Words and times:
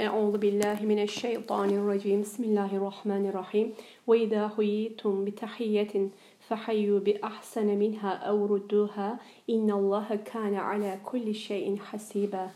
أعوذ 0.00 0.38
بالله 0.38 0.78
من 0.82 1.02
الشيطان 1.02 1.70
الرجيم. 1.70 2.20
بسم 2.20 2.44
الله 2.44 2.76
الرحمن 2.76 3.26
الرحيم. 3.28 3.72
وإذا 4.06 4.48
حييتم 4.48 5.24
بتحية 5.24 6.08
فحيوا 6.48 7.00
بأحسن 7.00 7.66
منها 7.66 8.12
أو 8.12 8.46
ردوها. 8.46 9.18
إن 9.50 9.70
الله 9.70 10.18
كان 10.24 10.54
على 10.54 10.98
كل 11.04 11.34
شيء 11.34 11.76
حسيبا. 11.76 12.50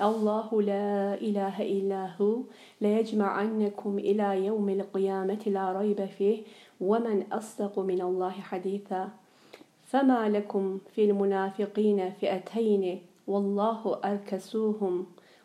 الله 0.00 0.62
لا 0.62 1.14
إله 1.14 1.62
إلا 1.62 2.10
هو. 2.20 2.44
ليجمعنكم 2.80 3.98
إلى 3.98 4.46
يوم 4.46 4.68
القيامة 4.68 5.42
لا 5.46 5.72
ريب 5.72 6.04
فيه. 6.04 6.38
ومن 6.80 7.32
أصدق 7.32 7.78
من 7.78 8.00
الله 8.00 8.30
حديثا. 8.30 9.08
فما 9.86 10.28
لكم 10.28 10.78
في 10.94 11.04
المنافقين 11.04 12.10
فئتين. 12.20 13.00
والله 13.26 13.98
أركسوهم. 14.04 15.06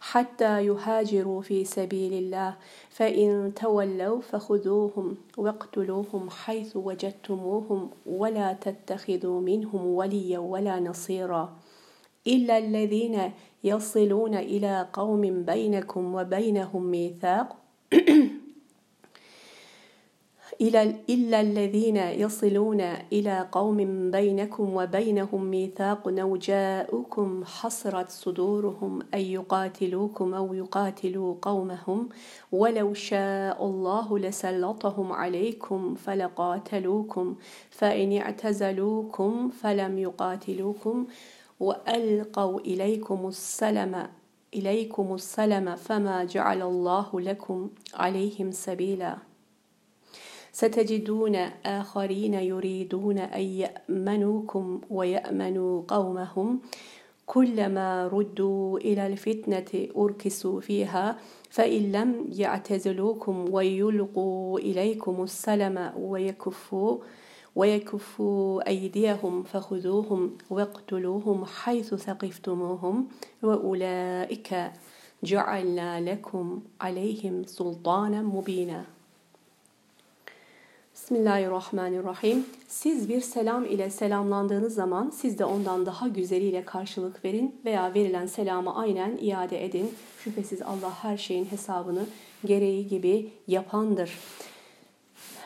حتى 0.00 0.66
يهاجروا 0.66 1.42
في 1.42 1.64
سبيل 1.64 2.12
الله. 2.12 2.56
فإن 2.90 3.52
تولوا 3.56 4.20
فخذوهم 4.20 5.16
واقتلوهم 5.38 6.30
حيث 6.30 6.76
وجدتموهم 6.76 7.90
ولا 8.06 8.52
تتخذوا 8.52 9.40
منهم 9.40 9.86
وليا 9.86 10.38
ولا 10.38 10.80
نصيرا. 10.80 11.56
إلا 12.26 12.58
الذين 12.58 13.32
يصلون 13.64 14.34
إلى 14.34 14.88
قوم 14.92 15.42
بينكم 15.44 16.14
وبينهم 16.14 16.90
ميثاق 16.90 17.56
إلا 20.60 21.40
الذين 21.40 21.96
يصلون 21.96 22.80
إلى 23.12 23.48
قوم 23.52 24.10
بينكم 24.10 24.74
وبينهم 24.76 25.44
ميثاق 25.44 26.08
أو 26.08 26.36
جاءوكم 26.36 27.44
حصرت 27.44 28.10
صدورهم 28.10 28.98
أن 29.14 29.20
يقاتلوكم 29.20 30.34
أو 30.34 30.54
يقاتلوا 30.54 31.34
قومهم 31.42 32.08
ولو 32.52 32.94
شاء 32.94 33.66
الله 33.66 34.18
لسلطهم 34.18 35.12
عليكم 35.12 35.94
فلقاتلوكم 35.94 37.34
فإن 37.70 38.16
اعتزلوكم 38.16 39.48
فلم 39.48 39.98
يقاتلوكم 39.98 41.06
وألقوا 41.60 42.60
إليكم 42.60 43.28
السلم 43.28 44.06
إليكم 44.54 45.14
السلم 45.14 45.76
فما 45.76 46.24
جعل 46.24 46.62
الله 46.62 47.20
لكم 47.20 47.70
عليهم 47.94 48.50
سبيلا. 48.50 49.29
ستجدون 50.52 51.36
آخرين 51.66 52.34
يريدون 52.34 53.18
أن 53.18 53.40
يأمنوكم 53.40 54.80
ويأمنوا 54.90 55.82
قومهم. 55.88 56.60
كلما 57.26 58.08
ردوا 58.08 58.78
إلى 58.78 59.06
الفتنة 59.06 59.88
أركسوا 59.96 60.60
فيها 60.60 61.16
فإن 61.50 61.92
لم 61.92 62.26
يعتزلوكم 62.32 63.44
ويلقوا 63.50 64.58
إليكم 64.58 65.22
السلم 65.22 65.92
ويكفوا 65.98 66.98
ويكفوا 67.56 68.68
أيديهم 68.68 69.42
فخذوهم 69.42 70.38
واقتلوهم 70.50 71.44
حيث 71.44 71.94
ثقفتموهم. 71.94 73.08
وأولئك 73.42 74.70
جعلنا 75.24 76.00
لكم 76.00 76.60
عليهم 76.80 77.44
سلطانا 77.44 78.22
مبينا. 78.22 78.84
Bismillahirrahmanirrahim. 81.10 82.46
Siz 82.68 83.08
bir 83.08 83.20
selam 83.20 83.64
ile 83.64 83.90
selamlandığınız 83.90 84.74
zaman 84.74 85.10
siz 85.10 85.38
de 85.38 85.44
ondan 85.44 85.86
daha 85.86 86.08
güzeliyle 86.08 86.64
karşılık 86.64 87.24
verin 87.24 87.60
veya 87.64 87.94
verilen 87.94 88.26
selamı 88.26 88.76
aynen 88.76 89.18
iade 89.20 89.64
edin. 89.64 89.94
Şüphesiz 90.24 90.62
Allah 90.62 90.92
her 91.02 91.16
şeyin 91.16 91.44
hesabını 91.44 92.06
gereği 92.44 92.88
gibi 92.88 93.32
yapandır. 93.46 94.18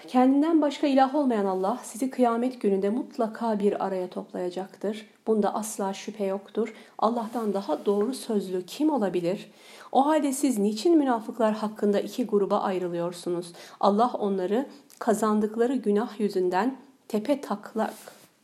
Kendinden 0.09 0.63
başka 0.63 0.87
ilah 0.87 1.15
olmayan 1.15 1.45
Allah 1.45 1.81
sizi 1.83 2.11
kıyamet 2.11 2.61
gününde 2.61 2.91
mutlaka 2.91 3.59
bir 3.59 3.85
araya 3.87 4.11
toplayacaktır. 4.11 5.07
Bunda 5.27 5.55
asla 5.55 5.95
şüphe 5.95 6.25
yoktur. 6.25 6.75
Allah'tan 6.99 7.55
daha 7.55 7.87
doğru 7.87 8.15
sözlü 8.15 8.67
kim 8.67 8.91
olabilir? 8.91 9.51
O 9.93 10.07
halde 10.07 10.33
siz 10.33 10.59
niçin 10.59 10.99
münafıklar 10.99 11.55
hakkında 11.55 12.01
iki 12.01 12.27
gruba 12.27 12.61
ayrılıyorsunuz? 12.61 13.53
Allah 13.81 14.11
onları 14.19 14.67
kazandıkları 14.99 15.75
günah 15.75 16.21
yüzünden 16.21 16.79
tepe 17.09 17.41
taklak, 17.41 17.95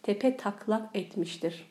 tepe 0.03 0.37
taklak 0.37 0.97
etmiştir. 0.97 1.71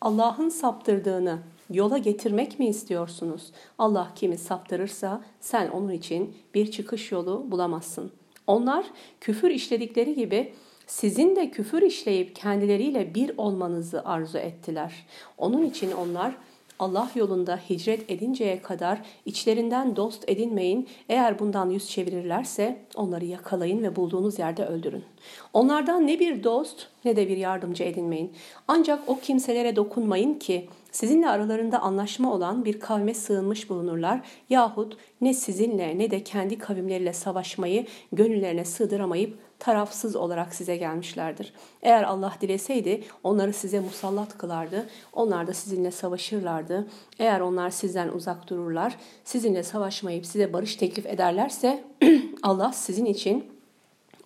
Allah'ın 0.00 0.48
saptırdığını 0.48 1.38
yola 1.70 1.98
getirmek 1.98 2.58
mi 2.58 2.68
istiyorsunuz? 2.68 3.52
Allah 3.78 4.12
kimi 4.14 4.38
saptırırsa 4.38 5.24
sen 5.40 5.68
onun 5.68 5.90
için 5.90 6.36
bir 6.54 6.70
çıkış 6.70 7.12
yolu 7.12 7.50
bulamazsın. 7.50 8.12
Onlar 8.46 8.86
küfür 9.20 9.50
işledikleri 9.50 10.14
gibi 10.14 10.54
sizin 10.86 11.36
de 11.36 11.50
küfür 11.50 11.82
işleyip 11.82 12.36
kendileriyle 12.36 13.14
bir 13.14 13.32
olmanızı 13.36 14.04
arzu 14.04 14.38
ettiler. 14.38 15.06
Onun 15.38 15.62
için 15.64 15.92
onlar 15.92 16.36
Allah 16.78 17.10
yolunda 17.14 17.60
hicret 17.70 18.10
edinceye 18.10 18.62
kadar 18.62 19.02
içlerinden 19.24 19.96
dost 19.96 20.24
edinmeyin. 20.28 20.88
Eğer 21.08 21.38
bundan 21.38 21.70
yüz 21.70 21.90
çevirirlerse 21.90 22.78
onları 22.94 23.24
yakalayın 23.24 23.82
ve 23.82 23.96
bulduğunuz 23.96 24.38
yerde 24.38 24.66
öldürün. 24.66 25.04
Onlardan 25.52 26.06
ne 26.06 26.20
bir 26.20 26.44
dost 26.44 26.88
ne 27.06 27.16
de 27.16 27.28
bir 27.28 27.36
yardımcı 27.36 27.84
edinmeyin. 27.84 28.32
Ancak 28.68 29.00
o 29.06 29.18
kimselere 29.18 29.76
dokunmayın 29.76 30.34
ki 30.34 30.68
sizinle 30.92 31.28
aralarında 31.28 31.78
anlaşma 31.78 32.32
olan 32.32 32.64
bir 32.64 32.80
kavme 32.80 33.14
sığınmış 33.14 33.70
bulunurlar 33.70 34.20
yahut 34.50 34.96
ne 35.20 35.34
sizinle 35.34 35.98
ne 35.98 36.10
de 36.10 36.24
kendi 36.24 36.58
kavimleriyle 36.58 37.12
savaşmayı 37.12 37.86
gönüllerine 38.12 38.64
sığdıramayıp 38.64 39.38
tarafsız 39.58 40.16
olarak 40.16 40.54
size 40.54 40.76
gelmişlerdir. 40.76 41.52
Eğer 41.82 42.02
Allah 42.02 42.32
dileseydi 42.40 43.04
onları 43.24 43.52
size 43.52 43.80
musallat 43.80 44.38
kılardı. 44.38 44.86
Onlar 45.12 45.46
da 45.46 45.54
sizinle 45.54 45.90
savaşırlardı. 45.90 46.86
Eğer 47.18 47.40
onlar 47.40 47.70
sizden 47.70 48.08
uzak 48.08 48.48
dururlar, 48.48 48.96
sizinle 49.24 49.62
savaşmayıp 49.62 50.26
size 50.26 50.52
barış 50.52 50.76
teklif 50.76 51.06
ederlerse 51.06 51.84
Allah 52.42 52.72
sizin 52.72 53.04
için 53.04 53.44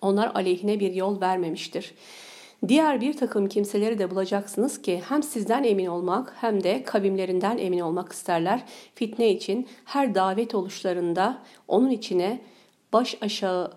onlar 0.01 0.31
aleyhine 0.35 0.79
bir 0.79 0.93
yol 0.93 1.21
vermemiştir. 1.21 1.93
Diğer 2.67 3.01
bir 3.01 3.13
takım 3.17 3.49
kimseleri 3.49 3.99
de 3.99 4.11
bulacaksınız 4.11 4.81
ki 4.81 5.01
hem 5.09 5.23
sizden 5.23 5.63
emin 5.63 5.85
olmak 5.85 6.33
hem 6.41 6.63
de 6.63 6.83
kavimlerinden 6.83 7.57
emin 7.57 7.79
olmak 7.79 8.11
isterler. 8.11 8.63
Fitne 8.95 9.29
için 9.29 9.67
her 9.85 10.15
davet 10.15 10.55
oluşlarında 10.55 11.41
onun 11.67 11.89
içine 11.89 12.41
baş 12.93 13.17
aşağı 13.21 13.71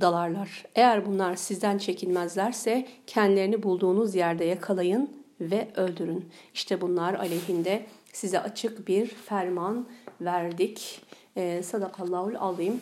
dalarlar. 0.00 0.64
Eğer 0.74 1.06
bunlar 1.06 1.36
sizden 1.36 1.78
çekinmezlerse 1.78 2.86
kendilerini 3.06 3.62
bulduğunuz 3.62 4.14
yerde 4.14 4.44
yakalayın 4.44 5.10
ve 5.40 5.68
öldürün. 5.76 6.28
İşte 6.54 6.80
bunlar 6.80 7.14
aleyhinde 7.14 7.86
size 8.12 8.40
açık 8.40 8.88
bir 8.88 9.06
ferman 9.06 9.86
verdik. 10.20 11.00
Ee, 11.36 11.62
Sadakallahul 11.62 12.34
azim. 12.38 12.80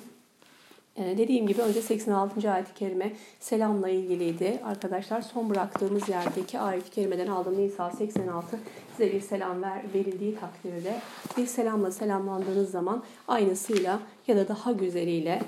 Ee, 0.98 1.18
dediğim 1.18 1.46
gibi 1.46 1.62
önce 1.62 1.82
86. 1.82 2.52
ayet-i 2.52 2.74
kerime 2.74 3.12
selamla 3.40 3.88
ilgiliydi. 3.88 4.60
Arkadaşlar 4.64 5.22
son 5.22 5.50
bıraktığımız 5.50 6.08
yerdeki 6.08 6.58
ayet-i 6.58 6.90
kerimeden 6.90 7.26
aldığım 7.26 7.58
Nisa 7.58 7.90
86 7.90 8.58
size 8.96 9.12
bir 9.12 9.20
selam 9.20 9.62
ver, 9.62 9.82
verildiği 9.94 10.36
takdirde 10.36 11.00
bir 11.36 11.46
selamla 11.46 11.90
selamlandığınız 11.90 12.70
zaman 12.70 13.02
aynısıyla 13.28 14.00
ya 14.26 14.36
da 14.36 14.48
daha 14.48 14.72
güzeliyle 14.72 15.42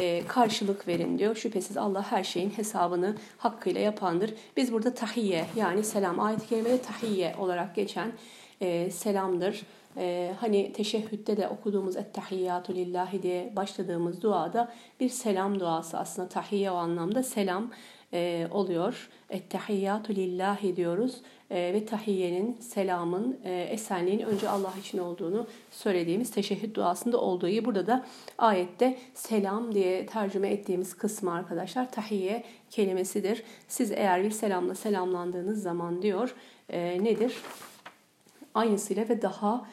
e, 0.00 0.22
karşılık 0.28 0.88
verin 0.88 1.18
diyor. 1.18 1.36
Şüphesiz 1.36 1.76
Allah 1.76 2.12
her 2.12 2.24
şeyin 2.24 2.50
hesabını 2.50 3.16
hakkıyla 3.38 3.80
yapandır. 3.80 4.34
Biz 4.56 4.72
burada 4.72 4.94
tahiyye 4.94 5.44
yani 5.56 5.84
selam 5.84 6.20
ayet-i 6.20 6.46
kerimede 6.46 6.82
tahiyye 6.82 7.34
olarak 7.38 7.74
geçen 7.76 8.12
e, 8.60 8.90
selamdır. 8.90 9.62
E, 9.96 10.34
hani 10.40 10.72
teşehhütte 10.72 11.36
de 11.36 11.48
okuduğumuz 11.48 11.96
ettehiyyatü 11.96 12.74
lillahi 12.74 13.22
diye 13.22 13.52
başladığımız 13.56 14.22
duada 14.22 14.72
bir 15.00 15.08
selam 15.08 15.60
duası 15.60 15.98
aslında 15.98 16.28
tahiyye 16.28 16.70
o 16.70 16.74
anlamda 16.74 17.22
selam 17.22 17.70
e, 18.12 18.48
oluyor. 18.50 19.10
Ettehiyyatü 19.30 20.16
lillahi 20.16 20.76
diyoruz 20.76 21.20
e, 21.50 21.56
ve 21.74 21.86
tahiyyenin, 21.86 22.56
selamın, 22.60 23.38
e, 23.44 23.62
esenliğin 23.62 24.20
önce 24.20 24.48
Allah 24.48 24.72
için 24.80 24.98
olduğunu 24.98 25.46
söylediğimiz 25.70 26.30
teşehhüd 26.30 26.74
duasında 26.74 27.20
olduğu 27.20 27.48
gibi 27.48 27.64
burada 27.64 27.86
da 27.86 28.04
ayette 28.38 28.98
selam 29.14 29.74
diye 29.74 30.06
tercüme 30.06 30.48
ettiğimiz 30.48 30.96
kısmı 30.96 31.32
arkadaşlar 31.32 31.92
tahiyye 31.92 32.44
kelimesidir. 32.70 33.42
Siz 33.68 33.92
eğer 33.92 34.24
bir 34.24 34.30
selamla 34.30 34.74
selamlandığınız 34.74 35.62
zaman 35.62 36.02
diyor 36.02 36.34
e, 36.68 37.04
nedir? 37.04 37.34
Aynısıyla 38.54 39.08
ve 39.08 39.22
daha 39.22 39.66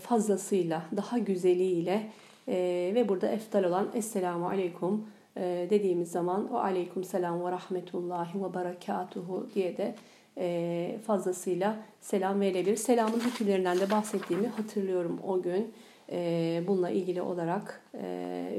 fazlasıyla, 0.00 0.82
daha 0.96 1.18
güzeliyle 1.18 2.10
e, 2.48 2.92
ve 2.94 3.08
burada 3.08 3.28
eftal 3.28 3.64
olan 3.64 3.88
Esselamu 3.94 4.48
Aleyküm 4.48 5.04
e, 5.36 5.66
dediğimiz 5.70 6.10
zaman 6.10 6.52
o 6.52 6.56
Aleyküm 6.56 7.04
Selam 7.04 7.44
ve 7.44 7.50
Rahmetullahi 7.50 8.44
ve 8.44 8.54
Berekatuhu 8.54 9.48
diye 9.54 9.76
de 9.76 9.94
e, 10.38 10.98
fazlasıyla 11.06 11.76
selam 12.00 12.40
verilebilir. 12.40 12.76
Selamın 12.76 13.20
hükümlerinden 13.20 13.80
de 13.80 13.90
bahsettiğimi 13.90 14.46
hatırlıyorum 14.46 15.20
o 15.26 15.42
gün. 15.42 15.72
E, 16.12 16.62
bununla 16.66 16.90
ilgili 16.90 17.22
olarak 17.22 17.82
e, 17.94 18.02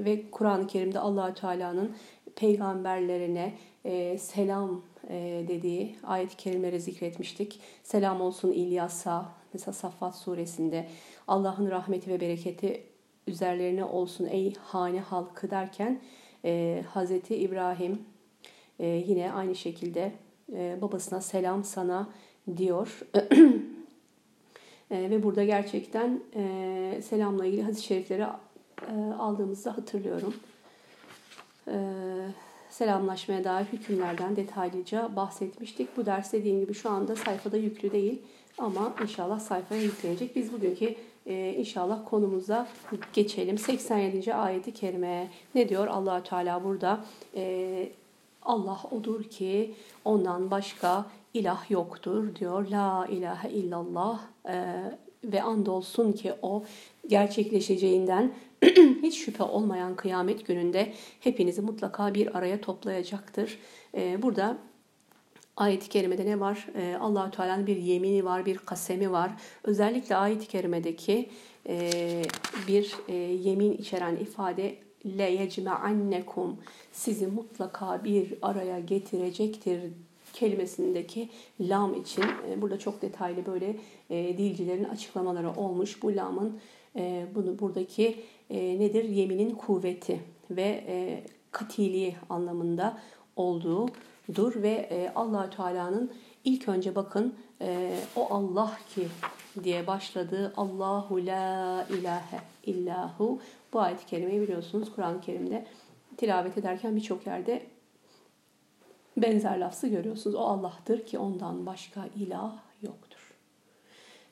ve 0.06 0.32
Kur'an-ı 0.32 0.68
Kerim'de 0.68 1.00
Allahü 1.00 1.34
Teala'nın 1.34 1.92
peygamberlerine 2.36 3.54
e, 3.86 4.18
selam 4.18 4.82
e, 5.10 5.46
dediği 5.48 5.96
ayet-i 6.04 6.38
kerimeleri 6.38 6.82
zikretmiştik. 6.82 7.60
Selam 7.84 8.22
olsun 8.22 8.52
İlyas'a, 8.52 9.26
mesela 9.56 9.74
Saffat 9.74 10.16
suresinde 10.16 10.88
Allah'ın 11.28 11.72
rahmeti 11.72 12.12
ve 12.12 12.22
bereketi 12.22 12.84
üzerlerine 13.28 13.84
olsun 13.84 14.26
ey 14.26 14.54
hane 14.56 15.00
halkı 15.00 15.52
derken 15.52 16.02
e, 16.46 16.84
Hazreti 16.90 17.36
İbrahim 17.36 18.02
e, 18.80 18.88
yine 18.88 19.32
aynı 19.32 19.56
şekilde 19.56 20.12
e, 20.54 20.78
babasına 20.82 21.22
selam 21.22 21.64
sana 21.64 22.10
diyor. 22.58 23.00
e, 24.92 25.10
ve 25.10 25.24
burada 25.24 25.44
gerçekten 25.44 26.20
e, 26.36 27.02
selamla 27.04 27.46
ilgili 27.46 27.64
hadis-i 27.64 27.84
şerifleri 27.84 28.22
e, 28.22 28.96
aldığımızda 29.20 29.78
hatırlıyorum. 29.78 30.34
E, 31.68 31.76
selamlaşmaya 32.70 33.44
dair 33.44 33.66
hükümlerden 33.66 34.36
detaylıca 34.36 35.16
bahsetmiştik. 35.16 35.98
Bu 35.98 36.06
ders 36.06 36.34
dediğim 36.34 36.60
gibi 36.60 36.74
şu 36.74 36.90
anda 36.90 37.16
sayfada 37.16 37.58
yüklü 37.58 37.92
değil 37.92 38.22
ama 38.58 38.96
inşallah 39.04 39.40
sayfaya 39.40 39.82
yüklenecek. 39.82 40.36
Biz 40.36 40.54
bugünkü 40.54 40.96
e, 41.26 41.54
inşallah 41.58 42.00
konumuza 42.10 42.68
geçelim. 43.14 43.58
87. 43.58 44.34
ayeti 44.34 44.74
kerime 44.74 45.28
ne 45.56 45.70
diyor 45.70 45.88
allah 45.88 46.24
Teala 46.24 46.64
burada? 46.64 47.06
E, 47.36 47.90
Allah 48.42 48.80
odur 48.92 49.24
ki 49.24 49.74
ondan 50.06 50.52
başka 50.52 51.06
ilah 51.34 51.72
yoktur 51.72 52.36
diyor. 52.36 52.68
La 52.70 53.08
ilahe 53.10 53.50
illallah 53.50 54.22
e, 54.50 54.76
ve 55.24 55.44
andolsun 55.44 56.12
ki 56.12 56.34
o 56.42 56.64
gerçekleşeceğinden 57.08 58.34
hiç 59.04 59.18
şüphe 59.18 59.44
olmayan 59.44 59.96
kıyamet 59.96 60.48
gününde 60.48 60.94
hepinizi 61.20 61.62
mutlaka 61.62 62.14
bir 62.14 62.38
araya 62.38 62.62
toplayacaktır. 62.62 63.60
E, 63.98 64.22
burada 64.22 64.58
Ayet-i 65.58 65.90
kerimede 65.90 66.26
ne 66.26 66.40
var? 66.40 66.68
Ee, 66.76 66.98
Allahü 67.02 67.32
Teala'nın 67.32 67.68
bir 67.68 67.78
yemini 67.78 68.26
var, 68.26 68.46
bir 68.46 68.58
kasemi 68.58 69.12
var. 69.12 69.32
Özellikle 69.64 70.16
ayet-i 70.16 70.48
kerimedeki 70.48 71.30
e, 71.70 71.92
bir 72.68 72.96
e, 73.08 73.14
yemin 73.16 73.72
içeren 73.72 74.16
ifade 74.16 74.76
le 75.06 75.32
yecme'annekum 75.32 76.58
sizi 76.92 77.28
mutlaka 77.28 78.04
bir 78.04 78.34
araya 78.42 78.80
getirecektir 78.80 79.82
kelimesindeki 80.34 81.30
lam 81.60 82.02
için 82.02 82.24
e, 82.50 82.62
burada 82.62 82.80
çok 82.80 83.02
detaylı 83.02 83.46
böyle 83.46 83.76
e, 84.10 84.38
dilcilerin 84.38 84.84
açıklamaları 84.84 85.52
olmuş. 85.52 86.04
Bu 86.04 86.16
lamın 86.16 86.60
e, 86.96 87.26
bunu 87.36 87.60
buradaki 87.60 88.16
e, 88.50 88.80
nedir? 88.80 89.04
Yeminin 89.04 89.56
kuvveti 89.56 90.22
ve 90.52 90.84
e, 90.88 91.24
katiliği 91.52 92.16
anlamında 92.30 92.98
olduğudur 94.30 94.62
ve 94.62 94.70
e, 94.70 95.12
Allahü 95.16 95.50
Teala'nın 95.50 96.12
ilk 96.44 96.68
önce 96.68 96.96
bakın 96.96 97.36
e, 97.62 97.98
o 98.16 98.34
Allah 98.34 98.78
ki 98.96 99.08
diye 99.64 99.88
başladığı 99.88 100.54
Allahu 100.58 101.26
la 101.26 101.86
ilahe 101.90 102.40
illahu 102.66 103.40
bu 103.74 103.80
ayet-i 103.80 104.06
kerimeyi 104.06 104.42
biliyorsunuz 104.42 104.92
Kur'an-ı 104.96 105.22
Kerim'de 105.22 105.66
tilavet 106.18 106.58
ederken 106.58 106.96
birçok 106.96 107.28
yerde 107.28 107.64
benzer 109.18 109.60
lafzı 109.60 109.88
görüyorsunuz. 109.88 110.36
O 110.36 110.40
Allah'tır 110.40 111.06
ki 111.06 111.18
ondan 111.20 111.66
başka 111.66 112.06
ilah 112.16 112.54
yoktur. 112.82 113.34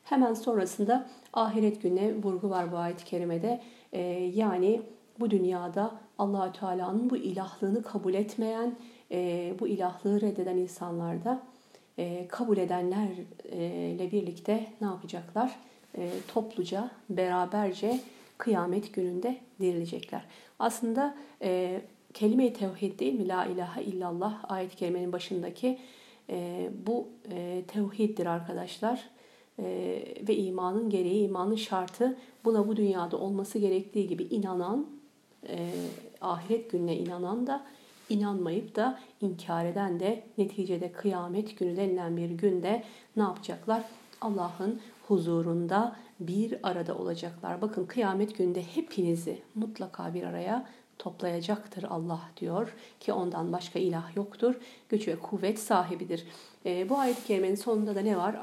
Hemen 0.04 0.34
sonrasında 0.34 1.08
ahiret 1.34 1.82
gününe 1.82 2.16
vurgu 2.16 2.50
var 2.50 2.72
bu 2.72 2.78
ayet-i 2.78 3.06
kerimede. 3.06 3.62
Ee, 3.94 4.02
yani 4.36 4.82
bu 5.20 5.32
dünyada 5.32 5.92
Allahü 6.18 6.54
Teala'nın 6.54 7.10
bu 7.10 7.18
ilahlığını 7.18 7.84
kabul 7.84 8.14
etmeyen, 8.14 8.76
e, 9.12 9.54
bu 9.60 9.68
ilahlığı 9.68 10.22
reddeden 10.22 10.58
insanlarda 10.58 11.44
e, 11.98 12.28
kabul 12.28 12.58
edenlerle 12.58 14.12
birlikte 14.12 14.68
ne 14.82 14.88
yapacaklar? 14.88 15.56
E, 15.98 16.10
topluca, 16.28 16.92
beraberce 17.10 18.00
kıyamet 18.38 18.94
gününde 18.94 19.38
dirilecekler. 19.60 20.22
Aslında 20.60 21.16
e, 21.42 21.82
kelime-i 22.14 22.54
tevhid 22.54 23.00
değil 23.00 23.14
mi? 23.14 23.28
La 23.28 23.46
ilahe 23.46 23.84
illallah 23.84 24.52
ayet-i 24.52 24.76
kerimenin 24.76 25.12
başındaki 25.12 25.80
e, 26.30 26.70
bu 26.88 27.08
e, 27.32 27.64
tevhiddir 27.68 28.26
arkadaşlar. 28.26 29.10
E, 29.60 29.66
ve 30.28 30.36
imanın 30.36 30.90
gereği, 30.90 31.26
imanın 31.26 31.56
şartı 31.56 32.18
buna 32.46 32.68
bu 32.68 32.76
dünyada 32.76 33.18
olması 33.18 33.60
gerektiği 33.60 34.08
gibi 34.08 34.24
inanan, 34.24 34.88
e, 35.50 35.70
ahiret 36.22 36.72
gününe 36.72 36.98
inanan 36.98 37.48
da 37.48 37.66
inanmayıp 38.10 38.76
da 38.76 39.00
inkar 39.22 39.66
eden 39.66 40.00
de 40.00 40.24
neticede 40.38 40.92
kıyamet 40.92 41.60
günü 41.60 41.78
denilen 41.78 42.18
bir 42.18 42.30
günde 42.30 42.84
ne 43.16 43.24
yapacaklar? 43.24 43.84
Allah'ın 44.22 44.80
huzurunda 45.08 45.96
bir 46.20 46.60
arada 46.64 46.98
olacaklar. 46.98 47.62
Bakın 47.62 47.86
kıyamet 47.86 48.38
günde 48.38 48.64
hepinizi 48.64 49.42
mutlaka 49.56 50.14
bir 50.14 50.24
araya 50.24 50.66
toplayacaktır 51.00 51.84
Allah 51.84 52.22
diyor 52.38 52.74
ki 53.00 53.14
ondan 53.14 53.52
başka 53.54 53.80
ilah 53.80 54.16
yoktur. 54.16 54.56
Güç 54.90 55.08
ve 55.08 55.20
kuvvet 55.20 55.60
sahibidir. 55.60 56.28
E, 56.66 56.90
bu 56.90 57.00
ayet-i 57.00 57.28
kerimenin 57.28 57.56
sonunda 57.56 57.96
da 57.96 58.02
ne 58.02 58.18
var? 58.18 58.36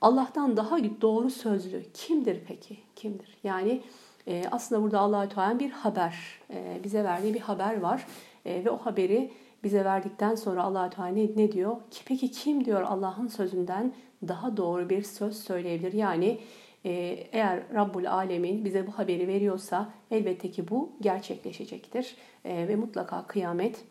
Allah'tan 0.00 0.56
daha 0.56 0.78
doğru 1.00 1.30
sözlü 1.30 1.84
kimdir 1.94 2.40
peki? 2.48 2.76
Kimdir? 2.96 3.36
Yani 3.44 3.82
e, 4.26 4.44
aslında 4.50 4.82
burada 4.82 4.98
Allahü 5.00 5.28
Teala 5.28 5.58
bir 5.58 5.70
haber, 5.70 6.40
e, 6.50 6.80
bize 6.84 7.04
verdiği 7.04 7.34
bir 7.34 7.40
haber 7.40 7.80
var 7.80 8.06
e, 8.44 8.64
ve 8.64 8.70
o 8.70 8.76
haberi 8.76 9.30
bize 9.64 9.84
verdikten 9.84 10.34
sonra 10.34 10.62
Allahü 10.62 10.90
Teala 10.90 11.08
ne 11.12 11.52
diyor? 11.52 11.76
Ki 11.90 12.02
peki 12.04 12.30
kim 12.30 12.64
diyor 12.64 12.82
Allah'ın 12.82 13.26
sözünden 13.26 13.92
daha 14.28 14.56
doğru 14.56 14.90
bir 14.90 15.02
söz 15.02 15.36
söyleyebilir? 15.36 15.92
Yani 15.92 16.40
e, 16.84 16.90
eğer 17.32 17.62
Rabbul 17.74 18.04
Alemin 18.04 18.64
bize 18.64 18.86
bu 18.86 18.90
haberi 18.90 19.28
veriyorsa 19.28 19.90
elbette 20.10 20.50
ki 20.50 20.68
bu 20.68 20.92
gerçekleşecektir 21.00 22.16
e, 22.44 22.68
ve 22.68 22.76
mutlaka 22.76 23.26
kıyamet 23.26 23.84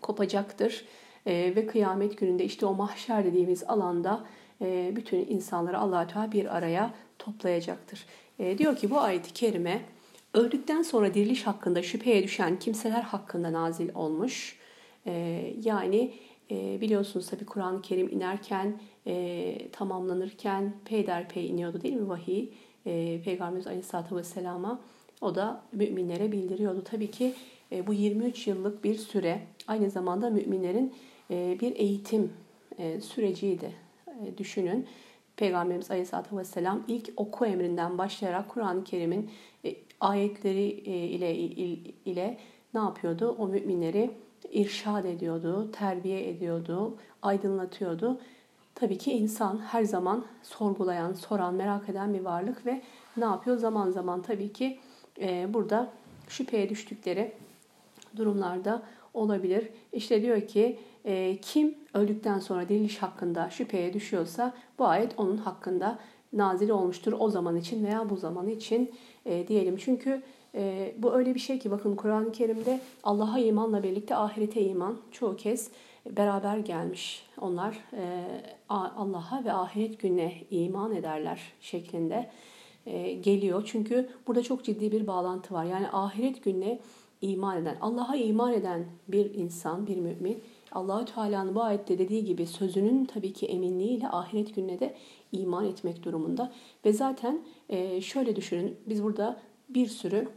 kopacaktır 0.00 0.84
e, 1.26 1.52
ve 1.56 1.66
kıyamet 1.66 2.18
gününde 2.18 2.44
işte 2.44 2.66
o 2.66 2.74
mahşer 2.74 3.24
dediğimiz 3.24 3.64
alanda 3.64 4.24
e, 4.60 4.92
bütün 4.96 5.18
insanları 5.18 5.78
allah 5.78 6.06
Teala 6.06 6.32
bir 6.32 6.56
araya 6.56 6.94
toplayacaktır. 7.18 8.06
E, 8.38 8.58
diyor 8.58 8.76
ki 8.76 8.90
bu 8.90 9.00
ayet-i 9.00 9.32
kerime 9.32 9.82
öldükten 10.34 10.82
sonra 10.82 11.14
diriliş 11.14 11.46
hakkında 11.46 11.82
şüpheye 11.82 12.22
düşen 12.22 12.58
kimseler 12.58 13.02
hakkında 13.02 13.52
nazil 13.52 13.94
olmuş. 13.94 14.58
E, 15.06 15.12
yani 15.64 16.14
e, 16.50 16.80
biliyorsunuz 16.80 17.30
tabi 17.30 17.44
Kur'an-ı 17.44 17.82
Kerim 17.82 18.08
inerken 18.08 18.80
e, 19.06 19.68
tamamlanırken 19.72 20.74
peyderpey 20.84 21.48
iniyordu 21.48 21.82
değil 21.82 21.94
mi 21.94 22.08
vahiy? 22.08 22.48
E, 22.86 23.22
Peygamberimiz 23.24 23.66
Aleyhisselatü 23.66 24.16
Vesselam'a 24.16 24.80
o 25.20 25.34
da 25.34 25.62
müminlere 25.72 26.32
bildiriyordu. 26.32 26.84
Tabii 26.84 27.10
ki 27.10 27.34
e, 27.72 27.86
bu 27.86 27.92
23 27.92 28.46
yıllık 28.46 28.84
bir 28.84 28.94
süre 28.94 29.40
aynı 29.66 29.90
zamanda 29.90 30.30
müminlerin 30.30 30.94
e, 31.30 31.58
bir 31.60 31.76
eğitim 31.76 32.32
e, 32.78 33.00
süreciydi. 33.00 33.72
E, 34.06 34.38
düşünün. 34.38 34.86
Peygamberimiz 35.36 35.90
Aleyhisselatü 35.90 36.36
Vesselam 36.36 36.84
ilk 36.88 37.08
oku 37.16 37.46
emrinden 37.46 37.98
başlayarak 37.98 38.48
Kur'an-ı 38.48 38.84
Kerim'in 38.84 39.30
e, 39.64 39.74
ayetleri 40.02 40.82
e, 40.86 41.06
ile, 41.06 41.36
ile 42.04 42.38
ne 42.74 42.80
yapıyordu? 42.80 43.36
O 43.38 43.48
müminleri 43.48 44.10
irşad 44.52 45.04
ediyordu, 45.04 45.70
terbiye 45.72 46.28
ediyordu, 46.28 46.96
aydınlatıyordu. 47.22 48.20
Tabii 48.74 48.98
ki 48.98 49.12
insan 49.12 49.58
her 49.58 49.84
zaman 49.84 50.24
sorgulayan, 50.42 51.12
soran, 51.12 51.54
merak 51.54 51.88
eden 51.88 52.14
bir 52.14 52.20
varlık 52.20 52.66
ve 52.66 52.82
ne 53.16 53.24
yapıyor? 53.24 53.56
Zaman 53.56 53.90
zaman 53.90 54.22
tabii 54.22 54.52
ki 54.52 54.78
e, 55.20 55.54
burada 55.54 55.90
şüpheye 56.28 56.68
düştükleri 56.68 57.32
durumlarda 58.16 58.82
olabilir. 59.14 59.68
İşte 59.92 60.22
diyor 60.22 60.40
ki 60.40 60.78
e, 61.04 61.36
kim 61.42 61.74
öldükten 61.94 62.38
sonra 62.38 62.68
diriliş 62.68 62.98
hakkında 62.98 63.50
şüpheye 63.50 63.92
düşüyorsa 63.92 64.54
bu 64.78 64.86
ayet 64.86 65.14
onun 65.16 65.36
hakkında 65.36 65.98
nazil 66.32 66.70
olmuştur 66.70 67.14
o 67.18 67.30
zaman 67.30 67.56
için 67.56 67.84
veya 67.84 68.10
bu 68.10 68.16
zaman 68.16 68.48
için 68.48 68.90
e, 69.26 69.48
diyelim. 69.48 69.76
Çünkü 69.76 70.22
e, 70.54 70.94
bu 70.98 71.14
öyle 71.14 71.34
bir 71.34 71.40
şey 71.40 71.58
ki 71.58 71.70
bakın 71.70 71.96
Kur'an-ı 71.96 72.32
Kerim'de 72.32 72.80
Allah'a 73.02 73.38
imanla 73.38 73.82
birlikte 73.82 74.16
ahirete 74.16 74.62
iman 74.62 74.96
çoğu 75.12 75.36
kez 75.36 75.70
beraber 76.10 76.56
gelmiş. 76.56 77.26
Onlar 77.40 77.78
e, 77.92 78.24
Allah'a 78.68 79.44
ve 79.44 79.52
ahiret 79.52 80.00
gününe 80.00 80.34
iman 80.50 80.94
ederler 80.94 81.40
şeklinde 81.60 82.30
e, 82.86 83.12
geliyor. 83.12 83.62
Çünkü 83.66 84.08
burada 84.26 84.42
çok 84.42 84.64
ciddi 84.64 84.92
bir 84.92 85.06
bağlantı 85.06 85.54
var. 85.54 85.64
Yani 85.64 85.88
ahiret 85.92 86.44
gününe 86.44 86.78
iman 87.22 87.62
eden, 87.62 87.76
Allah'a 87.80 88.16
iman 88.16 88.52
eden 88.52 88.84
bir 89.08 89.34
insan, 89.34 89.86
bir 89.86 89.96
mümin 89.96 90.42
Allahü 90.74 91.04
Teala'nın 91.04 91.54
bu 91.54 91.62
ayette 91.62 91.98
dediği 91.98 92.24
gibi 92.24 92.46
sözünün 92.46 93.04
tabii 93.04 93.32
ki 93.32 93.46
eminliğiyle 93.46 94.08
ahiret 94.08 94.54
gününe 94.54 94.80
de 94.80 94.94
iman 95.32 95.64
etmek 95.64 96.02
durumunda. 96.02 96.52
Ve 96.84 96.92
zaten 96.92 97.42
e, 97.68 98.00
şöyle 98.00 98.36
düşünün, 98.36 98.76
biz 98.86 99.02
burada 99.02 99.40
bir 99.68 99.86
sürü 99.86 100.28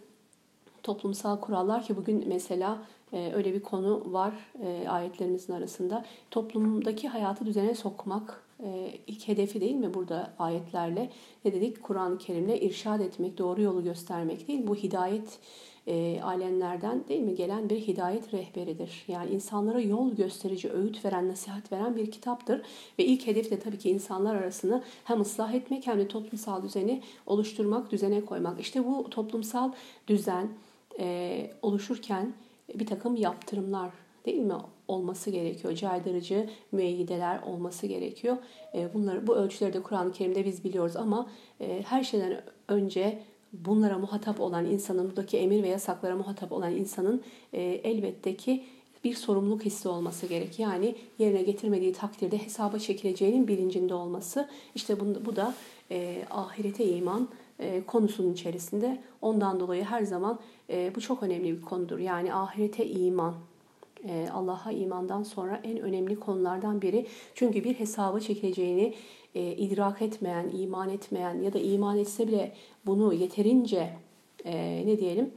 toplumsal 0.83 1.39
kurallar 1.39 1.83
ki 1.83 1.97
bugün 1.97 2.23
mesela 2.27 2.77
e, 3.13 3.33
öyle 3.33 3.53
bir 3.53 3.63
konu 3.63 4.13
var 4.13 4.33
e, 4.63 4.87
ayetlerimizin 4.87 5.53
arasında. 5.53 6.05
Toplumdaki 6.31 7.07
hayatı 7.07 7.45
düzene 7.45 7.75
sokmak 7.75 8.45
ilk 9.07 9.27
hedefi 9.27 9.61
değil 9.61 9.75
mi 9.75 9.93
burada 9.93 10.33
ayetlerle? 10.39 11.09
Ne 11.45 11.53
dedik? 11.53 11.83
Kur'an-ı 11.83 12.17
Kerim'le 12.17 12.55
irşad 12.61 12.99
etmek, 12.99 13.37
doğru 13.37 13.61
yolu 13.61 13.83
göstermek 13.83 14.47
değil. 14.47 14.67
Bu 14.67 14.75
hidayet 14.75 15.39
e, 15.87 16.21
alemlerden 16.23 17.03
değil 17.07 17.21
mi 17.21 17.35
gelen 17.35 17.69
bir 17.69 17.79
hidayet 17.79 18.33
rehberidir. 18.33 19.05
Yani 19.07 19.29
insanlara 19.31 19.79
yol 19.79 20.15
gösterici, 20.15 20.71
öğüt 20.71 21.05
veren, 21.05 21.29
nasihat 21.29 21.71
veren 21.71 21.95
bir 21.95 22.11
kitaptır. 22.11 22.61
Ve 22.99 23.05
ilk 23.05 23.27
hedef 23.27 23.51
de 23.51 23.59
tabii 23.59 23.77
ki 23.77 23.89
insanlar 23.89 24.35
arasını 24.35 24.83
hem 25.03 25.21
ıslah 25.21 25.53
etmek 25.53 25.87
hem 25.87 25.99
de 25.99 26.07
toplumsal 26.07 26.63
düzeni 26.63 27.01
oluşturmak, 27.25 27.91
düzene 27.91 28.25
koymak. 28.25 28.59
İşte 28.59 28.85
bu 28.85 29.09
toplumsal 29.09 29.71
düzen 30.07 30.49
e, 30.99 31.51
oluşurken 31.61 32.33
bir 32.75 32.85
takım 32.85 33.15
yaptırımlar 33.15 33.89
değil 34.25 34.41
mi 34.41 34.53
olması 34.87 35.29
gerekiyor. 35.29 35.75
Caydırıcı 35.75 36.49
müeyyideler 36.71 37.41
olması 37.41 37.87
gerekiyor. 37.87 38.37
E, 38.73 38.93
bunları 38.93 39.27
bu 39.27 39.35
ölçüleri 39.35 39.73
de 39.73 39.83
Kur'an-ı 39.83 40.11
Kerim'de 40.11 40.45
biz 40.45 40.63
biliyoruz 40.63 40.95
ama 40.95 41.29
e, 41.61 41.81
her 41.81 42.03
şeyden 42.03 42.41
önce 42.67 43.19
bunlara 43.65 43.97
muhatap 43.97 44.39
olan 44.39 44.65
insanın, 44.65 45.09
buradaki 45.09 45.37
emir 45.37 45.63
ve 45.63 45.67
yasaklara 45.67 46.15
muhatap 46.15 46.51
olan 46.51 46.71
insanın 46.75 47.21
e, 47.53 47.61
elbette 47.61 48.35
ki 48.35 48.63
bir 49.03 49.13
sorumluluk 49.13 49.65
hissi 49.65 49.87
olması 49.87 50.27
gerek. 50.27 50.59
Yani 50.59 50.95
yerine 51.19 51.41
getirmediği 51.41 51.93
takdirde 51.93 52.37
hesaba 52.37 52.79
çekileceğinin 52.79 53.47
bilincinde 53.47 53.93
olması. 53.93 54.49
İşte 54.75 54.99
bu, 54.99 55.25
bu 55.25 55.35
da 55.35 55.53
e, 55.91 56.25
ahirete 56.31 56.85
iman 56.85 57.29
e, 57.59 57.83
konusunun 57.87 58.33
içerisinde. 58.33 59.01
Ondan 59.21 59.59
dolayı 59.59 59.83
her 59.83 60.03
zaman 60.03 60.39
e, 60.69 60.91
bu 60.95 61.01
çok 61.01 61.23
önemli 61.23 61.57
bir 61.57 61.61
konudur. 61.61 61.99
Yani 61.99 62.33
ahirete 62.33 62.87
iman, 62.87 63.33
e, 64.07 64.27
Allah'a 64.33 64.71
imandan 64.71 65.23
sonra 65.23 65.61
en 65.63 65.79
önemli 65.79 66.19
konulardan 66.19 66.81
biri. 66.81 67.07
Çünkü 67.35 67.63
bir 67.63 67.73
hesaba 67.73 68.19
çekileceğini 68.19 68.93
e, 69.35 69.55
idrak 69.55 70.01
etmeyen, 70.01 70.49
iman 70.49 70.89
etmeyen 70.89 71.41
ya 71.41 71.53
da 71.53 71.59
iman 71.59 71.97
etse 71.97 72.27
bile 72.27 72.53
bunu 72.85 73.13
yeterince 73.13 73.93
e, 74.45 74.83
ne 74.87 74.99
diyelim 74.99 75.33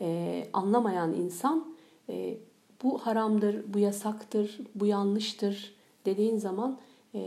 e, 0.00 0.48
anlamayan 0.52 1.14
insan 1.14 1.74
e, 2.08 2.36
bu 2.82 2.98
haramdır, 2.98 3.74
bu 3.74 3.78
yasaktır, 3.78 4.60
bu 4.74 4.86
yanlıştır 4.86 5.74
dediğin 6.06 6.36
zaman 6.36 6.78
e, 7.14 7.20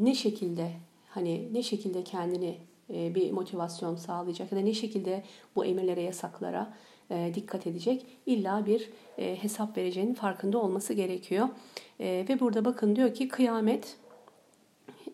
ne 0.00 0.14
şekilde 0.14 0.72
hani 1.08 1.48
ne 1.52 1.62
şekilde 1.62 2.04
kendini 2.04 2.56
e, 2.94 3.14
bir 3.14 3.32
motivasyon 3.32 3.96
sağlayacak 3.96 4.52
ya 4.52 4.58
da 4.58 4.62
ne 4.62 4.74
şekilde 4.74 5.22
bu 5.56 5.64
emirlere, 5.64 6.02
yasaklara 6.02 6.74
e, 7.10 7.32
dikkat 7.34 7.66
edecek. 7.66 8.06
İlla 8.26 8.66
bir 8.66 8.90
e, 9.18 9.42
hesap 9.42 9.76
vereceğinin 9.76 10.14
farkında 10.14 10.58
olması 10.58 10.92
gerekiyor. 10.92 11.48
E, 12.00 12.26
ve 12.28 12.40
burada 12.40 12.64
bakın 12.64 12.96
diyor 12.96 13.14
ki 13.14 13.28
kıyamet 13.28 13.96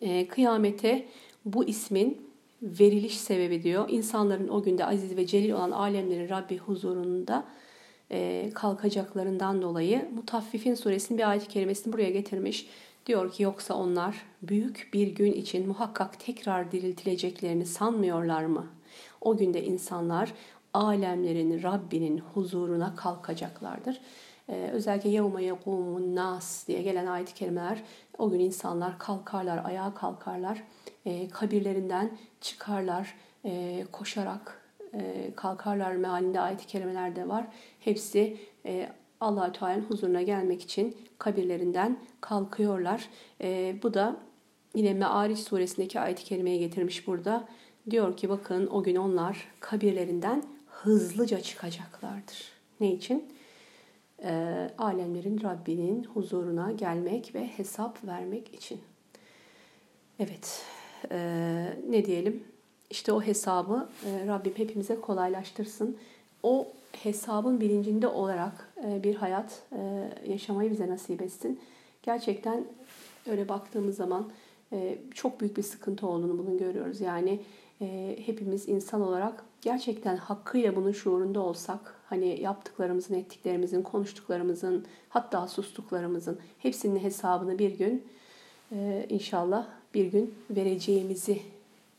e, 0.01 0.27
kıyamete 0.27 1.05
bu 1.45 1.65
ismin 1.65 2.29
veriliş 2.61 3.17
sebebi 3.17 3.63
diyor. 3.63 3.89
İnsanların 3.89 4.47
o 4.47 4.63
günde 4.63 4.85
aziz 4.85 5.17
ve 5.17 5.25
celil 5.25 5.51
olan 5.51 5.71
alemlerin 5.71 6.29
Rabbi 6.29 6.57
huzurunda 6.57 7.45
e, 8.11 8.49
kalkacaklarından 8.53 9.61
dolayı 9.61 10.09
Mutaffifin 10.15 10.75
suresinin 10.75 11.17
bir 11.17 11.29
ayet-i 11.29 11.47
kerimesini 11.47 11.93
buraya 11.93 12.09
getirmiş. 12.09 12.67
Diyor 13.05 13.31
ki 13.31 13.43
yoksa 13.43 13.73
onlar 13.73 14.15
büyük 14.41 14.89
bir 14.93 15.07
gün 15.07 15.31
için 15.31 15.67
muhakkak 15.67 16.19
tekrar 16.19 16.71
diriltileceklerini 16.71 17.65
sanmıyorlar 17.65 18.45
mı? 18.45 18.67
O 19.21 19.37
günde 19.37 19.63
insanlar 19.63 20.33
alemlerin 20.73 21.63
Rabbinin 21.63 22.17
huzuruna 22.17 22.95
kalkacaklardır. 22.95 24.01
Ee, 24.49 24.69
özellikle 24.73 25.09
yevme 25.09 25.43
yekumun 25.43 26.15
nas 26.15 26.67
diye 26.67 26.81
gelen 26.81 27.05
ayet-i 27.05 27.33
kerimeler 27.33 27.83
o 28.17 28.29
gün 28.29 28.39
insanlar 28.39 28.99
kalkarlar, 28.99 29.65
ayağa 29.65 29.93
kalkarlar, 29.93 30.63
e, 31.05 31.29
kabirlerinden 31.29 32.11
çıkarlar, 32.41 33.15
e, 33.45 33.85
koşarak 33.91 34.61
e, 34.93 35.31
kalkarlar 35.35 35.95
mealinde 35.95 36.39
ayet-i 36.39 36.67
kerimeler 36.67 37.15
de 37.15 37.27
var. 37.27 37.47
Hepsi 37.79 38.37
e, 38.65 38.89
allah 39.19 39.51
Teala'nın 39.51 39.81
huzuruna 39.81 40.21
gelmek 40.21 40.61
için 40.61 40.97
kabirlerinden 41.17 41.97
kalkıyorlar. 42.21 43.09
Bu 43.83 43.93
da 43.93 44.15
yine 44.75 44.93
Me'ariç 44.93 45.39
suresindeki 45.39 45.99
ayet-i 45.99 46.23
kerimeye 46.23 46.57
getirmiş 46.57 47.07
burada. 47.07 47.47
Diyor 47.89 48.17
ki 48.17 48.29
bakın 48.29 48.67
o 48.67 48.83
gün 48.83 48.95
onlar 48.95 49.47
kabirlerinden 49.59 50.43
hızlıca 50.67 51.41
çıkacaklardır. 51.41 52.51
Ne 52.79 52.93
için? 52.93 53.38
E, 54.23 54.69
alemlerin 54.77 55.41
Rabbinin 55.43 56.03
huzuruna 56.03 56.71
gelmek 56.71 57.35
ve 57.35 57.47
hesap 57.47 58.07
vermek 58.07 58.53
için. 58.53 58.79
Evet, 60.19 60.63
e, 61.11 61.17
ne 61.89 62.05
diyelim? 62.05 62.43
İşte 62.89 63.11
o 63.11 63.21
hesabı 63.21 63.89
e, 64.05 64.27
Rabbim 64.27 64.53
hepimize 64.55 65.01
kolaylaştırsın. 65.01 65.97
O 66.43 66.67
hesabın 66.91 67.61
bilincinde 67.61 68.07
olarak 68.07 68.73
e, 68.85 69.03
bir 69.03 69.15
hayat 69.15 69.61
e, 69.71 70.09
yaşamayı 70.31 70.71
bize 70.71 70.89
nasip 70.89 71.21
etsin. 71.21 71.59
Gerçekten 72.03 72.65
öyle 73.29 73.49
baktığımız 73.49 73.95
zaman 73.95 74.31
e, 74.73 74.97
çok 75.13 75.41
büyük 75.41 75.57
bir 75.57 75.63
sıkıntı 75.63 76.07
olduğunu 76.07 76.37
bunu 76.37 76.57
görüyoruz. 76.57 77.01
Yani 77.01 77.39
e, 77.81 78.17
hepimiz 78.25 78.69
insan 78.69 79.01
olarak 79.01 79.43
gerçekten 79.61 80.17
hakkıyla 80.17 80.75
bunun 80.75 80.91
şuurunda 80.91 81.39
olsak, 81.39 81.95
hani 82.05 82.41
yaptıklarımızın, 82.41 83.13
ettiklerimizin, 83.13 83.81
konuştuklarımızın, 83.81 84.85
hatta 85.09 85.47
sustuklarımızın 85.47 86.39
hepsinin 86.59 86.99
hesabını 86.99 87.59
bir 87.59 87.71
gün 87.71 88.07
e, 88.71 89.05
inşallah 89.09 89.67
bir 89.93 90.05
gün 90.05 90.35
vereceğimizi 90.49 91.41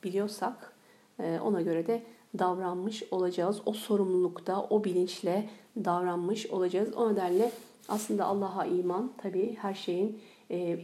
biliyorsak 0.05 0.73
e, 1.19 1.41
ona 1.41 1.63
göre 1.63 1.87
de 1.87 2.03
davranmış 2.39 3.03
olacağız. 3.11 3.61
O 3.67 3.73
sorumlulukta, 3.73 4.63
o 4.71 4.85
bilinçle 4.85 5.49
davranmış 5.85 6.47
olacağız. 6.47 6.95
O 6.97 7.13
nedenle 7.13 7.53
aslında 7.89 8.25
Allah'a 8.25 8.65
iman 8.65 9.13
tabii 9.19 9.57
her 9.61 9.75
şeyin 9.75 10.21
e, 10.51 10.79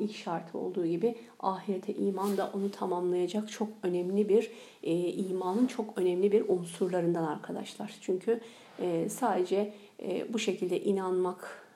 ilk 0.00 0.14
şartı 0.16 0.58
olduğu 0.58 0.86
gibi 0.86 1.14
ahirete 1.40 1.94
iman 1.94 2.36
da 2.36 2.50
onu 2.54 2.70
tamamlayacak 2.70 3.50
çok 3.50 3.68
önemli 3.82 4.28
bir 4.28 4.50
e, 4.82 5.12
imanın 5.12 5.66
çok 5.66 5.98
önemli 5.98 6.32
bir 6.32 6.48
unsurlarından 6.48 7.24
arkadaşlar. 7.24 7.94
Çünkü 8.00 8.40
e, 8.80 9.08
sadece 9.08 9.72
e, 10.02 10.32
bu 10.32 10.38
şekilde 10.38 10.80
inanmak 10.80 11.66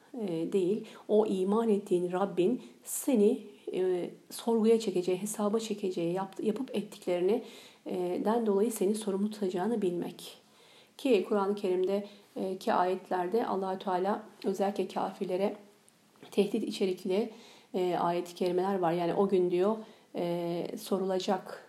değil, 0.53 0.85
o 1.09 1.27
iman 1.27 1.69
ettiğin 1.69 2.13
Rabbin 2.13 2.63
seni 2.85 3.43
sorguya 4.31 4.81
çekeceği, 4.81 5.23
hesaba 5.23 5.61
çekeceği, 5.61 6.13
yap, 6.13 6.35
yapıp 6.43 6.77
ettiklerini 6.77 7.43
den 8.25 8.47
dolayı 8.47 8.73
seni 8.73 8.95
sorumlu 8.95 9.31
tutacağını 9.31 9.83
bilmek. 9.83 10.39
Ki 10.97 11.25
Kur'an-ı 11.29 11.55
Kerim'de 11.55 12.07
ki 12.61 12.73
ayetlerde 12.73 13.47
Allahü 13.47 13.79
Teala 13.79 14.23
özellikle 14.45 14.89
kafirlere 14.89 15.57
tehdit 16.31 16.65
içerikli 16.65 17.31
e, 17.75 17.97
ayet-i 17.97 18.35
kerimeler 18.35 18.79
var. 18.79 18.93
Yani 18.93 19.15
o 19.15 19.29
gün 19.29 19.51
diyor 19.51 19.77
e, 20.15 20.67
sorulacak 20.79 21.67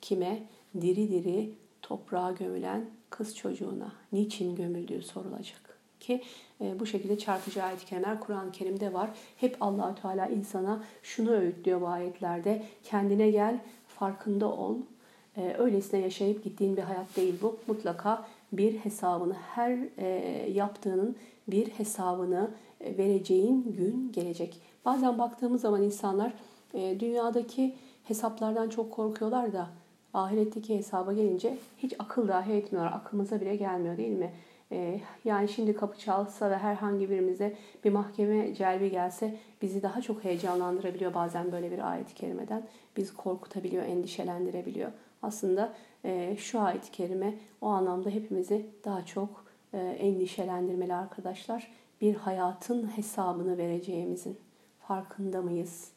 kime? 0.00 0.42
Diri 0.80 1.10
diri 1.10 1.50
toprağa 1.82 2.32
gömülen 2.32 2.84
kız 3.10 3.36
çocuğuna 3.36 3.92
niçin 4.12 4.56
gömüldüğü 4.56 5.02
sorulacak. 5.02 5.78
Ki 6.00 6.22
e, 6.60 6.80
bu 6.80 6.86
şekilde 6.86 7.18
çarpıcı 7.18 7.62
ayet-i 7.62 7.86
kerimeler 7.86 8.20
Kur'an-ı 8.20 8.52
Kerim'de 8.52 8.92
var. 8.92 9.10
Hep 9.36 9.56
Allahü 9.60 9.94
Teala 10.02 10.26
insana 10.26 10.84
şunu 11.02 11.30
öğütlüyor 11.30 11.80
bu 11.80 11.88
ayetlerde. 11.88 12.62
Kendine 12.84 13.30
gel, 13.30 13.58
farkında 13.88 14.52
ol. 14.52 14.76
E, 15.36 15.54
öylesine 15.58 16.00
yaşayıp 16.00 16.44
gittiğin 16.44 16.76
bir 16.76 16.82
hayat 16.82 17.16
değil 17.16 17.34
bu. 17.42 17.58
Mutlaka 17.66 18.26
bir 18.52 18.76
hesabını, 18.76 19.34
her 19.34 19.78
e, 19.98 20.06
yaptığının 20.52 21.16
bir 21.48 21.66
hesabını 21.66 22.50
vereceğin 22.98 23.72
gün 23.72 24.12
gelecek. 24.12 24.60
Bazen 24.84 25.18
baktığımız 25.18 25.60
zaman 25.60 25.82
insanlar 25.82 26.32
e, 26.74 27.00
dünyadaki 27.00 27.74
hesaplardan 28.04 28.68
çok 28.68 28.92
korkuyorlar 28.92 29.52
da 29.52 29.68
ahiretteki 30.14 30.78
hesaba 30.78 31.12
gelince 31.12 31.58
hiç 31.78 31.94
akıl 31.98 32.28
dahi 32.28 32.52
etmiyorlar. 32.52 32.92
Aklımıza 32.92 33.40
bile 33.40 33.56
gelmiyor 33.56 33.96
değil 33.96 34.18
mi? 34.18 34.32
E, 34.72 35.00
yani 35.24 35.48
şimdi 35.48 35.74
kapı 35.74 35.98
çalsa 35.98 36.50
ve 36.50 36.56
herhangi 36.56 37.10
birimize 37.10 37.56
bir 37.84 37.92
mahkeme 37.92 38.54
celbi 38.54 38.90
gelse 38.90 39.36
bizi 39.62 39.82
daha 39.82 40.00
çok 40.00 40.24
heyecanlandırabiliyor 40.24 41.14
bazen 41.14 41.52
böyle 41.52 41.70
bir 41.70 41.90
ayet-i 41.90 42.14
kerimeden. 42.14 42.62
Bizi 42.96 43.16
korkutabiliyor, 43.16 43.84
endişelendirebiliyor. 43.84 44.90
Aslında 45.22 45.72
e, 46.04 46.36
şu 46.38 46.60
ayet-i 46.60 46.90
kerime 46.90 47.34
o 47.60 47.66
anlamda 47.66 48.10
hepimizi 48.10 48.66
daha 48.84 49.06
çok 49.06 49.44
e, 49.72 49.78
endişelendirmeli 49.78 50.94
arkadaşlar. 50.94 51.70
Bir 52.00 52.14
hayatın 52.14 52.96
hesabını 52.96 53.58
vereceğimizin 53.58 54.38
farkında 54.88 55.42
mıyız? 55.42 55.88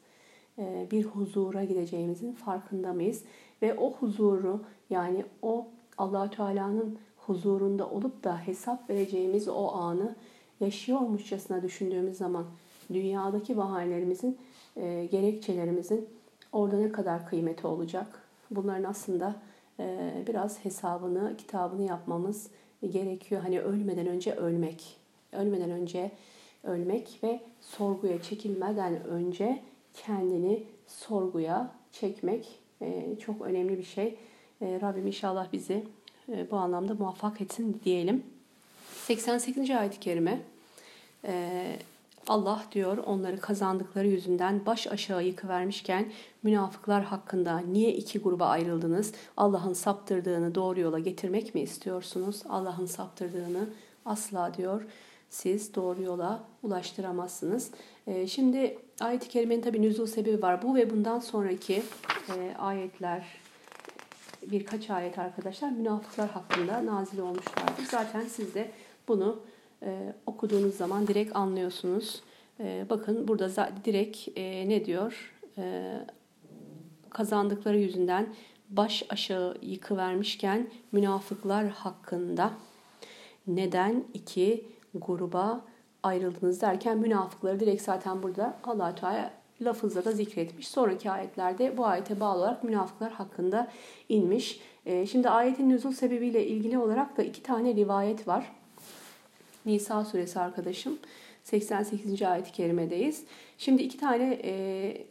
E, 0.58 0.88
bir 0.90 1.04
huzura 1.04 1.64
gideceğimizin 1.64 2.32
farkında 2.32 2.92
mıyız? 2.92 3.22
Ve 3.62 3.74
o 3.74 3.92
huzuru 3.92 4.60
yani 4.90 5.24
o 5.42 5.66
allah 5.98 6.30
Teala'nın 6.30 6.98
huzurunda 7.16 7.90
olup 7.90 8.24
da 8.24 8.38
hesap 8.38 8.90
vereceğimiz 8.90 9.48
o 9.48 9.72
anı 9.72 10.16
yaşıyormuşçasına 10.60 11.62
düşündüğümüz 11.62 12.16
zaman 12.16 12.44
dünyadaki 12.92 13.56
bahanelerimizin, 13.56 14.38
e, 14.76 15.08
gerekçelerimizin 15.10 16.08
orada 16.52 16.76
ne 16.76 16.92
kadar 16.92 17.26
kıymeti 17.26 17.66
olacak? 17.66 18.22
Bunların 18.50 18.84
aslında 18.84 19.34
e, 19.80 20.12
biraz 20.26 20.64
hesabını, 20.64 21.36
kitabını 21.36 21.82
yapmamız 21.82 22.50
gerekiyor. 22.90 23.42
Hani 23.42 23.60
ölmeden 23.60 24.06
önce 24.06 24.34
ölmek, 24.34 24.96
ölmeden 25.32 25.70
önce 25.70 26.10
ölmek 26.64 27.18
ve 27.22 27.40
sorguya 27.60 28.22
çekilmeden 28.22 29.04
önce 29.04 29.62
kendini 29.94 30.62
sorguya 30.86 31.70
çekmek 31.92 32.58
e, 32.82 33.16
çok 33.20 33.40
önemli 33.40 33.78
bir 33.78 33.84
şey. 33.84 34.18
E, 34.62 34.80
Rabbim 34.82 35.06
inşallah 35.06 35.52
bizi 35.52 35.84
e, 36.28 36.50
bu 36.50 36.56
anlamda 36.56 36.94
muvaffak 36.94 37.40
etsin 37.40 37.80
diyelim. 37.84 38.22
88. 38.94 39.70
ayet-i 39.70 40.00
kerime 40.00 40.40
Allah 42.28 42.62
diyor 42.72 42.96
onları 42.98 43.40
kazandıkları 43.40 44.08
yüzünden 44.08 44.66
baş 44.66 44.86
aşağı 44.86 45.24
yıkıvermişken 45.24 46.12
münafıklar 46.42 47.04
hakkında 47.04 47.58
niye 47.58 47.94
iki 47.94 48.18
gruba 48.18 48.46
ayrıldınız? 48.46 49.12
Allah'ın 49.36 49.72
saptırdığını 49.72 50.54
doğru 50.54 50.80
yola 50.80 50.98
getirmek 50.98 51.54
mi 51.54 51.60
istiyorsunuz? 51.60 52.42
Allah'ın 52.48 52.86
saptırdığını 52.86 53.68
asla 54.04 54.54
diyor 54.54 54.82
siz 55.30 55.74
doğru 55.74 56.02
yola 56.02 56.44
ulaştıramazsınız. 56.62 57.70
Şimdi 58.26 58.78
ayet-i 59.00 59.28
kerimenin 59.28 59.62
tabi 59.62 59.82
nüzul 59.82 60.06
sebebi 60.06 60.42
var. 60.42 60.62
Bu 60.62 60.74
ve 60.74 60.90
bundan 60.90 61.18
sonraki 61.18 61.82
ayetler 62.58 63.26
birkaç 64.42 64.90
ayet 64.90 65.18
arkadaşlar 65.18 65.70
münafıklar 65.70 66.30
hakkında 66.30 66.86
nazil 66.86 67.18
olmuşlardır. 67.18 67.84
Zaten 67.90 68.24
siz 68.24 68.54
de 68.54 68.70
bunu 69.08 69.40
e, 69.82 70.14
okuduğunuz 70.26 70.76
zaman 70.76 71.06
direkt 71.06 71.36
anlıyorsunuz. 71.36 72.22
E, 72.60 72.86
bakın 72.90 73.28
burada 73.28 73.70
direkt 73.84 74.28
e, 74.36 74.68
ne 74.68 74.84
diyor? 74.84 75.34
E, 75.58 75.92
kazandıkları 77.10 77.78
yüzünden 77.78 78.34
baş 78.70 79.04
aşağı 79.08 79.56
yıkıvermişken 79.62 80.70
münafıklar 80.92 81.68
hakkında 81.68 82.52
neden 83.46 84.04
iki 84.14 84.64
gruba 84.94 85.60
ayrıldınız 86.02 86.60
derken 86.60 86.98
münafıkları 86.98 87.60
direkt 87.60 87.82
zaten 87.82 88.22
burada 88.22 88.56
allah 88.64 88.94
Teala 88.94 89.30
lafızla 89.62 90.04
da 90.04 90.12
zikretmiş. 90.12 90.68
Sonraki 90.68 91.10
ayetlerde 91.10 91.76
bu 91.76 91.86
ayete 91.86 92.20
bağlı 92.20 92.38
olarak 92.38 92.64
münafıklar 92.64 93.12
hakkında 93.12 93.68
inmiş. 94.08 94.60
E, 94.86 95.06
şimdi 95.06 95.28
ayetin 95.28 95.68
nüzul 95.68 95.92
sebebiyle 95.92 96.46
ilgili 96.46 96.78
olarak 96.78 97.16
da 97.16 97.22
iki 97.22 97.42
tane 97.42 97.74
rivayet 97.74 98.28
var. 98.28 98.52
Nisa 99.66 100.04
suresi 100.04 100.40
arkadaşım. 100.40 100.98
88. 101.44 102.22
ayet-i 102.22 102.52
kerimedeyiz. 102.52 103.24
Şimdi 103.58 103.82
iki 103.82 103.98
tane 103.98 104.40
e, 104.44 104.52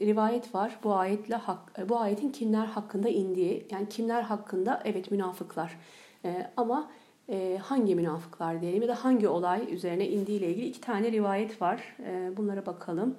rivayet 0.01 0.55
var. 0.55 0.79
Bu 0.83 0.93
ayetle 0.93 1.35
hak, 1.35 1.89
bu 1.89 1.99
ayetin 1.99 2.29
kimler 2.29 2.65
hakkında 2.65 3.09
indiği. 3.09 3.65
Yani 3.71 3.89
kimler 3.89 4.21
hakkında? 4.21 4.81
Evet 4.85 5.11
münafıklar. 5.11 5.77
E, 6.25 6.51
ama 6.57 6.89
e, 7.29 7.59
hangi 7.63 7.95
münafıklar 7.95 8.61
diyelim 8.61 8.81
ya 8.81 8.87
da 8.87 9.03
hangi 9.03 9.27
olay 9.27 9.73
üzerine 9.73 10.07
indiği 10.07 10.39
ilgili 10.39 10.65
iki 10.65 10.81
tane 10.81 11.11
rivayet 11.11 11.61
var. 11.61 11.95
E, 12.05 12.37
bunlara 12.37 12.65
bakalım. 12.65 13.17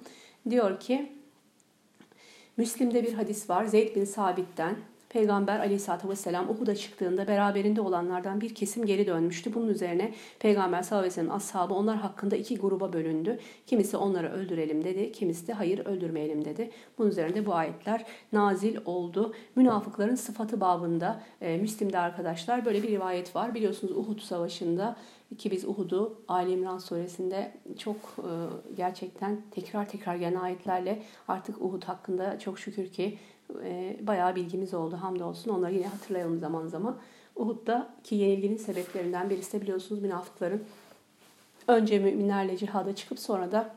Diyor 0.49 0.79
ki 0.79 1.11
Müslim'de 2.57 3.03
bir 3.03 3.13
hadis 3.13 3.49
var. 3.49 3.65
Zeyd 3.65 3.95
bin 3.95 4.05
Sabit'ten 4.05 4.75
Peygamber 5.09 5.59
aleyhissalatü 5.59 6.09
vesselam 6.09 6.49
Uhud'a 6.49 6.75
çıktığında 6.75 7.27
beraberinde 7.27 7.81
olanlardan 7.81 8.41
bir 8.41 8.55
kesim 8.55 8.85
geri 8.85 9.07
dönmüştü. 9.07 9.53
Bunun 9.53 9.67
üzerine 9.67 10.13
Peygamber 10.39 10.81
sallallahu 10.81 11.05
aleyhi 11.05 11.11
ve 11.11 11.21
sellem 11.21 11.35
ashabı 11.35 11.73
onlar 11.73 11.97
hakkında 11.97 12.35
iki 12.35 12.57
gruba 12.57 12.93
bölündü. 12.93 13.39
Kimisi 13.65 13.97
onları 13.97 14.31
öldürelim 14.31 14.83
dedi, 14.83 15.11
kimisi 15.11 15.47
de 15.47 15.53
hayır 15.53 15.85
öldürmeyelim 15.85 16.45
dedi. 16.45 16.71
Bunun 16.97 17.09
üzerinde 17.09 17.45
bu 17.45 17.53
ayetler 17.53 18.05
nazil 18.33 18.77
oldu. 18.85 19.33
Münafıkların 19.55 20.15
sıfatı 20.15 20.61
babında 20.61 21.23
e, 21.41 21.57
Müslim'de 21.57 21.99
arkadaşlar 21.99 22.65
böyle 22.65 22.83
bir 22.83 22.87
rivayet 22.87 23.35
var. 23.35 23.55
Biliyorsunuz 23.55 23.97
Uhud 23.97 24.19
Savaşı'nda 24.19 24.95
ki 25.37 25.51
biz 25.51 25.65
Uhud'u 25.65 26.21
Ali 26.27 26.51
İmran 26.51 26.77
suresinde 26.77 27.51
çok 27.77 27.95
e, 27.95 28.31
gerçekten 28.75 29.41
tekrar 29.51 29.89
tekrar 29.89 30.15
gelen 30.15 30.35
ayetlerle 30.35 31.01
artık 31.27 31.61
Uhud 31.61 31.83
hakkında 31.83 32.39
çok 32.39 32.59
şükür 32.59 32.87
ki 32.87 33.17
e, 33.63 33.97
bayağı 34.01 34.35
bilgimiz 34.35 34.73
oldu 34.73 34.97
hamdolsun. 35.01 35.51
Onları 35.51 35.73
yine 35.73 35.87
hatırlayalım 35.87 36.39
zaman 36.39 36.67
zaman. 36.67 36.97
Uhud'da 37.35 37.89
ki 38.03 38.15
yenilginin 38.15 38.57
sebeplerinden 38.57 39.29
birisi 39.29 39.53
de 39.53 39.61
biliyorsunuz 39.61 40.01
münafıkların 40.01 40.63
önce 41.67 41.99
müminlerle 41.99 42.57
cihada 42.57 42.95
çıkıp 42.95 43.19
sonra 43.19 43.51
da 43.51 43.75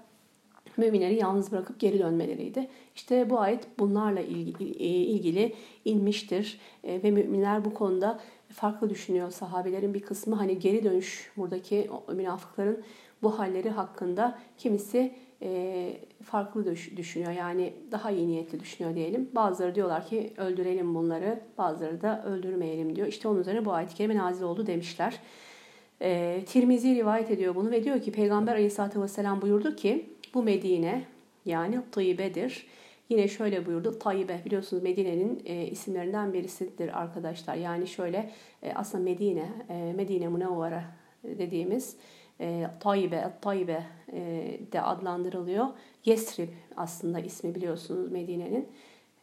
müminleri 0.77 1.15
yalnız 1.15 1.53
bırakıp 1.53 1.81
geri 1.81 1.99
dönmeleriydi. 1.99 2.69
İşte 2.95 3.31
bu 3.31 3.41
ayet 3.41 3.79
bunlarla 3.79 4.21
ilgili, 4.21 4.71
e, 4.71 4.87
ilgili 4.87 5.55
inmiştir 5.85 6.61
e, 6.85 7.03
ve 7.03 7.11
müminler 7.11 7.65
bu 7.65 7.75
konuda 7.75 8.21
farklı 8.49 8.91
düşünüyor. 8.91 9.31
Sahabelerin 9.31 9.95
bir 9.95 10.03
kısmı 10.03 10.37
hani 10.37 10.59
geri 10.59 10.85
dönüş 10.85 11.33
buradaki 11.37 11.91
münafıkların 12.13 12.83
bu 13.23 13.39
halleri 13.39 13.71
hakkında 13.71 14.39
kimisi 14.59 15.15
farklı 16.25 16.77
düşünüyor. 16.97 17.33
Yani 17.33 17.73
daha 17.91 18.11
iyi 18.11 18.29
niyetli 18.29 18.61
düşünüyor 18.61 18.95
diyelim. 18.95 19.31
Bazıları 19.35 19.75
diyorlar 19.75 20.07
ki 20.07 20.33
öldürelim 20.37 20.95
bunları. 20.95 21.41
Bazıları 21.59 22.03
da 22.03 22.25
öldürmeyelim 22.25 22.97
diyor. 22.97 23.07
İşte 23.07 23.29
onun 23.29 23.41
üzerine 23.41 23.65
bu 23.65 23.73
ayet-i 23.73 23.95
kerime 23.95 24.17
nazil 24.17 24.43
oldu 24.43 24.67
demişler. 24.67 25.21
E, 26.03 26.41
Tirmizi 26.47 26.95
rivayet 26.95 27.31
ediyor 27.31 27.55
bunu 27.55 27.71
ve 27.71 27.85
diyor 27.85 28.03
ki 28.03 28.13
Peygamber 28.13 28.53
aleyhissalatü 28.53 29.03
vesselam 29.03 29.43
buyurdu 29.43 29.77
ki 29.77 30.07
bu 30.35 30.43
Medine 30.43 31.05
yani 31.45 31.81
Tayyibe'dir. 31.93 32.67
Yine 33.09 33.29
şöyle 33.29 33.67
buyurdu. 33.67 33.99
Tayyibe 33.99 34.41
biliyorsunuz 34.45 34.83
Medine'nin 34.83 35.43
e, 35.45 35.67
isimlerinden 35.67 36.33
birisidir 36.33 37.01
arkadaşlar. 37.01 37.55
Yani 37.55 37.87
şöyle 37.87 38.31
e, 38.63 38.73
aslında 38.75 39.05
Medine, 39.05 39.49
e, 39.69 39.93
Medine 39.97 40.29
Munevvara 40.29 40.85
dediğimiz 41.25 41.97
e, 42.43 42.67
Tayyibe, 42.81 43.33
Tayyibe 43.41 43.87
e, 44.13 44.21
de 44.73 44.83
adlandırılıyor. 44.83 45.67
Yesrib 46.05 46.49
aslında 46.77 47.21
ismi 47.21 47.55
biliyorsunuz 47.55 48.13
Medine'nin. 48.13 48.69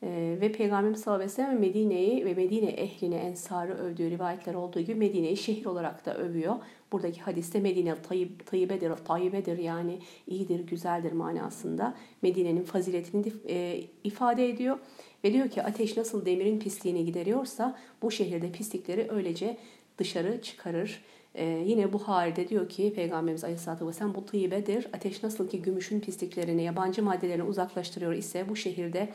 E, 0.04 0.38
ve 0.42 0.52
Peygamberimiz 0.52 1.02
sallallahu 1.02 1.24
aleyhi 1.24 1.32
ve 1.32 1.36
sellem 1.36 1.60
Medine'yi 1.60 2.26
ve 2.26 2.34
Medine 2.34 2.70
ehline 2.70 3.16
ensarı 3.16 3.74
övdüğü 3.74 4.10
rivayetler 4.10 4.54
olduğu 4.54 4.80
gibi 4.80 4.96
Medine'yi 4.96 5.38
şehir 5.38 5.66
olarak 5.66 6.06
da 6.06 6.18
övüyor. 6.18 6.56
Buradaki 6.92 7.22
hadiste 7.22 7.60
Medine 7.60 7.96
tayyib, 8.02 8.30
tayyibedir, 8.46 8.92
tayyibedir 8.92 9.58
yani 9.58 10.00
iyidir, 10.28 10.60
güzeldir 10.60 11.12
manasında. 11.12 11.96
Medine'nin 12.22 12.64
faziletini 12.64 13.34
e, 13.48 13.84
ifade 14.04 14.50
ediyor. 14.50 14.78
Ve 15.24 15.34
diyor 15.34 15.50
ki 15.50 15.64
ateş 15.64 15.98
nasıl 15.98 16.26
demirin 16.26 16.60
pisliğini 16.60 17.06
gideriyorsa 17.06 17.78
bu 18.02 18.12
şehirde 18.12 18.52
pislikleri 18.52 19.08
öylece 19.12 19.58
dışarı 19.98 20.42
çıkarır. 20.42 21.04
Ee, 21.40 21.64
yine 21.66 21.94
Buhari'de 21.94 22.48
diyor 22.50 22.70
ki 22.70 22.94
Peygamberimiz 22.96 23.44
Aleyhisselatü 23.44 23.88
Vesselam 23.88 24.16
bu 24.16 24.26
tıybedir. 24.26 24.88
Ateş 24.94 25.24
nasıl 25.24 25.50
ki 25.50 25.62
gümüşün 25.62 26.00
pisliklerini, 26.00 26.64
yabancı 26.64 27.04
maddelerini 27.04 27.44
uzaklaştırıyor 27.44 28.14
ise 28.14 28.50
bu 28.50 28.56
şehirde 28.56 29.10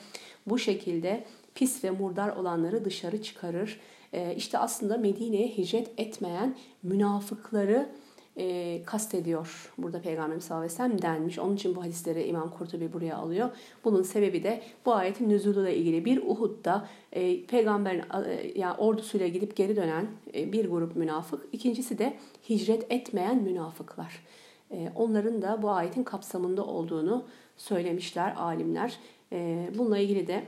bu 0.47 0.59
şekilde 0.59 1.25
pis 1.55 1.85
ve 1.85 1.91
murdar 1.91 2.37
olanları 2.37 2.85
dışarı 2.85 3.23
çıkarır. 3.23 3.81
Ee, 4.13 4.35
işte 4.37 4.59
aslında 4.59 4.97
Medine'ye 4.97 5.49
hicret 5.49 5.91
etmeyen 5.97 6.57
münafıkları 6.83 7.89
e, 8.37 8.81
kastediyor 8.87 9.73
burada 9.79 10.01
Peygamberimiz 10.01 10.45
sallallahu 10.45 10.65
aleyhi 10.65 10.81
ve 10.81 10.85
sellem 10.85 11.03
denmiş. 11.03 11.39
Onun 11.39 11.57
için 11.57 11.77
bu 11.77 11.83
hadisleri 11.83 12.25
İmam 12.25 12.51
Kurtubi 12.51 12.93
buraya 12.93 13.17
alıyor. 13.17 13.51
Bunun 13.85 14.03
sebebi 14.03 14.43
de 14.43 14.63
bu 14.87 14.95
ayetin 14.95 15.29
nüzuluyla 15.29 15.71
ilgili. 15.71 16.05
Bir 16.05 16.23
Uhud'da 16.23 16.89
e, 17.13 17.47
peygamberin 17.47 18.03
e, 18.29 18.53
yani 18.59 18.77
ordusuyla 18.77 19.29
gidip 19.29 19.57
geri 19.57 19.77
dönen 19.77 20.07
e, 20.35 20.53
bir 20.53 20.71
grup 20.71 20.97
münafık. 20.97 21.45
İkincisi 21.53 21.99
de 21.99 22.17
hicret 22.49 22.93
etmeyen 22.93 23.43
münafıklar. 23.43 24.23
E, 24.71 24.93
onların 24.95 25.43
da 25.43 25.63
bu 25.63 25.71
ayetin 25.71 26.03
kapsamında 26.03 26.65
olduğunu 26.65 27.25
söylemişler 27.57 28.35
alimler. 28.37 28.99
E, 29.33 29.71
bununla 29.79 29.99
ilgili 29.99 30.27
de 30.27 30.45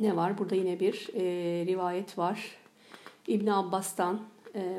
ne 0.00 0.16
var? 0.16 0.38
Burada 0.38 0.54
yine 0.54 0.80
bir 0.80 1.08
e, 1.14 1.22
rivayet 1.66 2.18
var. 2.18 2.56
İbn 3.28 3.46
Abbas'tan 3.46 4.20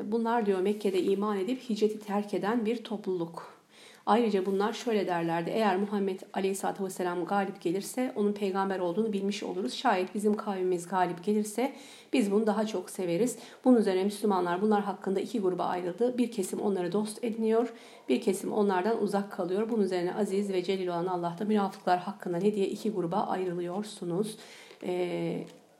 bunlar 0.04 0.46
diyor 0.46 0.60
Mekke'de 0.60 1.02
iman 1.02 1.38
edip 1.38 1.70
hicreti 1.70 1.98
terk 1.98 2.34
eden 2.34 2.66
bir 2.66 2.84
topluluk. 2.84 3.62
Ayrıca 4.06 4.46
bunlar 4.46 4.72
şöyle 4.72 5.06
derlerdi. 5.06 5.50
Eğer 5.50 5.76
Muhammed 5.76 6.20
Aleyhisselatü 6.32 6.84
Vesselam 6.84 7.24
galip 7.24 7.60
gelirse 7.60 8.12
onun 8.16 8.32
peygamber 8.32 8.78
olduğunu 8.78 9.12
bilmiş 9.12 9.42
oluruz. 9.42 9.74
Şayet 9.74 10.14
bizim 10.14 10.36
kavmimiz 10.36 10.88
galip 10.88 11.24
gelirse 11.24 11.72
biz 12.12 12.32
bunu 12.32 12.46
daha 12.46 12.66
çok 12.66 12.90
severiz. 12.90 13.38
Bunun 13.64 13.76
üzerine 13.76 14.04
Müslümanlar 14.04 14.62
bunlar 14.62 14.82
hakkında 14.82 15.20
iki 15.20 15.40
gruba 15.40 15.64
ayrıldı. 15.64 16.18
Bir 16.18 16.30
kesim 16.30 16.60
onları 16.60 16.92
dost 16.92 17.24
ediniyor. 17.24 17.72
Bir 18.08 18.20
kesim 18.20 18.52
onlardan 18.52 19.02
uzak 19.02 19.32
kalıyor. 19.32 19.70
Bunun 19.70 19.82
üzerine 19.82 20.14
aziz 20.14 20.52
ve 20.52 20.64
celil 20.64 20.88
olan 20.88 21.06
Allah 21.06 21.36
da 21.38 21.44
münafıklar 21.44 21.98
hakkında 21.98 22.38
ne 22.38 22.54
diye 22.54 22.68
iki 22.68 22.90
gruba 22.90 23.16
ayrılıyorsunuz. 23.16 24.36
E, 24.82 24.92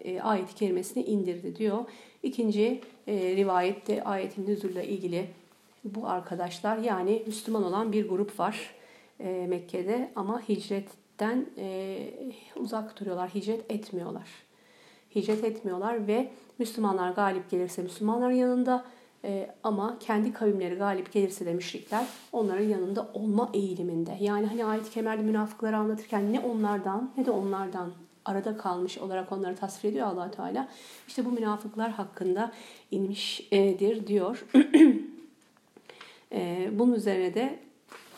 e, 0.00 0.20
ayet-i 0.20 0.54
kerimesini 0.54 1.04
indirdi 1.04 1.56
diyor. 1.56 1.84
İkinci 2.22 2.80
e, 3.06 3.36
rivayette 3.36 4.04
ayetin 4.04 4.46
nüzulle 4.46 4.86
ilgili 4.86 5.26
bu 5.84 6.08
arkadaşlar 6.08 6.76
yani 6.76 7.22
Müslüman 7.26 7.64
olan 7.64 7.92
bir 7.92 8.08
grup 8.08 8.40
var 8.40 8.74
e, 9.20 9.46
Mekke'de 9.48 10.10
ama 10.16 10.48
hicretten 10.48 11.46
e, 11.58 11.98
uzak 12.56 13.00
duruyorlar, 13.00 13.30
hicret 13.34 13.70
etmiyorlar. 13.70 14.28
Hicret 15.14 15.44
etmiyorlar 15.44 16.06
ve 16.06 16.30
Müslümanlar 16.58 17.10
galip 17.10 17.50
gelirse 17.50 17.82
Müslümanların 17.82 18.34
yanında 18.34 18.84
e, 19.24 19.54
ama 19.62 19.96
kendi 20.00 20.32
kavimleri 20.32 20.74
galip 20.74 21.12
gelirse 21.12 21.46
de 21.46 21.54
müşrikler 21.54 22.06
onların 22.32 22.64
yanında 22.64 23.08
olma 23.14 23.50
eğiliminde. 23.54 24.16
Yani 24.20 24.46
hani 24.46 24.64
ayet-i 24.64 24.90
kemerde 24.90 25.22
münafıkları 25.22 25.76
anlatırken 25.76 26.32
ne 26.32 26.40
onlardan 26.40 27.12
ne 27.16 27.26
de 27.26 27.30
onlardan 27.30 27.92
arada 28.24 28.56
kalmış 28.56 28.98
olarak 28.98 29.32
onları 29.32 29.56
tasvir 29.56 29.90
ediyor 29.90 30.06
allah 30.06 30.30
Teala. 30.30 30.68
İşte 31.08 31.24
bu 31.24 31.32
münafıklar 31.32 31.90
hakkında 31.90 32.52
inmiştir 32.90 34.06
diyor. 34.06 34.46
Ee, 36.34 36.70
bunun 36.72 36.92
üzerine 36.92 37.34
de 37.34 37.58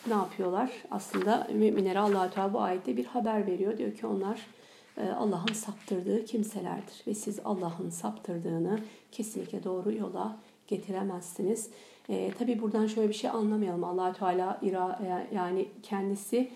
ne 0.06 0.12
yapıyorlar? 0.12 0.70
Aslında 0.90 1.48
müminlere 1.52 1.98
allah 1.98 2.30
Teala 2.30 2.52
bu 2.52 2.60
ayette 2.60 2.96
bir 2.96 3.04
haber 3.04 3.46
veriyor. 3.46 3.78
Diyor 3.78 3.94
ki 3.94 4.06
onlar 4.06 4.40
e, 4.96 5.08
Allah'ın 5.08 5.52
saptırdığı 5.52 6.24
kimselerdir. 6.24 7.02
Ve 7.06 7.14
siz 7.14 7.40
Allah'ın 7.44 7.90
saptırdığını 7.90 8.78
kesinlikle 9.12 9.64
doğru 9.64 9.92
yola 9.92 10.36
getiremezsiniz. 10.66 11.70
E, 12.08 12.32
Tabi 12.38 12.62
buradan 12.62 12.86
şöyle 12.86 13.08
bir 13.08 13.14
şey 13.14 13.30
anlamayalım. 13.30 13.84
allah 13.84 14.12
Teala 14.12 14.60
yani 15.34 15.68
kendisi 15.82 16.36
e, 16.36 16.50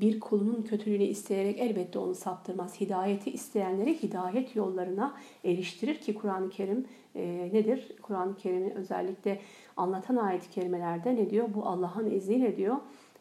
bir 0.00 0.20
kulunun 0.20 0.62
kötülüğünü 0.62 1.04
isteyerek 1.04 1.58
elbette 1.60 1.98
onu 1.98 2.14
saptırmaz. 2.14 2.80
Hidayeti 2.80 3.30
isteyenleri 3.30 4.02
hidayet 4.02 4.56
yollarına 4.56 5.14
eriştirir 5.44 5.94
ki 5.94 6.14
Kur'an-ı 6.14 6.50
Kerim 6.50 6.86
e, 7.14 7.50
nedir? 7.52 7.92
Kur'an-ı 8.02 8.36
Kerim'i 8.36 8.74
özellikle 8.74 9.40
anlatan 9.76 10.16
ayet-i 10.16 10.50
kerimelerde 10.50 11.14
ne 11.14 11.30
diyor? 11.30 11.48
Bu 11.54 11.66
Allah'ın 11.66 12.10
izniyle 12.10 12.56
diyor 12.56 12.76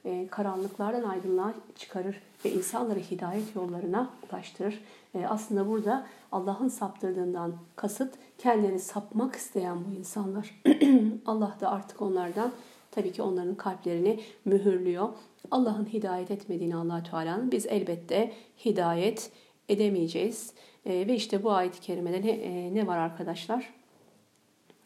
e, 0.06 0.28
karanlıklardan 0.28 1.04
aydınlığa 1.04 1.54
çıkarır 1.76 2.22
ve 2.46 2.52
insanları 2.52 3.00
hidayet 3.00 3.56
yollarına 3.56 4.10
ulaştırır. 4.32 4.84
aslında 5.28 5.67
burada 5.67 6.08
Allah'ın 6.32 6.67
saptırdığından 6.67 7.54
kasıt 7.76 8.13
kendini 8.38 8.80
sapmak 8.80 9.36
isteyen 9.36 9.78
bu 9.86 9.96
insanlar. 10.00 10.62
Allah 11.26 11.58
da 11.62 11.72
artık 11.72 12.02
onlardan 12.02 12.52
tabii 12.91 13.12
ki 13.12 13.22
onların 13.22 13.56
kalplerini 13.56 14.19
mühürlüyor. 14.46 15.10
Allah'ın 15.52 15.86
hidayet 15.86 16.32
etmediğini 16.32 16.76
allah 16.76 17.04
Teala'nın 17.04 17.52
biz 17.52 17.66
elbette 17.66 18.34
hidayet 18.66 19.32
edemeyeceğiz. 19.70 20.54
E, 20.86 21.08
ve 21.08 21.16
işte 21.16 21.44
bu 21.44 21.52
ayet-i 21.52 21.82
kerimede 21.82 22.22
ne, 22.22 22.32
e, 22.32 22.74
ne 22.74 22.88
var 22.88 22.98
arkadaşlar? 22.98 23.74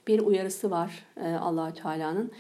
Bir 0.08 0.20
uyarısı 0.20 0.72
var 0.72 1.06
e, 1.24 1.34
allah 1.34 1.74
Teala'nın. 1.74 2.32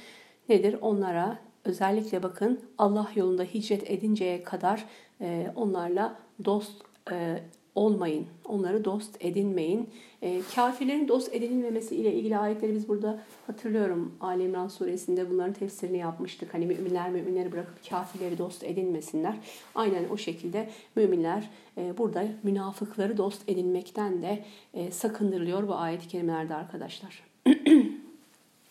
Nedir? 0.50 0.78
Onlara 0.82 1.40
özellikle 1.66 2.24
bakın 2.24 2.62
Allah 2.78 3.08
yolunda 3.16 3.44
hicret 3.44 3.92
edinceye 3.92 4.44
kadar 4.44 4.86
e, 5.22 5.52
onlarla 5.56 6.20
dost 6.46 6.84
e, 7.12 7.44
olmayın. 7.78 8.26
Onları 8.46 8.86
dost 8.86 9.18
edinmeyin. 9.20 9.90
E, 10.22 10.42
kafirlerin 10.56 11.08
dost 11.08 11.36
edinilmemesi 11.36 11.96
ile 11.96 12.14
ilgili 12.14 12.38
ayetleri 12.38 12.76
biz 12.76 12.88
burada 12.88 13.20
hatırlıyorum. 13.48 14.16
Ali 14.22 14.44
İmran 14.44 14.68
suresinde 14.68 15.30
bunların 15.30 15.54
tefsirini 15.54 15.98
yapmıştık. 15.98 16.54
Hani 16.54 16.66
müminler 16.66 17.10
müminleri 17.10 17.52
bırakıp 17.52 17.90
kafirleri 17.90 18.38
dost 18.38 18.64
edinmesinler. 18.64 19.36
Aynen 19.76 20.04
o 20.12 20.18
şekilde 20.18 20.70
müminler 20.96 21.50
e, 21.78 21.98
burada 21.98 22.28
münafıkları 22.44 23.18
dost 23.18 23.50
edinmekten 23.50 24.22
de 24.22 24.44
e, 24.74 24.92
sakındırılıyor 24.92 25.68
bu 25.68 25.76
ayet-i 25.76 26.08
kerimelerde 26.08 26.56
arkadaşlar. 26.56 27.24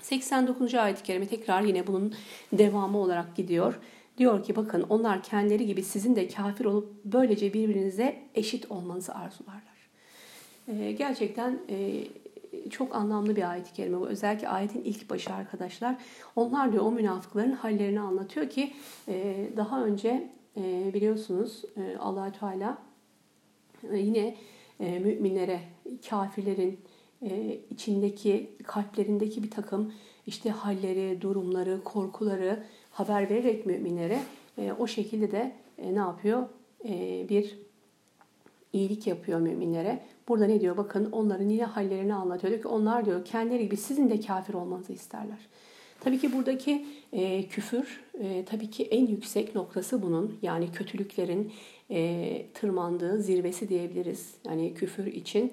89. 0.03 0.75
ayet-i 0.75 1.03
kerime 1.03 1.27
tekrar 1.27 1.63
yine 1.63 1.87
bunun 1.87 2.15
devamı 2.53 2.99
olarak 2.99 3.37
gidiyor. 3.37 3.79
Diyor 4.19 4.45
ki 4.45 4.57
bakın 4.57 4.87
onlar 4.89 5.23
kendileri 5.23 5.67
gibi 5.67 5.83
sizin 5.83 6.17
de 6.17 6.29
kafir 6.29 6.65
olup 6.65 6.93
böylece 7.05 7.55
birbirinize 7.55 8.17
eşit 8.35 8.71
olmanızı 8.71 9.15
arzularlar. 9.15 9.91
Ee, 10.69 10.93
gerçekten 10.93 11.59
e, 11.69 12.05
çok 12.71 12.95
anlamlı 12.95 13.37
bir 13.37 13.51
ayet-i 13.51 13.73
kerime 13.73 14.01
bu. 14.01 14.09
Özellikle 14.09 14.49
ayetin 14.49 14.85
ilk 14.85 15.11
başı 15.11 15.35
arkadaşlar. 15.35 15.97
Onlar 16.37 16.73
diyor 16.73 16.85
o 16.85 16.93
münafıkların 16.93 17.53
hallerini 17.53 18.01
anlatıyor 18.01 18.51
ki 18.51 18.73
e, 19.09 19.47
daha 19.57 19.85
önce 19.85 20.31
e, 20.57 20.95
biliyorsunuz 20.95 21.63
e, 21.77 21.97
allah 21.97 22.33
Teala 22.33 22.79
e, 23.93 23.97
yine 23.99 24.37
e, 24.81 24.99
müminlere, 24.99 25.61
kafirlerin 26.11 26.81
e, 27.23 27.59
içindeki, 27.71 28.51
kalplerindeki 28.65 29.43
bir 29.43 29.51
takım 29.51 29.93
işte 30.27 30.51
halleri, 30.51 31.21
durumları, 31.21 31.85
korkuları 31.85 32.65
haber 32.99 33.31
vererek 33.31 33.67
müminlere 33.67 34.19
e, 34.59 34.73
o 34.73 34.87
şekilde 34.87 35.31
de 35.31 35.53
e, 35.79 35.95
ne 35.95 35.99
yapıyor? 35.99 36.43
E, 36.85 37.27
bir 37.29 37.59
iyilik 38.73 39.07
yapıyor 39.07 39.41
müminlere. 39.41 40.01
Burada 40.29 40.47
ne 40.47 40.61
diyor? 40.61 40.77
Bakın 40.77 41.13
onların 41.13 41.49
yine 41.49 41.65
hallerini 41.65 42.15
anlatıyor. 42.15 42.51
Diyor 42.51 42.63
ki 42.63 42.69
onlar 42.69 43.05
diyor 43.07 43.25
kendileri 43.25 43.65
gibi 43.65 43.77
sizin 43.77 44.11
de 44.11 44.21
kafir 44.21 44.55
olmanızı 44.55 44.93
isterler. 44.93 45.39
Tabii 46.01 46.19
ki 46.19 46.33
buradaki 46.33 46.87
e, 47.13 47.49
küfür 47.49 48.05
e, 48.21 48.45
tabii 48.45 48.71
ki 48.71 48.85
en 48.85 49.07
yüksek 49.07 49.55
noktası 49.55 50.03
bunun. 50.03 50.39
Yani 50.43 50.73
kötülüklerin 50.73 51.53
e, 51.91 52.47
tırmandığı 52.55 53.23
zirvesi 53.23 53.69
diyebiliriz. 53.69 54.35
Yani 54.47 54.75
küfür 54.75 55.07
için. 55.07 55.53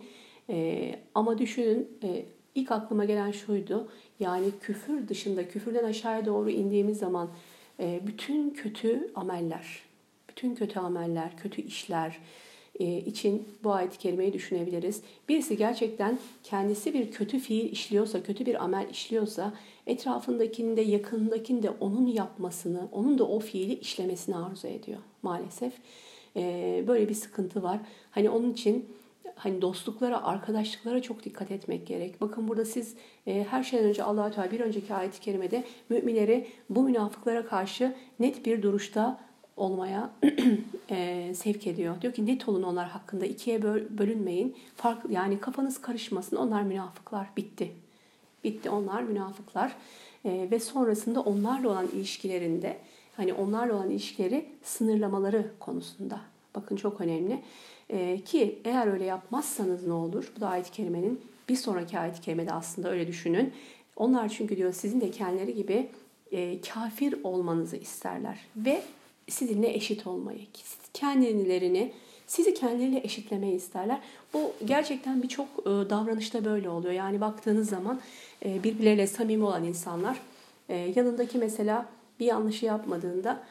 E, 0.50 0.96
ama 1.16 1.38
düşünün 1.38 1.88
e, 2.04 2.26
ilk 2.56 2.72
aklıma 2.72 3.06
gelen 3.06 3.32
şuydu. 3.32 3.88
Yani 4.24 4.48
küfür 4.62 5.08
dışında, 5.08 5.48
küfürden 5.48 5.84
aşağıya 5.84 6.26
doğru 6.26 6.50
indiğimiz 6.50 6.98
zaman 6.98 7.30
e, 7.80 8.00
bütün 8.08 8.50
kötü 8.50 9.12
ameller, 9.16 9.80
bütün 10.30 10.56
kötü 10.56 10.80
ameller, 10.80 11.38
kötü 11.38 11.62
işler 11.62 12.20
e, 12.80 12.98
için 12.98 13.48
bu 13.64 13.72
ayet-i 13.74 13.98
kerimeyi 13.98 14.34
düşünebiliriz. 14.34 15.02
Birisi 15.30 15.58
gerçekten 15.58 16.20
kendisi 16.44 16.94
bir 16.94 17.12
kötü 17.12 17.40
fiil 17.40 17.72
işliyorsa, 17.72 18.24
kötü 18.24 18.46
bir 18.46 18.64
amel 18.64 18.90
işliyorsa 18.90 19.54
etrafındakinde, 19.88 20.82
yakındakinde 20.82 21.70
onun 21.70 22.08
yapmasını, 22.08 22.88
onun 22.92 23.18
da 23.18 23.28
o 23.28 23.40
fiili 23.40 23.74
işlemesini 23.74 24.36
arzu 24.36 24.68
ediyor 24.68 25.00
maalesef. 25.24 25.74
E, 26.36 26.84
böyle 26.88 27.10
bir 27.10 27.14
sıkıntı 27.14 27.64
var. 27.64 27.80
Hani 28.12 28.30
onun 28.30 28.54
için 28.54 28.86
hani 29.36 29.62
dostluklara, 29.62 30.24
arkadaşlıklara 30.24 31.02
çok 31.02 31.24
dikkat 31.24 31.52
etmek 31.52 31.88
gerek. 31.88 32.22
Bakın 32.22 32.48
burada 32.48 32.66
siz 32.66 32.96
e, 33.28 33.44
her 33.50 33.64
şeyden 33.64 33.86
önce 33.86 34.04
allah 34.04 34.32
Teala 34.32 34.52
bir 34.52 34.60
önceki 34.60 34.94
ayet-i 34.94 35.20
kerimede 35.20 35.64
müminleri 35.90 36.48
bu 36.70 36.84
münafıklara 36.84 37.46
karşı 37.46 37.96
net 38.20 38.46
bir 38.46 38.62
duruşta 38.62 39.20
olmaya 39.58 40.10
e, 40.90 41.32
sevk 41.36 41.68
ediyor. 41.68 42.02
Diyor 42.02 42.14
ki 42.14 42.26
net 42.26 42.50
olun 42.50 42.64
onlar 42.64 42.88
hakkında 42.88 43.26
ikiye 43.26 43.64
bölünmeyin. 43.98 44.56
Fark, 44.76 45.10
yani 45.10 45.40
kafanız 45.40 45.82
karışmasın. 45.82 46.36
Onlar 46.36 46.62
münafıklar. 46.62 47.28
Bitti. 47.38 47.72
Bitti. 48.44 48.70
Onlar 48.70 49.04
münafıklar. 49.04 49.76
E, 50.26 50.48
ve 50.52 50.60
sonrasında 50.60 51.22
onlarla 51.22 51.70
olan 51.70 51.88
ilişkilerinde 51.88 52.78
hani 53.18 53.34
onlarla 53.34 53.76
olan 53.76 53.90
ilişkileri 53.90 54.46
sınırlamaları 54.64 55.52
konusunda. 55.60 56.20
Bakın 56.56 56.76
çok 56.76 57.02
önemli. 57.02 57.42
E, 57.90 58.22
ki 58.26 58.60
eğer 58.66 58.88
öyle 58.88 59.06
yapmazsanız 59.06 59.88
ne 59.88 59.94
olur? 59.94 60.32
Bu 60.38 60.42
da 60.42 60.48
ayet-i 60.48 60.72
kerimenin 60.72 61.22
bir 61.50 61.56
sonraki 61.56 62.00
ayet-i 62.00 62.22
kerimede 62.22 62.54
aslında 62.54 62.92
öyle 62.92 63.08
düşünün. 63.08 63.54
Onlar 63.96 64.30
çünkü 64.30 64.58
diyor 64.58 64.74
sizin 64.74 65.02
de 65.02 65.12
kendileri 65.12 65.54
gibi 65.56 65.90
e, 66.32 66.62
kafir 66.62 67.16
olmanızı 67.24 67.78
isterler 67.78 68.40
ve 68.56 68.82
sizinle 69.30 69.74
eşit 69.74 70.08
olmayı, 70.08 70.40
kendilerini 70.94 71.94
sizi 72.28 72.54
kendileriyle 72.54 73.02
eşitlemeyi 73.04 73.56
isterler. 73.56 74.00
Bu 74.34 74.52
gerçekten 74.66 75.24
birçok 75.24 75.48
e, 75.48 75.64
davranışta 75.66 76.46
böyle 76.46 76.70
oluyor. 76.70 76.94
Yani 76.94 77.22
baktığınız 77.22 77.70
zaman 77.70 78.02
e, 78.46 78.64
birbirleriyle 78.64 79.08
samimi 79.08 79.44
olan 79.44 79.64
insanlar 79.64 80.18
e, 80.70 80.76
yanındaki 80.96 81.38
mesela 81.38 81.86
bir 82.20 82.26
yanlışı 82.26 82.66
yapmadığında 82.66 83.44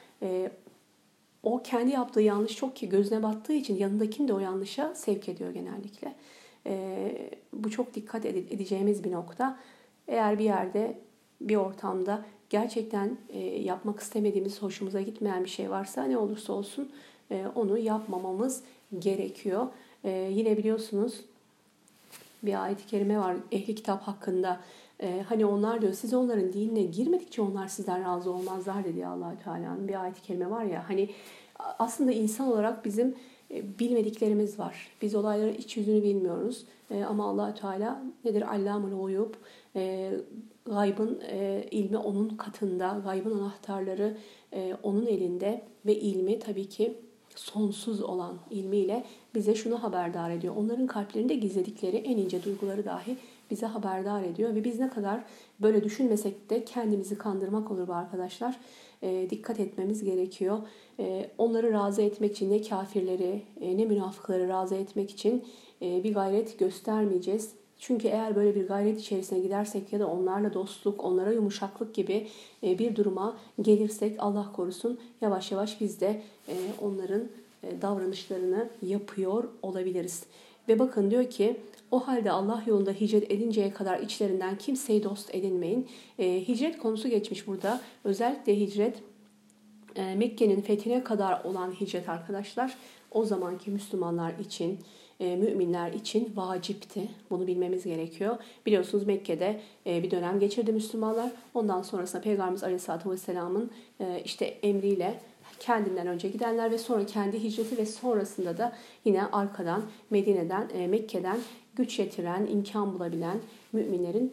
o 1.43 1.63
kendi 1.63 1.91
yaptığı 1.91 2.21
yanlış 2.21 2.57
çok 2.57 2.77
ki 2.77 2.89
gözüne 2.89 3.23
battığı 3.23 3.53
için 3.53 3.77
yanındakini 3.77 4.29
de 4.29 4.33
o 4.33 4.39
yanlışa 4.39 4.95
sevk 4.95 5.29
ediyor 5.29 5.51
genellikle. 5.51 6.15
E, 6.67 7.31
bu 7.53 7.71
çok 7.71 7.95
dikkat 7.95 8.27
edeceğimiz 8.27 9.05
bir 9.05 9.13
nokta. 9.13 9.59
Eğer 10.09 10.39
bir 10.39 10.45
yerde, 10.45 10.99
bir 11.41 11.57
ortamda 11.57 12.25
gerçekten 12.51 13.17
e, 13.29 13.39
yapmak 13.41 14.01
istemediğimiz, 14.01 14.63
hoşumuza 14.63 15.01
gitmeyen 15.01 15.45
bir 15.45 15.51
şey 15.51 15.71
varsa 15.71 16.05
ne 16.05 16.19
olursa 16.19 16.53
olsun 16.53 16.91
e, 17.31 17.47
onu 17.55 17.79
yapmamamız 17.79 18.63
gerekiyor. 18.99 19.67
E, 20.05 20.11
yine 20.11 20.57
biliyorsunuz 20.57 21.21
bir 22.43 22.65
ayet-i 22.65 22.87
kerime 22.87 23.19
var 23.19 23.37
ehli 23.53 23.75
kitap 23.75 24.03
hakkında. 24.03 24.61
E, 25.03 25.25
hani 25.29 25.47
onlar 25.47 25.83
diyor 25.83 25.93
siz 25.93 26.15
onların 26.15 26.53
dinine 26.53 26.83
girmedikçe 26.83 27.43
onlar 27.43 27.69
sizden 27.69 28.05
razı 28.05 28.31
olmazlar 28.31 28.85
dedi 28.85 29.07
allah 29.07 29.35
Teala'nın 29.45 29.89
bir 29.89 30.03
ayet-i 30.03 30.23
kerime 30.23 30.51
var 30.51 30.65
ya. 30.65 30.89
Hani 30.89 31.11
aslında 31.79 32.13
insan 32.13 32.49
olarak 32.49 32.85
bizim 32.85 33.15
e, 33.51 33.79
bilmediklerimiz 33.79 34.59
var. 34.59 34.89
Biz 35.03 35.15
olayların 35.15 35.55
iç 35.55 35.77
yüzünü 35.77 36.03
bilmiyoruz. 36.03 36.65
E, 36.91 37.05
ama 37.05 37.29
allah 37.29 37.55
Teala 37.55 38.03
nedir? 38.25 38.55
Allamul 38.55 39.05
uyub. 39.05 39.35
E, 39.77 40.13
gaybın 40.65 41.21
e, 41.31 41.67
ilmi 41.71 41.97
onun 41.99 42.29
katında. 42.29 43.01
Gaybın 43.05 43.39
anahtarları 43.39 44.17
e, 44.53 44.77
onun 44.83 45.07
elinde. 45.07 45.63
Ve 45.87 45.95
ilmi 45.95 46.39
tabii 46.39 46.69
ki 46.69 46.99
sonsuz 47.37 48.03
olan 48.03 48.39
ilmiyle 48.51 49.05
bize 49.35 49.55
şunu 49.55 49.83
haberdar 49.83 50.31
ediyor. 50.31 50.57
Onların 50.57 50.87
kalplerinde 50.87 51.35
gizledikleri 51.35 51.97
en 51.97 52.17
ince 52.17 52.45
duyguları 52.45 52.85
dahi 52.85 53.17
bize 53.53 53.67
haberdar 53.67 54.23
ediyor. 54.23 54.55
Ve 54.55 54.65
biz 54.65 54.81
ne 54.81 54.91
kadar 54.91 55.25
böyle 55.61 55.85
düşünmesek 55.85 56.51
de 56.51 56.65
kendimizi 56.65 57.19
kandırmak 57.19 57.71
olur 57.71 57.89
bu 57.89 57.95
arkadaşlar. 57.95 58.61
E, 59.03 59.31
dikkat 59.31 59.61
etmemiz 59.61 60.05
gerekiyor. 60.05 60.59
E, 60.99 61.31
onları 61.39 61.73
razı 61.73 62.03
etmek 62.03 62.33
için 62.33 62.51
ne 62.51 62.63
kafirleri 62.63 63.43
e, 63.61 63.77
ne 63.77 63.85
münafıkları 63.85 64.49
razı 64.49 64.75
etmek 64.75 65.11
için 65.11 65.45
e, 65.83 66.05
bir 66.05 66.15
gayret 66.15 66.59
göstermeyeceğiz. 66.59 67.53
Çünkü 67.79 68.09
eğer 68.09 68.37
böyle 68.37 68.55
bir 68.55 68.69
gayret 68.69 69.01
içerisine 69.01 69.39
gidersek 69.39 69.93
ya 69.93 70.01
da 70.01 70.07
onlarla 70.07 70.55
dostluk, 70.55 71.05
onlara 71.05 71.33
yumuşaklık 71.33 71.95
gibi 71.95 72.29
e, 72.63 72.79
bir 72.79 72.97
duruma 72.97 73.37
gelirsek 73.61 74.17
Allah 74.19 74.53
korusun 74.53 74.99
yavaş 75.21 75.53
yavaş 75.53 75.81
biz 75.81 76.01
de 76.01 76.23
e, 76.49 76.55
onların 76.81 77.23
e, 77.63 77.83
davranışlarını 77.83 78.69
yapıyor 78.83 79.45
olabiliriz. 79.63 80.23
Ve 80.69 80.79
bakın 80.79 81.11
diyor 81.11 81.31
ki 81.31 81.57
o 81.93 82.01
halde 82.01 82.31
Allah 82.31 82.63
yolunda 82.67 82.93
hicret 82.93 83.31
edinceye 83.33 83.73
kadar 83.73 84.01
içlerinden 84.01 84.59
kimseyi 84.59 85.03
dost 85.03 85.35
edinmeyin. 85.35 85.89
Hicret 86.19 86.79
konusu 86.79 87.09
geçmiş 87.09 87.47
burada. 87.47 87.81
Özellikle 88.05 88.61
hicret 88.61 89.03
Mekke'nin 90.17 90.61
fethine 90.61 91.05
kadar 91.05 91.45
olan 91.45 91.71
hicret 91.81 92.09
arkadaşlar 92.09 92.75
o 93.11 93.25
zamanki 93.25 93.71
Müslümanlar 93.71 94.39
için 94.39 94.79
e, 95.23 95.37
müminler 95.37 95.93
için 95.93 96.33
vacipti. 96.37 97.09
Bunu 97.31 97.47
bilmemiz 97.47 97.85
gerekiyor. 97.85 98.37
Biliyorsunuz 98.67 99.07
Mekke'de 99.07 99.61
e, 99.87 100.03
bir 100.03 100.11
dönem 100.11 100.41
geçirdi 100.41 100.73
Müslümanlar. 100.73 101.31
Ondan 101.55 101.83
sonrasında 101.83 102.23
Peygamberimiz 102.23 102.65
Aleyhisselatü 102.65 103.11
Vesselam'ın 103.11 103.71
e, 104.01 104.23
işte 104.25 104.45
emriyle 104.45 105.21
kendinden 105.61 106.07
önce 106.07 106.29
gidenler 106.29 106.71
ve 106.71 106.79
sonra 106.79 107.07
kendi 107.07 107.43
hicreti 107.43 107.79
ve 107.79 107.87
sonrasında 107.87 108.59
da 108.59 108.73
yine 109.05 109.25
arkadan 109.25 109.83
Medine'den, 110.11 110.91
Mekke'den 110.91 111.39
güç 111.77 111.99
yetiren, 111.99 112.47
imkan 112.47 112.95
bulabilen 112.95 113.39
müminlerin 113.73 114.33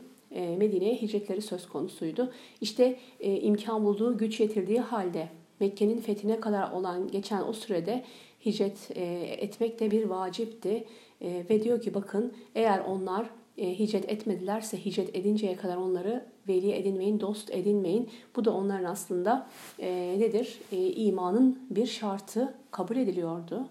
Medine'ye 0.58 0.96
hicretleri 0.96 1.42
söz 1.42 1.70
konusuydu. 1.70 2.32
İşte 2.62 3.00
imkan 3.20 3.86
bulduğu, 3.86 4.18
güç 4.18 4.40
yetirdiği 4.40 4.80
halde 4.80 5.30
Mekke'nin 5.60 6.02
fethine 6.02 6.40
kadar 6.40 6.72
olan 6.72 7.08
geçen 7.08 7.44
o 7.48 7.54
sürede 7.54 8.04
hicret 8.46 8.92
e, 8.96 9.04
etmek 9.38 9.80
de 9.80 9.92
bir 9.92 10.04
vacipti. 10.04 10.86
E, 11.22 11.46
ve 11.50 11.64
diyor 11.64 11.82
ki 11.82 11.94
bakın 11.94 12.34
eğer 12.56 12.80
onlar 12.80 13.30
e, 13.58 13.80
hicret 13.80 14.10
etmedilerse 14.10 14.86
hicret 14.86 15.16
edinceye 15.16 15.56
kadar 15.56 15.78
onları 15.78 16.26
veli 16.48 16.72
edinmeyin, 16.72 17.20
dost 17.20 17.52
edinmeyin. 17.52 18.10
Bu 18.36 18.46
da 18.46 18.52
onların 18.52 18.84
aslında 18.84 19.48
e, 19.80 20.16
nedir? 20.20 20.60
E, 20.72 20.88
imanın 20.88 21.60
bir 21.70 21.86
şartı 21.86 22.54
kabul 22.72 22.96
ediliyordu. 22.96 23.70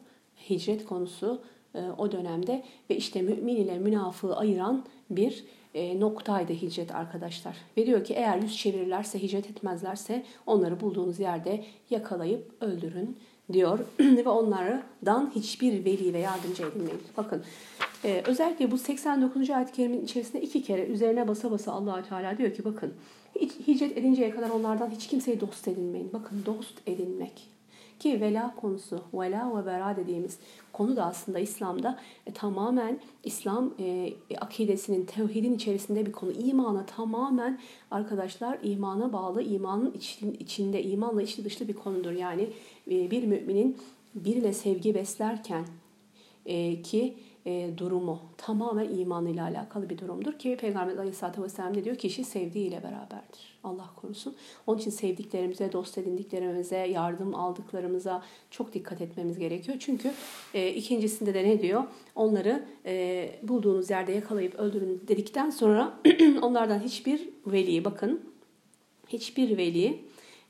Hicret 0.51 0.87
konusu 0.87 1.43
e, 1.43 1.58
o 1.99 2.13
dönemde 2.13 2.63
ve 2.91 2.97
işte 2.97 3.23
mümin 3.23 3.57
ile 3.57 3.79
münafığı 3.79 4.37
ayıran 4.37 4.85
bir 5.11 5.45
e, 5.75 6.01
noktaydı 6.01 6.53
hicret 6.53 6.95
arkadaşlar. 6.95 7.57
Ve 7.77 7.87
diyor 7.87 8.05
ki 8.05 8.15
eğer 8.15 8.43
yüz 8.43 8.57
çevirirlerse, 8.57 9.23
hicret 9.23 9.51
etmezlerse 9.51 10.25
onları 10.47 10.81
bulduğunuz 10.81 11.21
yerde 11.21 11.65
yakalayıp 11.91 12.53
öldürün 12.61 13.17
diyor 13.53 13.79
ve 14.01 14.29
onlardan 14.29 15.33
hiçbir 15.35 15.85
veli 15.85 16.15
ve 16.15 16.19
yardımcı 16.19 16.63
edinmeyin. 16.63 17.03
Bakın 17.17 17.43
e, 18.05 18.23
özellikle 18.27 18.71
bu 18.71 18.79
89. 18.79 19.51
ayet-i 19.51 19.73
kerimenin 19.73 20.05
içerisinde 20.05 20.43
iki 20.43 20.63
kere 20.63 20.87
üzerine 20.87 21.29
basa 21.29 21.51
basa 21.51 21.73
allah 21.73 22.03
Teala 22.03 22.39
diyor 22.39 22.55
ki 22.55 22.65
bakın 22.65 22.95
hicret 23.67 23.99
edinceye 23.99 24.31
kadar 24.31 24.51
onlardan 24.51 24.91
hiç 24.91 25.07
kimseyi 25.07 25.41
dost 25.41 25.69
edinmeyin. 25.69 26.11
Bakın 26.13 26.43
dost 26.47 26.75
edinmek 26.87 27.58
ki 27.99 28.21
vela 28.21 28.55
konusu, 28.57 29.01
vela 29.15 29.63
ve 29.63 29.67
bera 29.67 29.97
dediğimiz 29.97 30.39
konu 30.73 30.97
da 30.97 31.05
aslında 31.05 31.39
İslam'da 31.39 31.99
e, 32.27 32.33
tamamen 32.33 33.01
İslam 33.25 33.75
e, 33.81 34.13
akidesinin, 34.41 35.05
tevhidin 35.05 35.55
içerisinde 35.55 36.07
bir 36.07 36.13
konu. 36.13 36.33
İmana 36.33 36.87
tamamen 36.87 37.59
arkadaşlar 37.91 38.59
imana 38.63 39.13
bağlı, 39.13 39.43
imanın 39.43 39.93
için, 39.93 40.37
içinde, 40.41 40.83
imanla 40.83 41.23
içli 41.23 41.45
dışlı 41.45 41.69
bir 41.69 41.73
konudur. 41.73 42.13
Yani 42.13 42.49
e, 42.91 43.11
bir 43.11 43.25
müminin 43.25 43.77
birine 44.15 44.53
sevgi 44.53 44.95
beslerken 44.95 45.65
e, 46.47 46.83
ki 46.83 47.15
e, 47.49 47.79
durumu 47.79 48.21
tamamen 48.37 48.89
imanıyla 48.99 49.45
alakalı 49.45 49.91
bir 49.91 49.99
durumdur 49.99 50.33
ki 50.33 50.57
Peygamber 50.61 50.97
Aleyhisselatü 50.97 51.43
Vesselam 51.43 51.77
ne 51.77 51.85
diyor? 51.85 51.97
Kişi 51.97 52.25
sevdiğiyle 52.25 52.83
beraberdir. 52.83 53.59
Allah 53.65 53.91
korusun. 53.97 54.37
Onun 54.67 54.79
için 54.79 54.91
sevdiklerimize, 54.91 55.73
dost 55.73 55.99
edindiklerimize, 55.99 56.77
yardım 56.77 57.35
aldıklarımıza 57.35 58.23
çok 58.51 58.73
dikkat 58.73 59.01
etmemiz 59.01 59.39
gerekiyor. 59.39 59.77
Çünkü 59.81 60.13
e, 60.55 60.69
ikincisinde 60.69 61.35
de 61.35 61.45
ne 61.45 61.63
diyor? 61.63 61.85
Onları 62.15 62.65
e, 62.87 63.31
bulduğunuz 63.43 63.91
yerde 63.91 64.13
yakalayıp 64.13 64.55
öldürün 64.55 65.03
dedikten 65.09 65.51
sonra 65.51 66.01
onlardan 66.43 66.81
hiçbir 66.81 67.29
veli 67.47 67.85
bakın 67.85 68.21
hiçbir 69.09 69.57
veli 69.57 70.01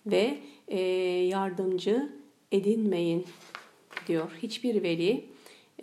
ve 0.07 0.39
e, 0.69 0.81
yardımcı 1.29 2.09
edinmeyin 2.53 3.25
diyor. 4.09 4.39
Hiçbir 4.43 4.83
veli 4.83 5.25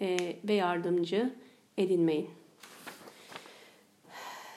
e, 0.01 0.35
ve 0.47 0.53
yardımcı 0.53 1.33
edinmeyin. 1.77 2.29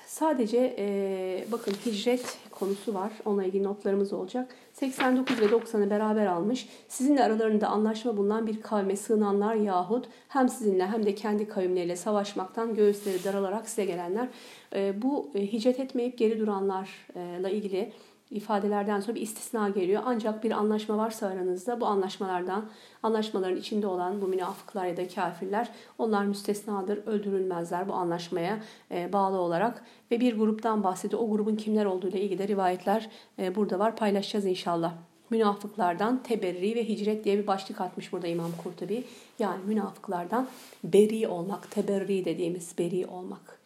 Sadece 0.07 0.75
e, 0.79 1.45
bakın 1.53 1.73
hicret 1.87 2.39
konusu 2.51 2.95
var. 2.95 3.13
Onunla 3.25 3.45
ilgili 3.45 3.63
notlarımız 3.63 4.13
olacak. 4.13 4.55
89 4.73 5.41
ve 5.41 5.45
90'ı 5.45 5.91
beraber 5.91 6.27
almış. 6.27 6.69
Sizinle 6.89 7.25
aralarında 7.25 7.69
anlaşma 7.69 8.17
bulunan 8.17 8.47
bir 8.47 8.63
kavme 8.63 8.97
sığınanlar 8.97 9.55
yahut 9.55 10.09
hem 10.29 10.49
sizinle 10.49 10.87
hem 10.87 11.07
de 11.07 11.15
kendi 11.15 11.49
kavimleriyle 11.49 11.97
savaşmaktan 11.97 12.75
göğüsleri 12.75 13.25
daralarak 13.25 13.69
size 13.69 13.85
gelenler. 13.85 14.29
E, 14.75 15.03
bu 15.03 15.31
e, 15.35 15.53
hicret 15.53 15.81
etmeyip 15.81 16.19
geri 16.19 16.41
duranlarla 16.41 17.51
ilgili 17.51 17.93
ifadelerden 18.31 19.01
sonra 19.01 19.15
bir 19.15 19.21
istisna 19.21 19.69
geliyor. 19.69 20.03
Ancak 20.07 20.45
bir 20.45 20.51
anlaşma 20.51 20.99
varsa 20.99 21.27
aranızda 21.27 21.81
bu 21.81 21.87
anlaşmalardan, 21.87 22.71
anlaşmaların 23.03 23.57
içinde 23.57 23.87
olan 23.87 24.21
bu 24.23 24.27
münafıklar 24.27 24.87
ya 24.87 24.97
da 24.97 25.09
kafirler 25.09 25.71
onlar 25.99 26.25
müstesnadır, 26.25 27.07
öldürülmezler 27.07 27.89
bu 27.89 27.93
anlaşmaya 27.93 28.59
e, 28.91 29.13
bağlı 29.13 29.37
olarak. 29.37 29.85
Ve 30.11 30.21
bir 30.21 30.39
gruptan 30.39 30.85
bahsediyor. 30.85 31.23
O 31.23 31.31
grubun 31.31 31.57
kimler 31.57 31.85
olduğu 31.85 32.09
ile 32.09 32.21
ilgili 32.21 32.49
rivayetler 32.49 33.11
e, 33.39 33.55
burada 33.55 33.79
var. 33.79 33.97
Paylaşacağız 33.97 34.47
inşallah. 34.47 34.95
Münafıklardan 35.31 36.23
teberri 36.23 36.75
ve 36.75 36.89
hicret 36.89 37.25
diye 37.25 37.39
bir 37.39 37.47
başlık 37.47 37.81
atmış 37.81 38.13
burada 38.13 38.27
İmam 38.27 38.51
Kurtubi. 38.63 39.05
Yani 39.39 39.65
münafıklardan 39.67 40.49
beri 40.85 41.29
olmak, 41.29 41.71
teberri 41.71 42.25
dediğimiz 42.25 42.79
beri 42.79 43.07
olmak. 43.07 43.59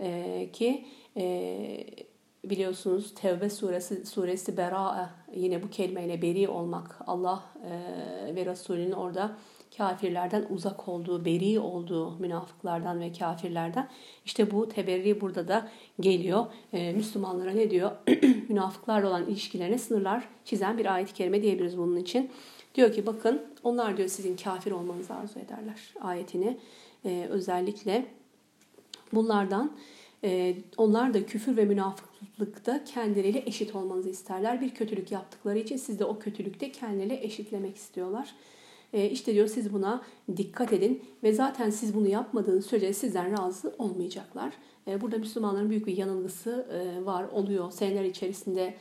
E, 0.00 0.48
ki 0.52 0.84
e, 1.16 1.84
biliyorsunuz 2.44 3.14
Tevbe 3.14 3.50
suresi 3.50 4.06
suresi 4.06 4.56
Bera'a 4.56 5.10
yine 5.34 5.62
bu 5.62 5.70
kelimeyle 5.70 6.22
beri 6.22 6.48
olmak 6.48 6.98
Allah 7.06 7.42
e, 7.64 8.34
ve 8.34 8.46
Resulünün 8.46 8.92
orada 8.92 9.36
kafirlerden 9.76 10.46
uzak 10.50 10.88
olduğu, 10.88 11.24
beri 11.24 11.60
olduğu 11.60 12.18
münafıklardan 12.18 13.00
ve 13.00 13.12
kafirlerden. 13.12 13.88
İşte 14.24 14.50
bu 14.50 14.68
teberri 14.68 15.20
burada 15.20 15.48
da 15.48 15.68
geliyor. 16.00 16.46
Ee, 16.72 16.92
Müslümanlara 16.92 17.50
ne 17.50 17.70
diyor? 17.70 17.90
Münafıklarla 18.48 19.08
olan 19.08 19.26
ilişkilerine 19.26 19.78
sınırlar 19.78 20.28
çizen 20.44 20.78
bir 20.78 20.94
ayet-i 20.94 21.14
kerime 21.14 21.42
diyebiliriz 21.42 21.78
bunun 21.78 21.96
için. 21.96 22.30
Diyor 22.74 22.92
ki 22.92 23.06
bakın 23.06 23.42
onlar 23.62 23.96
diyor 23.96 24.08
sizin 24.08 24.36
kafir 24.36 24.72
olmanızı 24.72 25.14
arzu 25.14 25.38
ederler 25.38 25.94
ayetini. 26.00 26.58
Ee, 27.04 27.26
özellikle 27.30 28.06
bunlardan 29.12 29.72
e, 30.24 30.56
onlar 30.76 31.14
da 31.14 31.26
küfür 31.26 31.56
ve 31.56 31.64
münafıklıkta 32.20 32.84
kendileriyle 32.84 33.42
eşit 33.46 33.76
olmanızı 33.76 34.08
isterler. 34.08 34.60
Bir 34.60 34.70
kötülük 34.70 35.10
yaptıkları 35.10 35.58
için 35.58 35.76
siz 35.76 35.98
de 35.98 36.04
o 36.04 36.18
kötülükte 36.18 36.72
kendileriyle 36.72 37.24
eşitlemek 37.24 37.76
istiyorlar. 37.76 38.34
E, 38.92 39.10
işte 39.10 39.34
diyor 39.34 39.46
siz 39.46 39.72
buna 39.72 40.02
dikkat 40.36 40.72
edin 40.72 41.02
ve 41.22 41.32
zaten 41.32 41.70
siz 41.70 41.94
bunu 41.94 42.08
yapmadığınız 42.08 42.66
sürece 42.66 42.92
sizden 42.92 43.38
razı 43.38 43.74
olmayacaklar. 43.78 44.52
E, 44.86 45.00
burada 45.00 45.18
Müslümanların 45.18 45.70
büyük 45.70 45.86
bir 45.86 45.96
yanılgısı 45.96 46.66
e, 46.72 47.06
var, 47.06 47.24
oluyor. 47.32 47.70
Seneler 47.70 48.04
içerisinde 48.04 48.74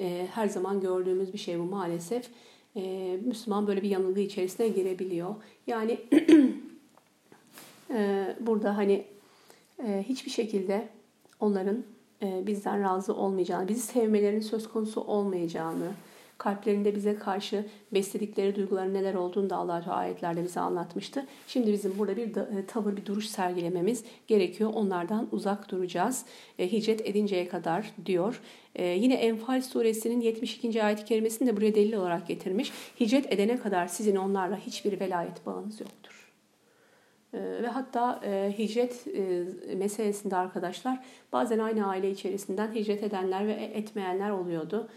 e, 0.00 0.28
her 0.34 0.48
zaman 0.48 0.80
gördüğümüz 0.80 1.32
bir 1.32 1.38
şey 1.38 1.58
bu 1.58 1.62
maalesef. 1.62 2.28
E, 2.76 3.16
Müslüman 3.24 3.66
böyle 3.66 3.82
bir 3.82 3.90
yanılgı 3.90 4.20
içerisine 4.20 4.68
girebiliyor. 4.68 5.34
Yani 5.66 6.00
e, 7.90 8.36
burada 8.40 8.76
hani 8.76 9.04
e, 9.86 10.04
hiçbir 10.08 10.30
şekilde 10.30 10.88
onların 11.40 11.84
bizden 12.22 12.82
razı 12.82 13.14
olmayacağını, 13.14 13.68
bizi 13.68 13.80
sevmelerinin 13.80 14.40
söz 14.40 14.68
konusu 14.68 15.00
olmayacağını, 15.00 15.92
kalplerinde 16.38 16.94
bize 16.94 17.16
karşı 17.16 17.66
besledikleri 17.92 18.56
duyguların 18.56 18.94
neler 18.94 19.14
olduğunu 19.14 19.50
da 19.50 19.56
Allah 19.56 19.84
ayetlerde 19.86 20.44
bize 20.44 20.60
anlatmıştı. 20.60 21.26
Şimdi 21.46 21.72
bizim 21.72 21.98
burada 21.98 22.16
bir 22.16 22.36
e, 22.36 22.66
tavır, 22.66 22.96
bir 22.96 23.06
duruş 23.06 23.26
sergilememiz 23.26 24.04
gerekiyor. 24.26 24.70
Onlardan 24.74 25.28
uzak 25.32 25.70
duracağız. 25.70 26.24
E, 26.58 26.72
hicret 26.72 27.08
edinceye 27.08 27.48
kadar 27.48 27.92
diyor. 28.06 28.40
E, 28.74 28.84
yine 28.84 29.14
Enfal 29.14 29.62
suresinin 29.62 30.20
72. 30.20 30.82
ayet-i 30.82 31.04
kerimesini 31.04 31.48
de 31.48 31.56
buraya 31.56 31.74
delil 31.74 31.92
olarak 31.92 32.28
getirmiş. 32.28 32.72
Hicret 33.00 33.32
edene 33.32 33.56
kadar 33.56 33.86
sizin 33.86 34.16
onlarla 34.16 34.56
hiçbir 34.56 35.00
velayet 35.00 35.46
bağınız 35.46 35.80
yoktur. 35.80 36.15
Ve 37.34 37.66
hatta 37.66 38.20
e, 38.24 38.54
hicret 38.58 39.06
e, 39.06 39.44
meselesinde 39.76 40.36
arkadaşlar 40.36 40.98
bazen 41.32 41.58
aynı 41.58 41.88
aile 41.88 42.10
içerisinden 42.10 42.74
hicret 42.74 43.02
edenler 43.02 43.46
ve 43.46 43.52
etmeyenler 43.52 44.30
oluyordu. 44.30 44.88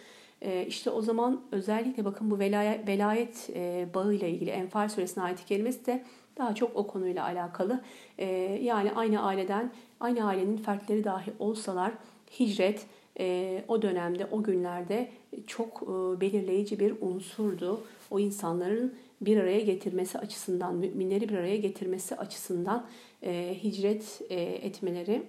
E, 0.42 0.66
işte 0.66 0.90
o 0.90 1.02
zaman 1.02 1.42
özellikle 1.52 2.06
bakın 2.06 2.32
bu 2.32 2.40
velayet, 2.40 2.88
velayet 2.88 3.50
e, 3.56 3.88
bağıyla 3.94 4.28
ilgili 4.28 4.50
Enfal 4.50 4.90
suresinin 4.90 5.26
ayet 5.26 5.46
kelimesi 5.46 5.86
de 5.86 6.04
daha 6.38 6.56
çok 6.56 6.76
o 6.76 6.88
konuyla 6.88 7.24
alakalı. 7.24 7.82
E, 8.18 8.26
yani 8.62 8.92
aynı 8.92 9.22
aileden, 9.22 9.72
aynı 10.00 10.26
ailenin 10.26 10.58
fertleri 10.58 11.04
dahi 11.04 11.32
olsalar 11.40 11.92
hicret 12.40 12.86
e, 13.20 13.64
o 13.68 13.82
dönemde, 13.82 14.28
o 14.32 14.44
günlerde 14.44 15.10
çok 15.48 15.82
e, 15.84 16.22
belirleyici 16.22 16.80
bir 16.80 16.94
unsurdu. 17.02 17.82
O 18.12 18.20
insanların 18.20 18.96
bir 19.22 19.38
araya 19.38 19.60
getirmesi 19.60 20.18
açısından, 20.18 20.76
müminleri 20.76 21.30
bir 21.30 21.36
araya 21.36 21.58
getirmesi 21.58 22.16
açısından 22.16 22.88
e, 23.24 23.58
hicret 23.64 24.22
e, 24.30 24.42
etmeleri 24.42 25.24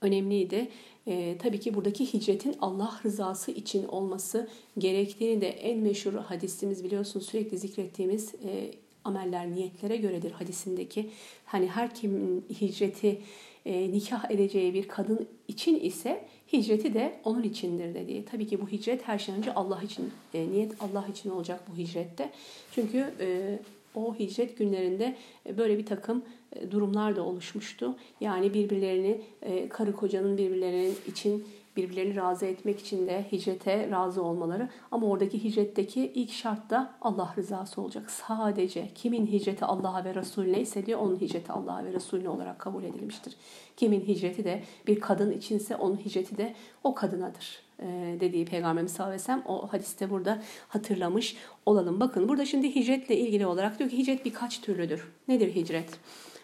önemliydi. 0.00 0.68
E, 1.06 1.38
tabii 1.38 1.60
ki 1.60 1.74
buradaki 1.74 2.14
hicretin 2.14 2.56
Allah 2.60 3.00
rızası 3.04 3.50
için 3.50 3.84
olması 3.84 4.48
gerektiğini 4.78 5.40
de 5.40 5.48
en 5.48 5.78
meşhur 5.78 6.14
hadisimiz 6.14 6.84
biliyorsunuz 6.84 7.26
sürekli 7.26 7.58
zikrettiğimiz 7.58 8.34
e, 8.34 8.70
ameller 9.04 9.50
niyetlere 9.50 9.96
göredir 9.96 10.30
hadisindeki. 10.30 11.10
Hani 11.44 11.66
her 11.66 11.94
kimin 11.94 12.44
hicreti 12.60 13.20
e, 13.66 13.92
nikah 13.92 14.30
edeceği 14.30 14.74
bir 14.74 14.88
kadın 14.88 15.28
için 15.48 15.80
ise 15.80 16.26
hicreti 16.52 16.94
de 16.94 17.20
onun 17.24 17.42
içindir 17.42 17.94
dediği. 17.94 18.24
Tabii 18.24 18.46
ki 18.46 18.60
bu 18.60 18.68
hicret 18.68 19.08
her 19.08 19.18
şeyden 19.18 19.40
önce 19.40 19.54
Allah 19.54 19.82
için, 19.82 20.10
e, 20.34 20.48
niyet 20.48 20.72
Allah 20.80 21.06
için 21.10 21.30
olacak 21.30 21.60
bu 21.72 21.78
hicrette. 21.78 22.30
Çünkü 22.72 23.12
e, 23.20 23.58
o 23.94 24.14
hicret 24.14 24.58
günlerinde 24.58 25.16
e, 25.48 25.58
böyle 25.58 25.78
bir 25.78 25.86
takım 25.86 26.22
e, 26.56 26.70
durumlar 26.70 27.16
da 27.16 27.22
oluşmuştu. 27.22 27.96
Yani 28.20 28.54
birbirlerini, 28.54 29.20
e, 29.42 29.68
karı 29.68 29.92
kocanın 29.92 30.38
birbirlerinin 30.38 30.94
için 31.06 31.44
birbirlerini 31.76 32.16
razı 32.16 32.46
etmek 32.46 32.80
için 32.80 33.06
de 33.06 33.26
hicrete 33.32 33.90
razı 33.90 34.22
olmaları. 34.22 34.68
Ama 34.90 35.06
oradaki 35.06 35.44
hicretteki 35.44 36.12
ilk 36.14 36.32
şart 36.32 36.70
da 36.70 36.94
Allah 37.00 37.34
rızası 37.36 37.80
olacak. 37.80 38.10
Sadece 38.10 38.90
kimin 38.94 39.26
hicreti 39.26 39.64
Allah'a 39.64 40.04
ve 40.04 40.14
Resulüne 40.14 40.60
ise 40.60 40.86
diyor 40.86 41.00
onun 41.00 41.20
hicreti 41.20 41.52
Allah'a 41.52 41.84
ve 41.84 41.92
Resulüne 41.92 42.28
olarak 42.28 42.58
kabul 42.58 42.84
edilmiştir. 42.84 43.36
Kimin 43.76 44.00
hicreti 44.00 44.44
de 44.44 44.62
bir 44.86 45.00
kadın 45.00 45.30
içinse 45.32 45.76
onun 45.76 45.96
hicreti 45.96 46.38
de 46.38 46.54
o 46.84 46.94
kadınadır 46.94 47.66
e, 47.82 48.16
dediği 48.20 48.44
Peygamberimiz 48.44 48.92
sallallahu 48.92 49.10
aleyhi 49.10 49.22
ve 49.22 49.26
sellem 49.26 49.42
o 49.46 49.66
hadiste 49.66 50.10
burada 50.10 50.42
hatırlamış 50.68 51.36
olalım. 51.66 52.00
Bakın 52.00 52.28
burada 52.28 52.44
şimdi 52.44 52.74
hicretle 52.74 53.16
ilgili 53.16 53.46
olarak 53.46 53.78
diyor 53.78 53.90
ki 53.90 53.98
hicret 53.98 54.24
birkaç 54.24 54.60
türlüdür. 54.60 55.12
Nedir 55.28 55.54
hicret? 55.54 55.90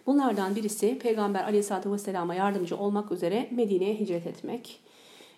Bunlardan 0.06 0.56
birisi 0.56 0.98
Peygamber 0.98 1.44
aleyhissalatü 1.44 1.92
vesselama 1.92 2.34
yardımcı 2.34 2.76
olmak 2.76 3.12
üzere 3.12 3.48
Medine'ye 3.50 3.94
hicret 3.94 4.26
etmek. 4.26 4.80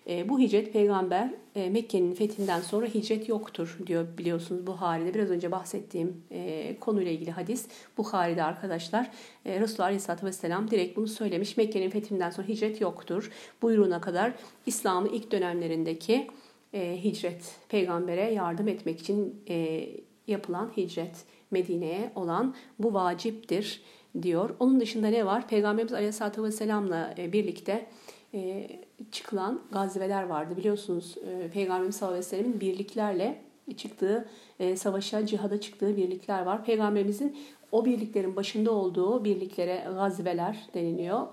E, 0.09 0.29
bu 0.29 0.39
hicret 0.39 0.73
peygamber 0.73 1.33
e, 1.55 1.69
Mekke'nin 1.69 2.13
fethinden 2.13 2.61
sonra 2.61 2.85
hicret 2.85 3.29
yoktur 3.29 3.77
diyor 3.87 4.05
biliyorsunuz 4.17 4.67
Buhari'de. 4.67 5.13
Biraz 5.13 5.29
önce 5.29 5.51
bahsettiğim 5.51 6.23
e, 6.31 6.75
konuyla 6.79 7.11
ilgili 7.11 7.31
hadis 7.31 7.67
Buhari'de 7.97 8.43
arkadaşlar. 8.43 9.11
E, 9.45 9.59
Resulullah 9.59 9.85
Aleyhisselatü 9.85 10.25
Vesselam 10.25 10.71
direkt 10.71 10.97
bunu 10.97 11.07
söylemiş. 11.07 11.57
Mekke'nin 11.57 11.89
fethinden 11.89 12.29
sonra 12.29 12.47
hicret 12.47 12.81
yoktur. 12.81 13.31
Buyruğuna 13.61 14.01
kadar 14.01 14.33
İslam'ın 14.65 15.09
ilk 15.09 15.31
dönemlerindeki 15.31 16.27
e, 16.73 17.03
hicret, 17.03 17.55
peygambere 17.69 18.33
yardım 18.33 18.67
etmek 18.67 18.99
için 18.99 19.43
e, 19.49 19.87
yapılan 20.27 20.71
hicret 20.77 21.15
Medine'ye 21.51 22.11
olan 22.15 22.55
bu 22.79 22.93
vaciptir 22.93 23.81
diyor. 24.21 24.55
Onun 24.59 24.79
dışında 24.79 25.07
ne 25.07 25.25
var? 25.25 25.47
Peygamberimiz 25.47 25.93
Aleyhisselatü 25.93 26.43
Vesselam'la 26.43 27.15
e, 27.17 27.33
birlikte 27.33 27.85
e, 28.33 28.67
çıkılan 29.11 29.61
gazveler 29.71 30.23
vardı. 30.23 30.57
Biliyorsunuz 30.57 31.15
e, 31.17 31.49
Peygamberimiz 31.49 31.95
sallallahu 31.95 32.17
aleyhi 32.17 32.25
ve 32.25 32.37
sellemin 32.37 32.59
birliklerle 32.59 33.41
çıktığı, 33.77 34.29
e, 34.59 34.75
savaşa, 34.75 35.25
cihada 35.25 35.61
çıktığı 35.61 35.97
birlikler 35.97 36.41
var. 36.41 36.65
Peygamberimizin 36.65 37.37
o 37.71 37.85
birliklerin 37.85 38.35
başında 38.35 38.71
olduğu 38.71 39.23
birliklere 39.23 39.83
gazveler 39.95 40.69
deniliyor. 40.73 41.27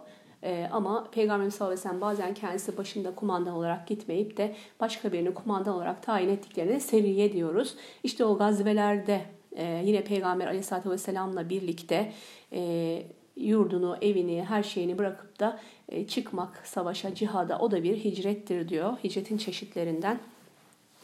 Ee, 0.45 0.69
ama 0.73 1.11
Peygamberimiz 1.13 1.55
sallallahu 1.55 1.73
aleyhi 1.73 1.87
ve 1.87 1.89
sellem 1.89 2.01
bazen 2.01 2.35
kendisi 2.35 2.77
başında 2.77 3.15
kumandan 3.15 3.55
olarak 3.55 3.87
gitmeyip 3.87 4.37
de 4.37 4.55
başka 4.81 5.13
birini 5.13 5.35
kumandan 5.35 5.75
olarak 5.75 6.03
tayin 6.03 6.29
ettiklerine 6.29 6.81
seriye 6.81 7.33
diyoruz. 7.33 7.77
İşte 8.03 8.25
o 8.25 8.39
gazvelerde 8.39 9.21
e, 9.53 9.83
yine 9.85 10.05
Peygamber 10.05 10.47
aleyhissalatü 10.47 10.91
vesselamla 10.91 11.49
birlikte 11.51 12.13
e, 12.53 13.03
yurdunu, 13.37 13.97
evini, 14.03 14.45
her 14.45 14.63
şeyini 14.63 14.99
bırakıp 14.99 15.41
da 15.41 15.61
e, 15.89 16.07
çıkmak 16.07 16.67
savaşa, 16.67 17.15
cihada 17.15 17.59
o 17.59 17.71
da 17.71 17.83
bir 17.83 17.97
hicrettir 17.97 18.69
diyor. 18.69 18.93
Hicretin 19.05 19.37
çeşitlerinden. 19.37 20.19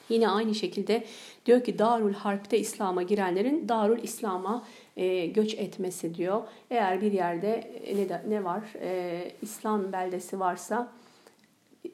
Yine 0.08 0.28
aynı 0.28 0.54
şekilde 0.54 1.04
diyor 1.46 1.64
ki 1.64 1.78
Darul 1.78 2.12
Harp'te 2.12 2.58
İslam'a 2.58 3.02
girenlerin 3.02 3.68
Darul 3.68 3.98
İslam'a 4.02 4.64
e, 4.96 5.26
göç 5.26 5.54
etmesi 5.54 6.14
diyor. 6.14 6.42
Eğer 6.70 7.00
bir 7.00 7.12
yerde 7.12 7.54
e, 7.86 7.96
ne, 7.96 8.22
ne 8.28 8.44
var? 8.44 8.62
E, 8.80 9.30
İslam 9.42 9.92
beldesi 9.92 10.40
varsa 10.40 10.92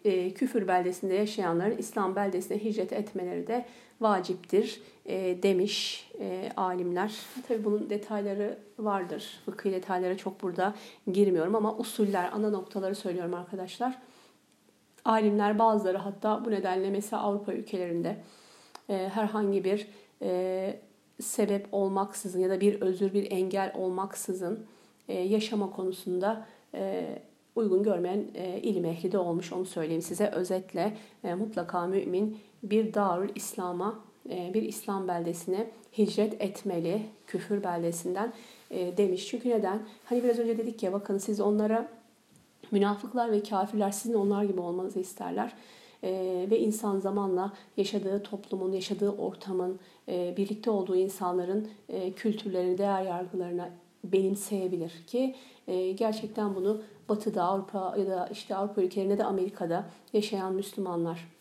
e, 0.04 0.30
küfür 0.30 0.68
beldesinde 0.68 1.14
yaşayanların 1.14 1.78
İslam 1.78 2.16
beldesine 2.16 2.64
hicret 2.64 2.92
etmeleri 2.92 3.46
de 3.46 3.64
vaciptir 4.04 4.80
e, 5.06 5.42
demiş 5.42 6.08
e, 6.20 6.50
alimler. 6.56 7.14
Tabi 7.48 7.64
bunun 7.64 7.90
detayları 7.90 8.58
vardır. 8.78 9.40
Fıkıh 9.44 9.72
detaylara 9.72 10.16
çok 10.16 10.42
burada 10.42 10.74
girmiyorum 11.12 11.54
ama 11.54 11.76
usuller, 11.76 12.30
ana 12.32 12.50
noktaları 12.50 12.94
söylüyorum 12.94 13.34
arkadaşlar. 13.34 13.98
Alimler 15.04 15.58
bazıları 15.58 15.98
hatta 15.98 16.44
bu 16.44 16.50
nedenle 16.50 16.90
mesela 16.90 17.22
Avrupa 17.22 17.52
ülkelerinde 17.52 18.16
e, 18.88 19.10
herhangi 19.14 19.64
bir 19.64 19.86
e, 20.22 20.80
sebep 21.20 21.66
olmaksızın 21.72 22.40
ya 22.40 22.50
da 22.50 22.60
bir 22.60 22.80
özür, 22.80 23.12
bir 23.12 23.30
engel 23.30 23.72
olmaksızın 23.76 24.66
e, 25.08 25.14
yaşama 25.14 25.70
konusunda 25.70 26.46
e, 26.74 27.06
uygun 27.56 27.82
görmeyen 27.82 28.24
e, 28.34 28.60
ilim 28.60 28.84
ehli 28.84 29.12
de 29.12 29.18
olmuş 29.18 29.52
onu 29.52 29.64
söyleyeyim 29.64 30.02
size 30.02 30.26
özetle 30.26 30.96
e, 31.24 31.34
mutlaka 31.34 31.86
mümin 31.86 32.38
bir 32.70 32.94
darül 32.94 33.30
İslam'a 33.34 33.94
e, 34.30 34.54
bir 34.54 34.62
İslam 34.62 35.08
beldesine 35.08 35.70
hicret 35.98 36.42
etmeli 36.42 37.02
küfür 37.26 37.64
beldesinden 37.64 38.32
e, 38.70 38.96
demiş. 38.96 39.26
Çünkü 39.26 39.48
neden? 39.48 39.82
Hani 40.04 40.24
biraz 40.24 40.38
önce 40.38 40.58
dedik 40.58 40.82
ya 40.82 40.92
bakın 40.92 41.18
siz 41.18 41.40
onlara 41.40 41.88
münafıklar 42.70 43.32
ve 43.32 43.42
kafirler 43.42 43.90
sizin 43.90 44.14
onlar 44.14 44.44
gibi 44.44 44.60
olmanızı 44.60 45.00
isterler. 45.00 45.52
e, 46.02 46.46
ve 46.50 46.58
insan 46.58 46.98
zamanla 46.98 47.52
yaşadığı 47.76 48.22
toplumun, 48.22 48.72
yaşadığı 48.72 49.10
ortamın, 49.10 49.78
e, 50.08 50.34
birlikte 50.36 50.70
olduğu 50.70 50.96
insanların 50.96 51.68
e, 51.88 52.12
kültürlerini, 52.12 52.78
değer 52.78 53.02
yargılarına 53.02 53.70
benimseyebilir 54.04 54.92
ki 55.06 55.34
e, 55.68 55.92
gerçekten 55.92 56.54
bunu 56.54 56.82
Batı'da, 57.08 57.42
Avrupa 57.42 57.96
ya 57.98 58.06
da 58.06 58.28
işte 58.32 58.56
Avrupa 58.56 58.82
ülkelerinde 58.82 59.18
de 59.18 59.24
Amerika'da 59.24 59.84
yaşayan 60.12 60.54
Müslümanlar 60.54 61.33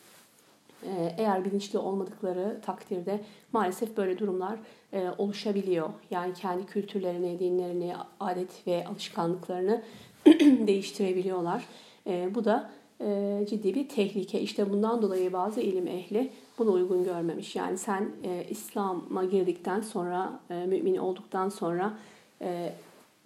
eğer 1.17 1.45
bilinçli 1.45 1.79
olmadıkları 1.79 2.61
takdirde 2.65 3.19
maalesef 3.53 3.97
böyle 3.97 4.19
durumlar 4.19 4.59
e, 4.93 5.09
oluşabiliyor. 5.17 5.89
Yani 6.11 6.33
kendi 6.33 6.65
kültürlerini, 6.65 7.39
dinlerini, 7.39 7.93
adet 8.19 8.67
ve 8.67 8.85
alışkanlıklarını 8.87 9.83
değiştirebiliyorlar. 10.67 11.63
E, 12.07 12.35
bu 12.35 12.45
da 12.45 12.71
e, 13.01 13.39
ciddi 13.49 13.75
bir 13.75 13.89
tehlike. 13.89 14.41
İşte 14.41 14.69
bundan 14.69 15.01
dolayı 15.01 15.33
bazı 15.33 15.61
ilim 15.61 15.87
ehli 15.87 16.31
bunu 16.57 16.71
uygun 16.71 17.03
görmemiş. 17.03 17.55
Yani 17.55 17.77
sen 17.77 18.11
İslam'a 18.49 19.25
girdikten 19.25 19.81
sonra, 19.81 20.39
mümin 20.49 20.97
olduktan 20.97 21.49
sonra 21.49 21.93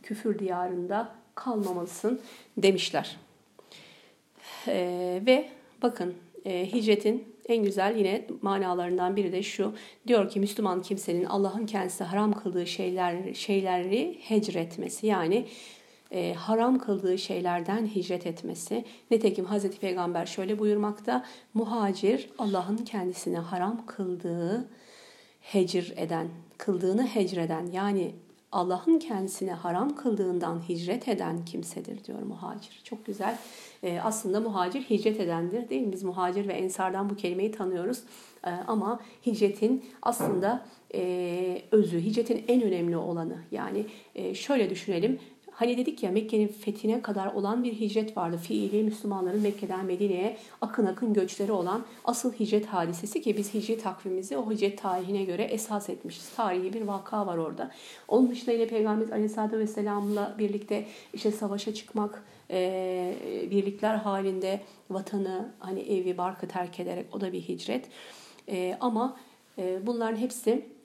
küfür 0.04 0.40
diyarında 0.40 1.10
kalmamalısın 1.36 2.22
demişler. 2.58 3.18
Ve 5.26 5.50
bakın 5.82 6.14
e, 6.48 6.74
hicretin 6.74 7.24
en 7.48 7.64
güzel 7.64 7.98
yine 7.98 8.28
manalarından 8.42 9.16
biri 9.16 9.32
de 9.32 9.44
şu. 9.44 9.74
Diyor 10.08 10.30
ki 10.30 10.40
Müslüman 10.40 10.82
kimsenin 10.82 11.24
Allah'ın 11.26 11.66
kendisi 11.66 12.04
haram 12.04 12.34
kıldığı 12.34 12.68
şeyler 12.68 13.34
şeyleri 13.34 14.20
hecretmesi 14.22 15.08
yani 15.08 15.46
e, 16.12 16.34
haram 16.34 16.80
kıldığı 16.80 17.18
şeylerden 17.18 17.86
hicret 17.86 18.28
etmesi. 18.28 18.86
Nitekim 19.12 19.46
Hazreti 19.46 19.80
Peygamber 19.80 20.26
şöyle 20.26 20.60
buyurmakta. 20.60 21.26
Muhacir 21.54 22.30
Allah'ın 22.38 22.78
kendisine 22.78 23.38
haram 23.38 23.86
kıldığı 23.86 24.70
hecir 25.42 25.94
eden, 25.98 26.28
kıldığını 26.58 27.08
hecreden 27.08 27.66
yani 27.72 28.16
Allah'ın 28.52 29.00
kendisine 29.00 29.52
haram 29.52 29.96
kıldığından 29.96 30.62
hicret 30.70 31.08
eden 31.08 31.46
kimsedir 31.46 32.04
diyor 32.04 32.22
muhacir. 32.22 32.82
Çok 32.84 33.06
güzel. 33.06 33.38
E, 33.84 34.00
aslında 34.00 34.40
muhacir 34.40 34.82
hicret 34.82 35.20
edendir 35.20 35.70
değil 35.70 35.82
mi? 35.82 35.92
Biz 35.92 36.04
muhacir 36.04 36.48
ve 36.48 36.54
ensardan 36.54 37.10
bu 37.10 37.16
kelimeyi 37.16 37.52
tanıyoruz. 37.52 38.04
E, 38.44 38.50
ama 38.50 39.00
hicretin 39.26 39.86
aslında 40.02 40.66
e, 40.94 41.62
özü, 41.72 42.02
hicretin 42.02 42.46
en 42.48 42.62
önemli 42.62 42.98
olanı. 42.98 43.38
Yani 43.52 43.86
e, 44.16 44.36
şöyle 44.36 44.70
düşünelim. 44.70 45.20
Hani 45.58 45.78
dedik 45.78 46.04
ya 46.04 46.12
Mekke'nin 46.12 46.48
fethine 46.48 47.02
kadar 47.02 47.34
olan 47.34 47.64
bir 47.64 47.74
hicret 47.74 48.18
vardı. 48.18 48.38
Fiili 48.38 48.84
Müslümanların 48.84 49.42
Mekke'den 49.42 49.86
Medine'ye 49.86 50.38
akın 50.62 50.86
akın 50.86 51.14
göçleri 51.14 51.52
olan 51.52 51.86
asıl 52.06 52.34
hicret 52.34 52.66
hadisesi 52.66 53.22
ki 53.22 53.38
biz 53.38 53.54
hicret 53.54 53.84
takvimimizi 53.84 54.38
o 54.38 54.52
hicret 54.52 54.82
tarihine 54.82 55.24
göre 55.24 55.44
esas 55.44 55.90
etmişiz. 55.90 56.30
Tarihi 56.36 56.74
bir 56.74 56.82
vaka 56.82 57.28
var 57.28 57.38
orada. 57.38 57.72
Onun 58.08 58.30
dışında 58.30 58.52
yine 58.52 58.68
Peygamberimiz 58.68 59.12
Aleyhisselatü 59.12 59.60
Vesselam'la 59.60 60.36
birlikte 60.40 60.86
işte 61.14 61.32
savaşa 61.32 61.74
çıkmak, 61.74 62.24
e, 62.52 63.14
birlikler 63.52 63.96
halinde 63.96 64.62
vatanı, 64.90 65.52
hani 65.60 65.80
evi, 65.80 66.18
barkı 66.18 66.48
terk 66.48 66.80
ederek 66.80 67.06
o 67.12 67.22
da 67.22 67.34
bir 67.34 67.42
hicret. 67.42 67.86
E, 68.50 68.78
ama 68.80 69.18
e, 69.58 69.88
bunların 69.88 70.18
hepsi 70.18 70.77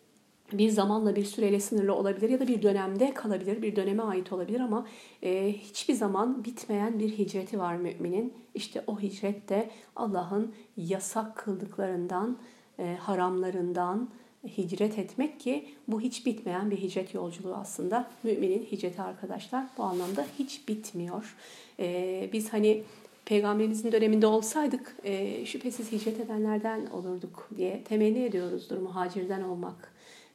bir 0.59 0.70
zamanla 0.70 1.16
bir 1.16 1.24
süreyle 1.24 1.61
sınırlı 1.61 1.94
olabilir 1.94 2.28
ya 2.28 2.40
da 2.40 2.48
bir 2.48 2.62
dönemde 2.62 3.14
kalabilir, 3.14 3.62
bir 3.62 3.76
döneme 3.76 4.03
ait 4.03 4.32
olabilir 4.32 4.61
ama 4.61 4.86
e, 5.22 5.53
hiçbir 5.53 5.94
zaman 5.94 6.44
bitmeyen 6.44 7.00
bir 7.00 7.18
hicreti 7.18 7.59
var 7.59 7.76
müminin. 7.76 8.34
İşte 8.55 8.84
o 8.86 9.00
hicret 9.00 9.48
de 9.48 9.70
Allah'ın 9.96 10.55
yasak 10.76 11.36
kıldıklarından, 11.36 12.38
e, 12.78 12.96
haramlarından 13.00 14.09
hicret 14.57 14.98
etmek 14.98 15.40
ki 15.40 15.68
bu 15.88 16.00
hiç 16.00 16.26
bitmeyen 16.26 16.70
bir 16.70 16.76
hicret 16.76 17.14
yolculuğu 17.14 17.55
aslında. 17.55 18.11
Müminin 18.22 18.64
hicreti 18.72 19.03
arkadaşlar 19.03 19.66
bu 19.78 19.82
anlamda 19.82 20.26
hiç 20.38 20.68
bitmiyor. 20.68 21.36
E, 21.78 22.30
biz 22.32 22.53
hani 22.53 22.82
Peygamberimizin 23.24 23.92
döneminde 23.92 24.26
olsaydık 24.26 24.96
e, 25.05 25.46
şüphesiz 25.46 25.92
hicret 25.92 26.20
edenlerden 26.20 26.86
olurduk 26.86 27.48
diye 27.57 27.84
temenni 27.84 28.24
ediyoruzdur 28.24 28.78
muhacirden 28.78 29.42
olmak 29.42 29.92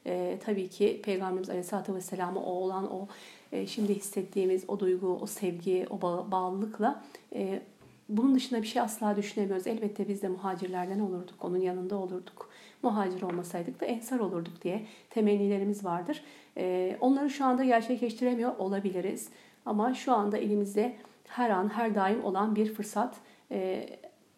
e, 0.07 0.37
tabii 0.45 0.69
ki 0.69 1.01
Peygamberimiz 1.03 1.49
Aleyhisselatü 1.49 1.95
Vesselam'a 1.95 2.39
o 2.39 2.51
olan 2.51 2.93
o 2.93 3.07
e, 3.51 3.67
şimdi 3.67 3.95
hissettiğimiz 3.95 4.63
o 4.67 4.79
duygu, 4.79 5.19
o 5.21 5.25
sevgi, 5.25 5.87
o 5.89 6.01
bağ, 6.01 6.31
bağlılıkla 6.31 7.03
e, 7.35 7.61
bunun 8.09 8.35
dışında 8.35 8.61
bir 8.61 8.67
şey 8.67 8.81
asla 8.81 9.15
düşünemiyoruz. 9.15 9.67
Elbette 9.67 10.07
biz 10.07 10.21
de 10.21 10.27
muhacirlerden 10.27 10.99
olurduk, 10.99 11.35
onun 11.41 11.57
yanında 11.57 11.95
olurduk. 11.95 12.49
Muhacir 12.83 13.21
olmasaydık 13.21 13.81
da 13.81 13.85
ensar 13.85 14.19
olurduk 14.19 14.63
diye 14.63 14.85
temennilerimiz 15.09 15.85
vardır. 15.85 16.23
E, 16.57 16.97
onları 17.01 17.29
şu 17.29 17.45
anda 17.45 17.63
gerçekleştiremiyor 17.63 18.57
olabiliriz. 18.57 19.29
Ama 19.65 19.93
şu 19.93 20.13
anda 20.13 20.37
elimizde 20.37 20.95
her 21.27 21.49
an, 21.49 21.69
her 21.69 21.95
daim 21.95 22.23
olan 22.23 22.55
bir 22.55 22.73
fırsat. 22.73 23.15
E, 23.51 23.89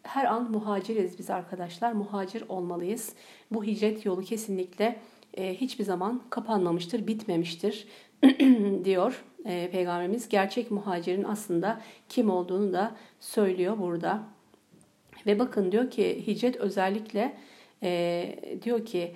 her 0.04 0.26
an 0.26 0.52
muhaciriz 0.52 1.20
biz 1.20 1.30
arkadaşlar. 1.30 1.92
Muhacir 1.92 2.44
olmalıyız. 2.50 3.14
Bu 3.52 3.64
hicret 3.64 4.06
yolu 4.06 4.22
kesinlikle 4.22 5.00
e, 5.38 5.56
hiçbir 5.56 5.84
zaman 5.84 6.22
kapanmamıştır, 6.30 7.08
bitmemiştir 7.08 7.88
diyor 8.84 9.24
e, 9.46 9.70
Peygamberimiz. 9.72 10.30
Gerçek 10.30 10.72
muhacirin 10.72 11.24
aslında 11.24 11.82
kim 12.10 12.30
olduğunu 12.30 12.74
da 12.74 12.96
söylüyor 13.20 13.78
burada. 13.80 14.24
Ve 15.26 15.40
bakın 15.40 15.72
diyor 15.72 15.92
ki 15.92 16.28
hicret 16.28 16.56
özellikle 16.56 17.38
e, 17.84 18.60
diyor 18.64 18.86
ki 18.86 19.16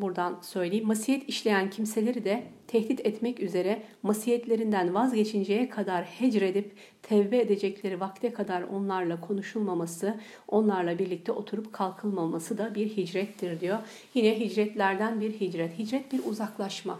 buradan 0.00 0.38
söyleyeyim. 0.42 0.86
Masiyet 0.86 1.28
işleyen 1.28 1.70
kimseleri 1.70 2.24
de 2.24 2.42
tehdit 2.66 3.06
etmek 3.06 3.40
üzere 3.40 3.82
masiyetlerinden 4.02 4.94
vazgeçinceye 4.94 5.68
kadar 5.68 6.04
hecredip 6.04 6.72
tevbe 7.02 7.38
edecekleri 7.38 8.00
vakte 8.00 8.32
kadar 8.32 8.62
onlarla 8.62 9.20
konuşulmaması, 9.20 10.20
onlarla 10.48 10.98
birlikte 10.98 11.32
oturup 11.32 11.72
kalkılmaması 11.72 12.58
da 12.58 12.74
bir 12.74 12.96
hicrettir 12.96 13.60
diyor. 13.60 13.78
Yine 14.14 14.40
hicretlerden 14.40 15.20
bir 15.20 15.40
hicret. 15.40 15.78
Hicret 15.78 16.12
bir 16.12 16.24
uzaklaşma. 16.24 16.98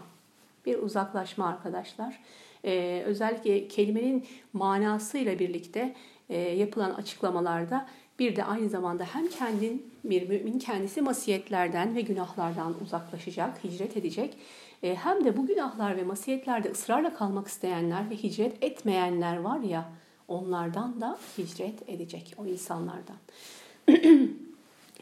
Bir 0.65 0.77
uzaklaşma 0.77 1.47
arkadaşlar. 1.47 2.19
Ee, 2.65 3.03
özellikle 3.05 3.67
kelimenin 3.67 4.25
manasıyla 4.53 5.39
birlikte 5.39 5.95
e, 6.29 6.37
yapılan 6.37 6.91
açıklamalarda 6.91 7.87
bir 8.19 8.35
de 8.35 8.43
aynı 8.43 8.69
zamanda 8.69 9.03
hem 9.03 9.27
kendin 9.27 9.91
bir 10.03 10.29
mümin 10.29 10.59
kendisi 10.59 11.01
masiyetlerden 11.01 11.95
ve 11.95 12.01
günahlardan 12.01 12.75
uzaklaşacak, 12.81 13.63
hicret 13.63 13.97
edecek. 13.97 14.37
E, 14.83 14.95
hem 14.95 15.25
de 15.25 15.37
bu 15.37 15.47
günahlar 15.47 15.97
ve 15.97 16.03
masiyetlerde 16.03 16.71
ısrarla 16.71 17.13
kalmak 17.13 17.47
isteyenler 17.47 18.09
ve 18.09 18.15
hicret 18.15 18.63
etmeyenler 18.63 19.37
var 19.37 19.59
ya 19.59 19.89
onlardan 20.27 21.01
da 21.01 21.17
hicret 21.37 21.89
edecek 21.89 22.35
o 22.37 22.45
insanlardan. 22.45 23.17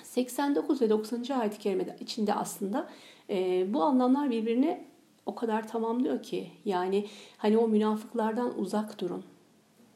89 0.03 0.81
ve 0.81 0.89
90. 0.89 1.39
ayet-i 1.39 1.59
kerimede 1.59 1.95
içinde 1.99 2.33
aslında 2.33 2.89
e, 3.29 3.65
bu 3.73 3.83
anlamlar 3.83 4.29
birbirini 4.29 4.83
o 5.25 5.35
kadar 5.35 5.67
tamamlıyor 5.67 6.23
ki 6.23 6.51
yani 6.65 7.07
hani 7.37 7.57
o 7.57 7.67
münafıklardan 7.67 8.59
uzak 8.59 8.99
durun 8.99 9.23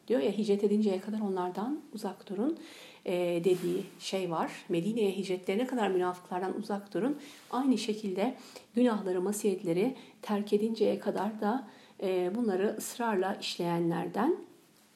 diyor 0.08 0.22
ya 0.22 0.32
hicret 0.32 0.64
edinceye 0.64 1.02
kadar 1.02 1.20
onlardan 1.20 1.82
uzak 1.94 2.30
durun 2.30 2.58
dediği 3.06 3.84
şey 4.00 4.32
var. 4.32 4.52
Medine'ye 4.70 5.12
hicretlerine 5.12 5.68
kadar 5.68 5.88
münafıklardan 5.88 6.58
uzak 6.58 6.94
durun. 6.94 7.18
Aynı 7.52 7.78
şekilde 7.78 8.36
günahları, 8.76 9.22
masiyetleri 9.22 9.96
terk 10.22 10.54
edinceye 10.54 11.00
kadar 11.00 11.42
da 11.42 11.68
e, 12.04 12.32
bunları 12.36 12.76
ısrarla 12.78 13.36
işleyenlerden 13.36 14.36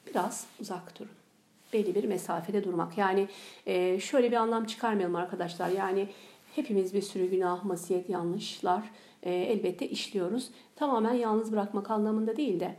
biraz 0.08 0.48
uzak 0.62 1.00
durun. 1.00 1.12
Belli 1.74 1.96
bir 1.96 2.04
mesafede 2.04 2.64
durmak. 2.64 2.98
Yani 2.98 3.28
e, 3.66 4.00
şöyle 4.00 4.32
bir 4.32 4.36
anlam 4.36 4.66
çıkarmayalım 4.66 5.16
arkadaşlar. 5.16 5.70
Yani 5.70 6.08
hepimiz 6.56 6.94
bir 6.94 7.02
sürü 7.02 7.30
günah, 7.30 7.64
masiyet, 7.64 8.10
yanlışlar 8.10 8.84
elbette 9.24 9.90
işliyoruz. 9.90 10.50
Tamamen 10.76 11.14
yalnız 11.14 11.52
bırakmak 11.52 11.92
anlamında 11.92 12.38
değil 12.38 12.60
de 12.60 12.76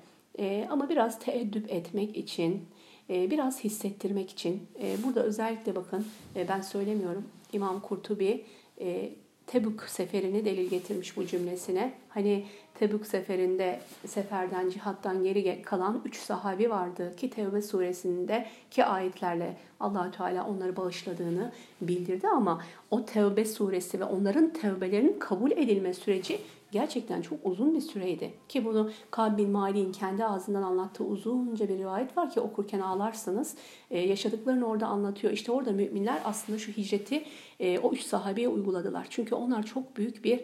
ama 0.71 0.89
biraz 0.89 1.19
teeddüp 1.19 1.73
etmek 1.73 2.17
için, 2.17 2.67
biraz 3.09 3.65
hissettirmek 3.65 4.31
için 4.31 4.63
e, 4.83 4.97
burada 5.05 5.23
özellikle 5.23 5.77
bakın 5.77 6.07
e, 6.37 6.49
ben 6.49 6.61
söylemiyorum 6.61 7.25
İmam 7.53 7.81
Kurtubi 7.81 8.45
e, 8.81 9.11
Tebük 9.47 9.83
seferini 9.83 10.45
delil 10.45 10.71
getirmiş 10.71 11.17
bu 11.17 11.27
cümlesine. 11.27 11.93
Hani 12.09 12.45
Tebük 12.79 13.07
seferinde 13.07 13.81
seferden 14.07 14.69
cihattan 14.71 15.25
geri 15.25 15.63
kalan 15.63 16.03
üç 16.05 16.17
sahabi 16.17 16.71
vardı 16.71 17.17
ki 17.17 17.31
Tevbe 17.31 17.63
suresinde 17.63 18.47
ki 18.71 18.85
ayetlerle 18.85 19.57
allah 19.81 20.11
Teala 20.11 20.47
onları 20.49 20.77
bağışladığını 20.77 21.53
bildirdi 21.81 22.29
ama 22.29 22.63
o 22.91 23.05
Tevbe 23.05 23.45
suresi 23.45 24.01
ve 24.01 24.05
onların 24.05 24.53
tevbelerinin 24.53 25.19
kabul 25.19 25.51
edilme 25.51 25.95
süreci 25.95 26.41
gerçekten 26.73 27.23
çok 27.23 27.39
uzun 27.45 27.75
bir 27.75 27.81
süreydi. 27.81 28.31
Ki 28.49 28.65
bunu 28.65 28.91
Kab 29.11 29.39
bin 29.39 29.51
Mali'nin 29.51 29.93
kendi 29.93 30.25
ağzından 30.25 30.63
anlattığı 30.63 31.05
uzunca 31.05 31.69
bir 31.69 31.79
rivayet 31.79 32.17
var 32.17 32.31
ki 32.31 32.41
okurken 32.41 32.81
ağlarsınız. 32.81 33.55
Ee, 33.91 33.99
yaşadıklarını 33.99 34.67
orada 34.67 34.87
anlatıyor. 34.87 35.33
İşte 35.33 35.53
orada 35.53 35.73
müminler 35.73 36.21
aslında 36.25 36.59
şu 36.59 36.73
hicreti 36.73 37.25
e, 37.61 37.79
o 37.79 37.93
üç 37.93 38.03
sahabeye 38.03 38.49
uyguladılar. 38.49 39.07
Çünkü 39.11 39.35
onlar 39.35 39.63
çok 39.63 39.97
büyük 39.97 40.25
bir 40.25 40.41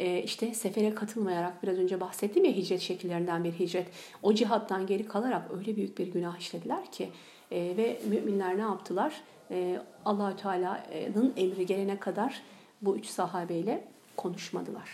işte 0.00 0.54
sefere 0.54 0.94
katılmayarak 0.94 1.62
biraz 1.62 1.78
önce 1.78 2.00
bahsettim 2.00 2.44
ya 2.44 2.52
hicret 2.52 2.80
şekillerinden 2.80 3.44
bir 3.44 3.52
hicret. 3.52 3.86
O 4.22 4.34
cihattan 4.34 4.86
geri 4.86 5.06
kalarak 5.06 5.42
öyle 5.58 5.76
büyük 5.76 5.98
bir 5.98 6.06
günah 6.06 6.38
işlediler 6.38 6.92
ki 6.92 7.10
e, 7.50 7.74
ve 7.76 8.00
müminler 8.08 8.56
ne 8.56 8.60
yaptılar? 8.60 9.20
E, 9.50 9.80
Allahü 10.04 10.36
Teala'nın 10.36 11.32
emri 11.36 11.66
gelene 11.66 11.98
kadar 11.98 12.42
bu 12.82 12.96
üç 12.96 13.06
sahabeyle 13.06 13.84
konuşmadılar 14.16 14.90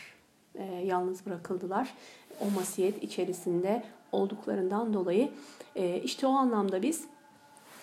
e, 0.54 0.64
yalnız 0.64 1.26
bırakıldılar. 1.26 1.94
O 2.40 2.50
masiyet 2.50 3.02
içerisinde 3.02 3.82
olduklarından 4.12 4.94
dolayı 4.94 5.30
işte 6.04 6.26
o 6.26 6.30
anlamda 6.30 6.82
biz 6.82 7.04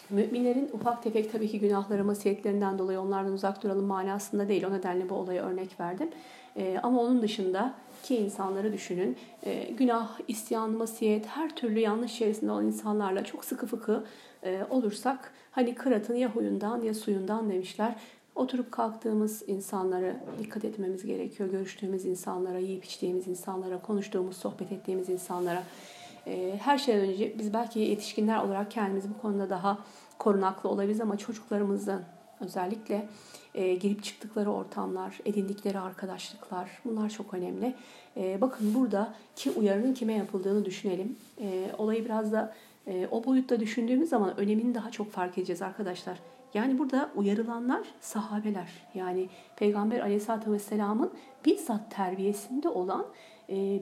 müminlerin 0.10 0.70
ufak 0.74 1.04
tefek 1.04 1.32
tabii 1.32 1.48
ki 1.48 1.60
günahları 1.60 2.06
masiyetlerinden 2.06 2.80
dolayı 2.80 3.02
onlardan 3.02 3.34
uzak 3.34 3.64
duralım 3.64 3.86
manasında 3.86 4.48
değil. 4.48 4.64
O 4.64 4.74
nedenle 4.74 5.10
bu 5.10 5.16
olaya 5.16 5.44
örnek 5.44 5.80
verdim. 5.80 6.10
E, 6.58 6.80
ama 6.84 7.02
onun 7.02 7.22
dışında 7.22 7.74
ki 8.04 8.18
insanları 8.18 8.74
düşünün. 8.74 9.18
E, 9.44 9.72
günah, 9.72 10.20
isyan, 10.28 10.72
masiyet, 10.72 11.26
her 11.26 11.56
türlü 11.56 11.80
yanlış 11.80 12.16
içerisinde 12.16 12.52
olan 12.52 12.66
insanlarla 12.66 13.24
çok 13.24 13.46
sıkı 13.46 13.68
fıkı 13.68 14.04
e, 14.44 14.62
olursak 14.70 15.34
hani 15.52 15.76
kıratın 15.76 16.16
ya 16.16 16.30
huyundan 16.30 16.82
ya 16.82 16.94
suyundan 16.94 17.50
demişler. 17.50 17.96
Oturup 18.36 18.72
kalktığımız 18.72 19.44
insanlara 19.50 20.16
dikkat 20.40 20.66
etmemiz 20.66 21.06
gerekiyor. 21.06 21.50
Görüştüğümüz 21.50 22.06
insanlara, 22.06 22.58
yiyip 22.60 22.86
içtiğimiz 22.86 23.28
insanlara, 23.28 23.82
konuştuğumuz, 23.82 24.38
sohbet 24.38 24.72
ettiğimiz 24.72 25.10
insanlara. 25.10 25.64
Ee, 26.28 26.60
her 26.62 26.78
şeyden 26.78 27.10
önce 27.10 27.40
biz 27.40 27.54
belki 27.54 27.80
yetişkinler 27.80 28.44
olarak 28.44 28.72
kendimiz 28.72 29.10
bu 29.10 29.22
konuda 29.22 29.50
daha 29.50 29.78
korunaklı 30.20 30.70
olabiliriz 30.70 31.02
ama 31.02 31.18
çocuklarımızın 31.18 32.02
özellikle 32.44 33.08
e, 33.56 33.76
girip 33.76 34.04
çıktıkları 34.04 34.52
ortamlar, 34.52 35.20
edindikleri 35.26 35.80
arkadaşlıklar 35.80 36.70
bunlar 36.86 37.10
çok 37.10 37.34
önemli. 37.34 37.76
E, 38.18 38.42
bakın 38.42 38.74
burada 38.74 39.14
ki 39.36 39.52
uyarının 39.52 39.94
kime 39.94 40.14
yapıldığını 40.14 40.66
düşünelim. 40.66 41.16
E, 41.42 41.72
olayı 41.78 42.06
biraz 42.06 42.32
da 42.32 42.56
o 43.12 43.26
boyutta 43.26 43.60
düşündüğümüz 43.60 44.10
zaman 44.10 44.38
önemini 44.38 44.76
daha 44.76 44.92
çok 44.92 45.12
fark 45.12 45.38
edeceğiz 45.38 45.62
arkadaşlar. 45.62 46.20
Yani 46.54 46.80
burada 46.80 47.10
uyarılanlar 47.16 47.82
sahabeler. 48.02 48.70
Yani 48.94 49.30
Peygamber 49.56 50.00
aleyhissalatü 50.00 50.52
vesselamın 50.52 51.14
bizzat 51.46 51.96
terbiyesinde 51.96 52.70
olan 52.70 53.02
e, 53.02 53.08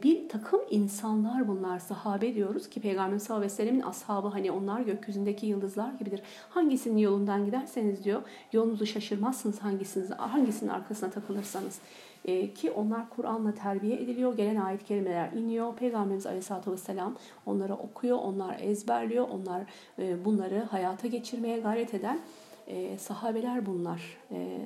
bir 0.04 0.30
takım 0.30 0.60
insanlar 0.70 1.48
bunlar 1.48 1.80
sahabe 1.80 2.36
diyoruz 2.36 2.70
ki 2.70 2.82
Peygamber 2.82 3.18
sallallahu 3.18 3.46
aleyhi 3.46 3.54
ve 3.54 3.56
sellemin 3.56 3.82
ashabı 3.82 4.28
hani 4.28 4.52
onlar 4.52 4.82
gökyüzündeki 4.82 5.46
yıldızlar 5.46 5.94
gibidir. 5.94 6.22
Hangisinin 6.50 6.98
yolundan 6.98 7.46
giderseniz 7.46 8.04
diyor 8.04 8.22
yolunuzu 8.52 8.86
şaşırmazsınız 8.86 9.60
hangisiniz, 9.60 10.12
hangisinin 10.12 10.70
arkasına 10.70 11.10
takılırsanız. 11.10 11.80
E, 12.26 12.54
ki 12.54 12.72
onlar 12.72 13.10
Kur'an'la 13.10 13.54
terbiye 13.54 13.96
ediliyor. 13.96 14.38
Gelen 14.38 14.56
ayet 14.56 14.84
kelimeler 14.84 15.32
iniyor. 15.32 15.76
Peygamberimiz 15.76 16.26
Aleyhisselatü 16.26 16.72
Vesselam 16.72 17.16
onları 17.46 17.76
okuyor, 17.76 18.18
onlar 18.18 18.60
ezberliyor. 18.60 19.28
Onlar 19.30 19.62
e, 20.00 20.26
bunları 20.26 20.64
hayata 20.72 21.08
geçirmeye 21.08 21.60
gayret 21.60 21.94
eden 21.94 22.20
e, 22.68 22.98
sahabeler 22.98 23.66
bunlar. 23.66 24.18
E, 24.32 24.58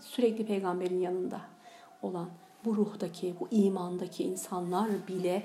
sürekli 0.00 0.46
peygamberin 0.46 1.00
yanında 1.00 1.40
olan 2.02 2.28
bu 2.66 2.76
ruhtaki, 2.76 3.34
bu 3.40 3.48
imandaki 3.50 4.24
insanlar 4.24 4.88
bile 5.08 5.42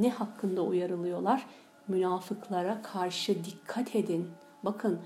ne 0.00 0.10
hakkında 0.10 0.62
uyarılıyorlar? 0.62 1.46
Münafıklara 1.88 2.82
karşı 2.82 3.44
dikkat 3.44 3.96
edin. 3.96 4.28
Bakın 4.62 4.98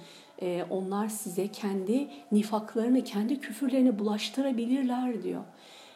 e, 0.43 0.64
onlar 0.70 1.09
size 1.09 1.49
kendi 1.49 2.09
nifaklarını, 2.32 3.05
kendi 3.05 3.41
küfürlerini 3.41 3.99
bulaştırabilirler 3.99 5.22
diyor. 5.22 5.43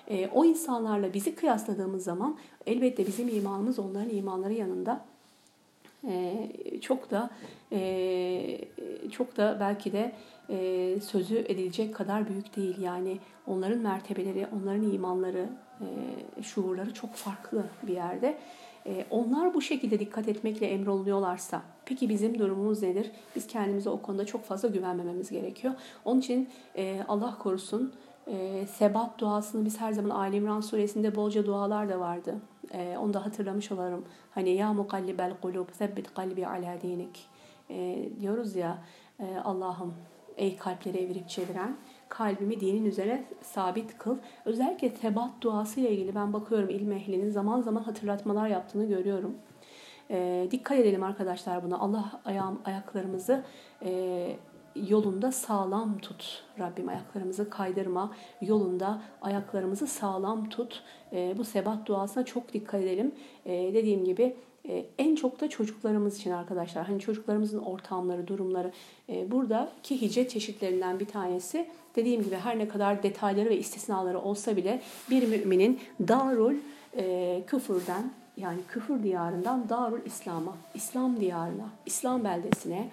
E, 0.09 0.29
o 0.29 0.45
insanlarla 0.45 1.15
bizi 1.15 1.35
kıyasladığımız 1.35 2.05
zaman 2.05 2.39
elbette 2.67 3.07
bizim 3.07 3.29
imanımız 3.29 3.79
onların 3.79 4.11
imanları 4.11 4.53
yanında 4.53 5.05
e, 6.09 6.51
çok 6.81 7.11
da 7.11 7.31
çok 9.11 9.37
da 9.37 9.57
belki 9.61 9.93
de 9.93 10.13
e, 10.51 11.01
sözü 11.01 11.39
edilecek 11.39 11.95
kadar 11.95 12.29
büyük 12.29 12.57
değil. 12.57 12.81
Yani 12.81 13.19
onların 13.47 13.79
mertebeleri, 13.79 14.47
onların 14.57 14.93
imanları, 14.93 15.49
e, 15.81 16.43
şuurları 16.43 16.95
çok 16.95 17.15
farklı 17.15 17.65
bir 17.83 17.93
yerde. 17.93 18.39
E, 18.87 19.07
onlar 19.11 19.55
bu 19.55 19.63
şekilde 19.63 20.01
dikkat 20.01 20.29
etmekle 20.29 20.67
emrolunuyorlarsa, 20.67 21.63
peki 21.85 22.09
bizim 22.09 22.39
durumumuz 22.39 22.83
nedir? 22.83 23.11
Biz 23.37 23.47
kendimize 23.47 23.91
o 23.91 24.03
konuda 24.03 24.27
çok 24.27 24.45
fazla 24.45 24.69
güvenmememiz 24.69 25.31
gerekiyor. 25.31 25.75
Onun 26.05 26.21
için 26.21 26.49
e, 26.77 27.01
Allah 27.09 27.39
korusun 27.39 27.93
e, 28.27 28.67
sebat 28.67 29.19
duasını 29.19 29.65
biz 29.65 29.81
her 29.81 29.93
zaman 29.93 30.11
Ali 30.11 30.37
İmran 30.37 30.61
suresinde 30.61 31.17
bolca 31.17 31.47
dualar 31.47 31.89
da 31.89 32.01
vardı. 32.01 32.35
E, 32.73 32.97
onu 32.99 33.15
da 33.15 33.27
hatırlamış 33.27 33.73
olarım. 33.73 34.05
Hani 34.31 34.51
ya 34.51 34.73
mukallibel 34.73 35.33
kulub 35.43 35.69
sebbit 35.73 36.15
kalbi 36.15 36.47
ala 36.47 36.81
dinik 36.83 37.27
e, 37.71 38.09
diyoruz 38.21 38.57
ya 38.57 38.79
e, 39.21 39.37
Allah'ım 39.45 39.95
ey 40.37 40.57
kalpleri 40.57 40.99
evirip 40.99 41.29
çeviren 41.29 41.77
kalbimi 42.09 42.61
dinin 42.61 42.85
üzerine 42.85 43.25
sabit 43.43 43.99
kıl. 43.99 44.19
Özellikle 44.45 44.95
tebat 44.95 45.31
duası 45.41 45.81
ile 45.81 45.91
ilgili 45.91 46.15
ben 46.15 46.33
bakıyorum 46.33 46.69
ilim 46.69 46.93
ehlinin 46.93 47.31
zaman 47.31 47.61
zaman 47.61 47.83
hatırlatmalar 47.83 48.49
yaptığını 48.49 48.85
görüyorum. 48.85 49.35
E, 50.11 50.49
dikkat 50.51 50.79
edelim 50.79 51.03
arkadaşlar 51.03 51.65
buna. 51.65 51.79
Allah 51.79 52.21
ayağım, 52.25 52.61
ayaklarımızı 52.65 53.45
e, 53.83 54.37
yolunda 54.77 55.33
sağlam 55.33 55.99
tut. 55.99 56.45
Rabbim 56.59 56.89
ayaklarımızı 56.89 57.51
kaydırma. 57.51 58.13
Yolunda 58.41 59.03
ayaklarımızı 59.23 59.87
sağlam 59.87 60.49
tut. 60.49 60.83
E, 61.13 61.35
bu 61.39 61.45
sebat 61.45 61.87
duasına 61.87 62.25
çok 62.25 62.53
dikkat 62.53 62.81
edelim. 62.81 63.15
E, 63.47 63.75
dediğim 63.75 64.05
gibi 64.05 64.37
e, 64.69 64.87
en 64.99 65.15
çok 65.15 65.41
da 65.41 65.49
çocuklarımız 65.49 66.19
için 66.19 66.31
arkadaşlar. 66.31 66.87
Hani 66.87 67.01
çocuklarımızın 67.01 67.59
ortamları, 67.59 68.27
durumları. 68.27 68.73
E, 69.09 69.31
buradaki 69.31 70.01
hicret 70.01 70.31
çeşitlerinden 70.31 71.01
bir 71.01 71.07
tanesi 71.07 71.67
dediğim 71.97 72.23
gibi 72.23 72.37
her 72.37 72.59
ne 72.59 72.69
kadar 72.69 73.03
detayları 73.03 73.51
ve 73.51 73.59
istisnaları 73.59 74.21
olsa 74.21 74.57
bile 74.57 74.81
bir 75.11 75.29
müminin 75.29 75.81
darul 76.09 76.55
e, 76.97 77.43
küfürden 77.47 78.11
yani 78.37 78.59
küfür 78.69 79.03
diyarından 79.03 79.69
darul 79.69 80.01
İslam'a, 80.07 80.57
İslam 80.75 81.21
diyarına, 81.21 81.69
İslam 81.87 82.25
beldesine 82.25 82.89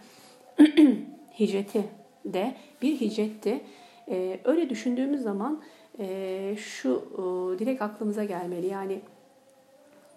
hicreti 1.39 1.83
de 2.25 2.55
bir 2.81 3.01
hicretti. 3.01 3.61
E, 4.09 4.39
öyle 4.43 4.69
düşündüğümüz 4.69 5.21
zaman 5.21 5.61
e, 5.99 6.55
şu 6.57 7.05
e, 7.13 7.59
direkt 7.59 7.81
aklımıza 7.81 8.23
gelmeli. 8.23 8.67
Yani 8.67 9.01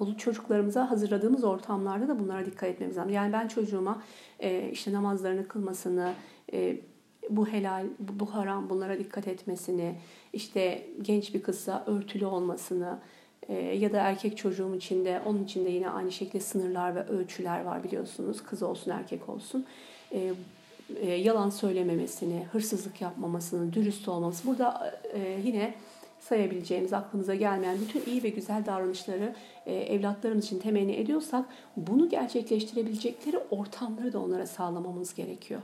bu 0.00 0.16
çocuklarımıza 0.16 0.90
hazırladığımız 0.90 1.44
ortamlarda 1.44 2.08
da 2.08 2.18
bunlara 2.18 2.46
dikkat 2.46 2.70
etmemiz 2.70 2.96
lazım. 2.96 3.12
Yani 3.12 3.32
ben 3.32 3.48
çocuğuma 3.48 4.02
e, 4.40 4.68
işte 4.72 4.92
namazlarını 4.92 5.48
kılmasını, 5.48 6.12
e, 6.52 6.76
bu 7.30 7.48
helal, 7.48 7.86
bu 7.98 8.34
haram 8.34 8.70
bunlara 8.70 8.98
dikkat 8.98 9.28
etmesini, 9.28 9.94
işte 10.32 10.86
genç 11.02 11.34
bir 11.34 11.42
kızsa 11.42 11.84
örtülü 11.86 12.26
olmasını 12.26 12.98
e, 13.48 13.54
ya 13.54 13.92
da 13.92 14.00
erkek 14.00 14.36
çocuğum 14.36 14.74
için 14.74 15.04
de 15.04 15.22
onun 15.26 15.44
için 15.44 15.64
de 15.64 15.70
yine 15.70 15.90
aynı 15.90 16.12
şekilde 16.12 16.40
sınırlar 16.40 16.94
ve 16.94 17.06
ölçüler 17.06 17.64
var 17.64 17.84
biliyorsunuz. 17.84 18.42
Kız 18.42 18.62
olsun 18.62 18.90
erkek 18.90 19.28
olsun. 19.28 19.66
E, 20.12 20.32
e, 20.96 21.10
yalan 21.10 21.50
söylememesini, 21.50 22.46
hırsızlık 22.52 23.00
yapmamasını, 23.00 23.72
dürüst 23.72 24.08
olması. 24.08 24.46
Burada 24.46 25.00
e, 25.12 25.40
yine 25.44 25.74
sayabileceğimiz, 26.28 26.92
aklımıza 26.92 27.34
gelmeyen 27.34 27.78
bütün 27.80 28.12
iyi 28.12 28.22
ve 28.22 28.28
güzel 28.28 28.66
davranışları 28.66 29.34
e, 29.66 29.74
evlatlarımız 29.74 30.44
için 30.44 30.58
temenni 30.58 30.92
ediyorsak 30.92 31.44
bunu 31.76 32.08
gerçekleştirebilecekleri 32.08 33.38
ortamları 33.50 34.12
da 34.12 34.20
onlara 34.20 34.46
sağlamamız 34.46 35.14
gerekiyor. 35.14 35.60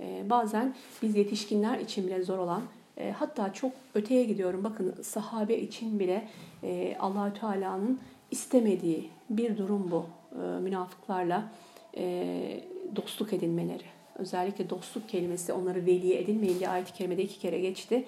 E, 0.00 0.30
bazen 0.30 0.74
biz 1.02 1.16
yetişkinler 1.16 1.78
için 1.78 2.06
bile 2.06 2.22
zor 2.22 2.38
olan 2.38 2.62
e, 2.96 3.10
hatta 3.10 3.52
çok 3.52 3.72
öteye 3.94 4.24
gidiyorum. 4.24 4.64
Bakın 4.64 4.94
sahabe 5.02 5.58
için 5.58 5.98
bile 5.98 6.28
e, 6.62 6.96
Allahü 7.00 7.34
Teala'nın 7.40 8.00
istemediği 8.30 9.10
bir 9.30 9.56
durum 9.56 9.90
bu. 9.90 10.06
E, 10.32 10.60
münafıklarla 10.60 11.52
e, 11.96 12.60
dostluk 12.96 13.32
edinmeleri. 13.32 13.95
Özellikle 14.18 14.70
dostluk 14.70 15.08
kelimesi 15.08 15.52
onları 15.52 15.86
veli 15.86 16.14
edinmeyin 16.14 16.58
diye 16.58 16.68
ayet-i 16.68 16.92
kerimede 16.92 17.22
iki 17.22 17.38
kere 17.38 17.58
geçti. 17.58 18.04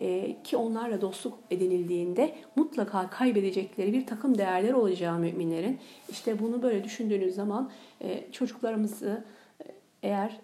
E, 0.00 0.36
ki 0.44 0.56
onlarla 0.56 1.00
dostluk 1.00 1.38
edinildiğinde 1.50 2.34
mutlaka 2.56 3.10
kaybedecekleri 3.10 3.92
bir 3.92 4.06
takım 4.06 4.38
değerler 4.38 4.72
olacağı 4.72 5.18
müminlerin. 5.18 5.78
İşte 6.08 6.38
bunu 6.38 6.62
böyle 6.62 6.84
düşündüğünüz 6.84 7.34
zaman 7.34 7.70
e, 8.02 8.32
çocuklarımızı 8.32 9.24
e, 9.64 9.64
eğer 10.02 10.38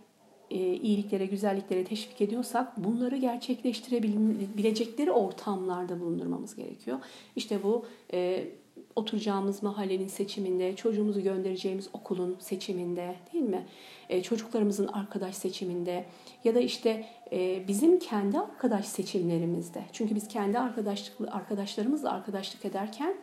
e, 0.51 0.57
iyiliklere, 0.59 1.27
güzelliklere 1.27 1.85
teşvik 1.85 2.21
ediyorsak 2.21 2.85
bunları 2.85 3.17
gerçekleştirebilecekleri 3.17 5.11
ortamlarda 5.11 6.01
bulundurmamız 6.01 6.57
gerekiyor. 6.57 6.99
İşte 7.37 7.63
bu 7.63 7.87
e, 8.13 8.49
oturacağımız 8.97 9.63
mahallenin 9.63 10.09
seçiminde, 10.09 10.77
çocuğumuzu 10.77 11.23
göndereceğimiz 11.23 11.89
okulun 11.93 12.37
seçiminde 12.41 13.15
değil 13.33 13.45
mi? 13.45 13.67
E, 14.09 14.23
çocuklarımızın 14.23 14.87
arkadaş 14.87 15.35
seçiminde 15.35 16.05
ya 16.45 16.55
da 16.55 16.61
işte 16.61 17.07
e, 17.33 17.69
bizim 17.69 17.99
kendi 17.99 18.39
arkadaş 18.39 18.87
seçimlerimizde. 18.87 19.83
Çünkü 19.93 20.15
biz 20.15 20.29
kendi 20.29 20.59
arkadaşlık 20.59 21.35
arkadaşlarımızla 21.35 22.11
arkadaşlık 22.11 22.65
ederken 22.65 23.15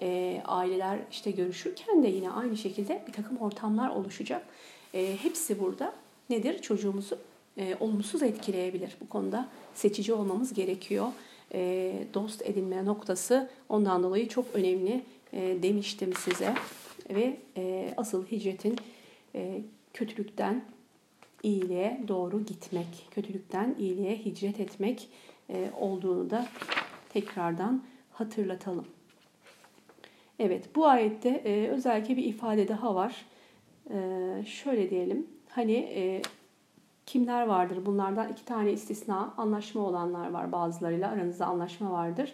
e, 0.00 0.42
aileler 0.44 0.98
işte 1.10 1.30
görüşürken 1.30 2.02
de 2.02 2.08
yine 2.08 2.30
aynı 2.30 2.56
şekilde 2.56 3.04
bir 3.08 3.12
takım 3.12 3.36
ortamlar 3.36 3.90
oluşacak. 3.90 4.46
E, 4.94 5.16
hepsi 5.22 5.60
burada 5.60 5.92
nedir? 6.30 6.58
Çocuğumuzu 6.62 7.18
e, 7.58 7.76
olumsuz 7.80 8.22
etkileyebilir. 8.22 8.96
Bu 9.00 9.08
konuda 9.08 9.48
seçici 9.74 10.12
olmamız 10.12 10.52
gerekiyor. 10.52 11.06
E, 11.54 11.92
dost 12.14 12.42
edinme 12.42 12.84
noktası 12.84 13.50
ondan 13.68 14.02
dolayı 14.02 14.28
çok 14.28 14.44
önemli 14.54 15.02
e, 15.36 15.62
demiştim 15.62 16.12
size. 16.12 16.54
Ve 17.10 17.36
e, 17.56 17.94
asıl 17.96 18.26
hicretin 18.26 18.76
e, 19.34 19.62
kötülükten 19.94 20.64
iyiliğe 21.42 22.02
doğru 22.08 22.44
gitmek, 22.44 23.08
kötülükten 23.10 23.74
iyiliğe 23.78 24.16
hicret 24.16 24.60
etmek 24.60 25.08
olduğunu 25.80 26.30
da 26.30 26.46
tekrardan 27.08 27.82
hatırlatalım. 28.12 28.86
Evet 30.38 30.76
bu 30.76 30.86
ayette 30.86 31.40
özellikle 31.70 32.16
bir 32.16 32.24
ifade 32.24 32.68
daha 32.68 32.94
var. 32.94 33.26
Şöyle 34.46 34.90
diyelim 34.90 35.26
hani 35.48 36.22
kimler 37.06 37.46
vardır? 37.46 37.86
Bunlardan 37.86 38.32
iki 38.32 38.44
tane 38.44 38.72
istisna 38.72 39.34
anlaşma 39.36 39.82
olanlar 39.82 40.30
var 40.30 40.52
bazılarıyla 40.52 41.10
aranızda 41.10 41.46
anlaşma 41.46 41.92
vardır. 41.92 42.32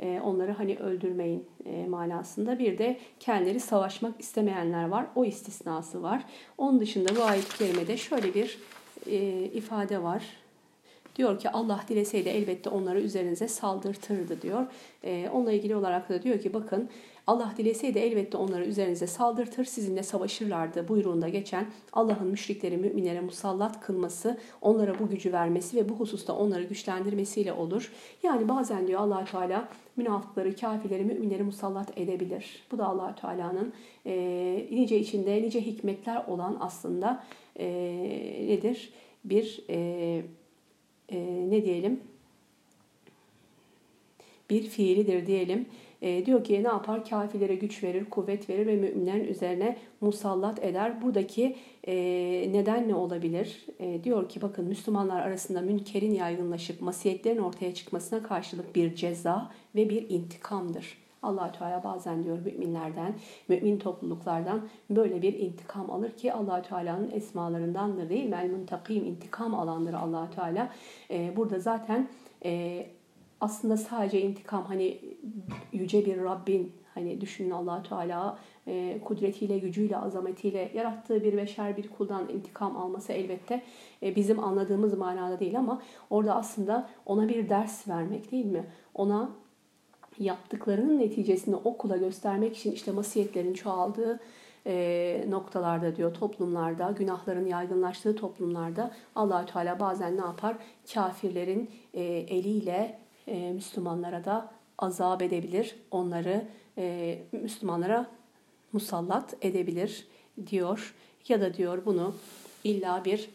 E, 0.00 0.20
onları 0.20 0.52
hani 0.52 0.76
öldürmeyin 0.76 1.46
e, 1.64 1.86
manasında. 1.86 2.58
Bir 2.58 2.78
de 2.78 2.98
kendileri 3.20 3.60
savaşmak 3.60 4.20
istemeyenler 4.20 4.88
var. 4.88 5.06
O 5.14 5.24
istisnası 5.24 6.02
var. 6.02 6.24
Onun 6.58 6.80
dışında 6.80 7.16
bu 7.16 7.22
ayet-i 7.22 7.58
kerimede 7.58 7.96
şöyle 7.96 8.34
bir 8.34 8.58
e, 9.06 9.18
ifade 9.44 10.02
var. 10.02 10.41
Diyor 11.16 11.38
ki 11.38 11.50
Allah 11.50 11.80
dileseydi 11.88 12.28
elbette 12.28 12.70
onları 12.70 13.00
üzerinize 13.00 13.48
saldırtırdı 13.48 14.42
diyor. 14.42 14.66
E, 15.04 15.28
onunla 15.32 15.52
ilgili 15.52 15.76
olarak 15.76 16.08
da 16.08 16.22
diyor 16.22 16.40
ki 16.40 16.54
bakın 16.54 16.88
Allah 17.26 17.54
dileseydi 17.56 17.98
elbette 17.98 18.36
onları 18.36 18.64
üzerinize 18.64 19.06
saldırtır, 19.06 19.64
sizinle 19.64 20.02
savaşırlardı 20.02 20.88
buyruğunda 20.88 21.28
geçen 21.28 21.66
Allah'ın 21.92 22.26
müşrikleri 22.26 22.76
müminlere 22.76 23.20
musallat 23.20 23.80
kılması, 23.80 24.38
onlara 24.60 24.98
bu 24.98 25.08
gücü 25.08 25.32
vermesi 25.32 25.76
ve 25.76 25.88
bu 25.88 25.94
hususta 25.94 26.36
onları 26.36 26.62
güçlendirmesiyle 26.62 27.52
olur. 27.52 27.92
Yani 28.22 28.48
bazen 28.48 28.86
diyor 28.86 29.00
allah 29.00 29.24
Teala 29.24 29.68
münafıkları, 29.96 30.56
kafirleri, 30.56 31.04
müminleri 31.04 31.42
musallat 31.42 31.98
edebilir. 31.98 32.66
Bu 32.72 32.78
da 32.78 32.86
allah 32.86 33.14
Teala'nın 33.14 33.72
e, 34.06 34.66
nice 34.70 34.98
içinde 34.98 35.42
nice 35.42 35.60
hikmetler 35.60 36.24
olan 36.26 36.56
aslında 36.60 37.24
e, 37.56 37.66
nedir? 38.48 38.92
Bir 39.24 39.64
e, 39.70 40.22
e, 41.12 41.50
ne 41.50 41.64
diyelim? 41.64 42.00
Bir 44.50 44.62
fiilidir 44.62 45.26
diyelim. 45.26 45.66
E, 46.02 46.26
diyor 46.26 46.44
ki 46.44 46.52
ne 46.64 46.68
yapar? 46.68 47.04
Kafirlere 47.04 47.54
güç 47.54 47.84
verir, 47.84 48.04
kuvvet 48.04 48.50
verir 48.50 48.66
ve 48.66 48.76
müminlerin 48.76 49.24
üzerine 49.24 49.76
musallat 50.00 50.64
eder. 50.64 51.02
Buradaki 51.02 51.56
e, 51.86 51.94
neden 52.52 52.88
ne 52.88 52.94
olabilir? 52.94 53.66
E, 53.80 54.04
diyor 54.04 54.28
ki 54.28 54.42
bakın 54.42 54.64
Müslümanlar 54.64 55.20
arasında 55.20 55.60
münkerin 55.60 56.14
yaygınlaşıp 56.14 56.80
masiyetlerin 56.80 57.38
ortaya 57.38 57.74
çıkmasına 57.74 58.22
karşılık 58.22 58.76
bir 58.76 58.94
ceza 58.94 59.52
ve 59.74 59.90
bir 59.90 60.10
intikamdır. 60.10 61.01
Allah 61.22 61.52
Teala 61.52 61.84
bazen 61.84 62.24
diyor 62.24 62.38
müminlerden, 62.44 63.14
mümin 63.48 63.78
topluluklardan 63.78 64.68
böyle 64.90 65.22
bir 65.22 65.34
intikam 65.34 65.90
alır 65.90 66.10
ki 66.10 66.32
allah 66.32 66.62
Teala'nın 66.62 67.10
esmalarındandır 67.10 68.08
değil 68.08 68.24
mi? 68.24 68.36
El-Muntakim 68.42 69.04
intikam 69.04 69.54
alandır 69.54 69.94
allah 69.94 70.30
Teala. 70.30 70.70
E, 71.10 71.36
burada 71.36 71.58
zaten 71.58 72.08
e, 72.44 72.86
aslında 73.40 73.76
sadece 73.76 74.20
intikam 74.20 74.64
hani 74.64 75.00
yüce 75.72 76.06
bir 76.06 76.22
Rabbin 76.22 76.72
hani 76.94 77.20
düşünün 77.20 77.50
allah 77.50 77.82
Teala 77.82 78.38
e, 78.66 79.00
kudretiyle, 79.04 79.58
gücüyle, 79.58 79.96
azametiyle 79.96 80.70
yarattığı 80.74 81.24
bir 81.24 81.36
beşer 81.36 81.76
bir 81.76 81.88
kuldan 81.88 82.28
intikam 82.28 82.76
alması 82.76 83.12
elbette 83.12 83.62
e, 84.02 84.16
bizim 84.16 84.44
anladığımız 84.44 84.98
manada 84.98 85.40
değil 85.40 85.58
ama 85.58 85.82
orada 86.10 86.34
aslında 86.34 86.88
ona 87.06 87.28
bir 87.28 87.48
ders 87.48 87.88
vermek 87.88 88.32
değil 88.32 88.46
mi? 88.46 88.64
Ona 88.94 89.30
yaptıklarının 90.18 90.98
neticesini 90.98 91.56
okula 91.56 91.96
göstermek 91.96 92.56
için 92.56 92.72
işte 92.72 92.92
masiyetlerin 92.92 93.54
çoğaldığı 93.54 94.20
e, 94.66 95.24
noktalarda 95.28 95.96
diyor 95.96 96.14
toplumlarda, 96.14 96.94
günahların 96.98 97.46
yaygınlaştığı 97.46 98.16
toplumlarda 98.16 98.90
allah 99.14 99.46
Teala 99.46 99.80
bazen 99.80 100.16
ne 100.16 100.20
yapar? 100.20 100.56
Kafirlerin 100.94 101.70
e, 101.94 102.02
eliyle 102.04 102.98
e, 103.28 103.52
Müslümanlara 103.52 104.24
da 104.24 104.50
azap 104.78 105.22
edebilir. 105.22 105.76
Onları 105.90 106.44
e, 106.78 107.18
Müslümanlara 107.32 108.06
musallat 108.72 109.34
edebilir 109.42 110.06
diyor. 110.46 110.94
Ya 111.28 111.40
da 111.40 111.54
diyor 111.54 111.82
bunu 111.86 112.14
illa 112.64 113.04
bir 113.04 113.30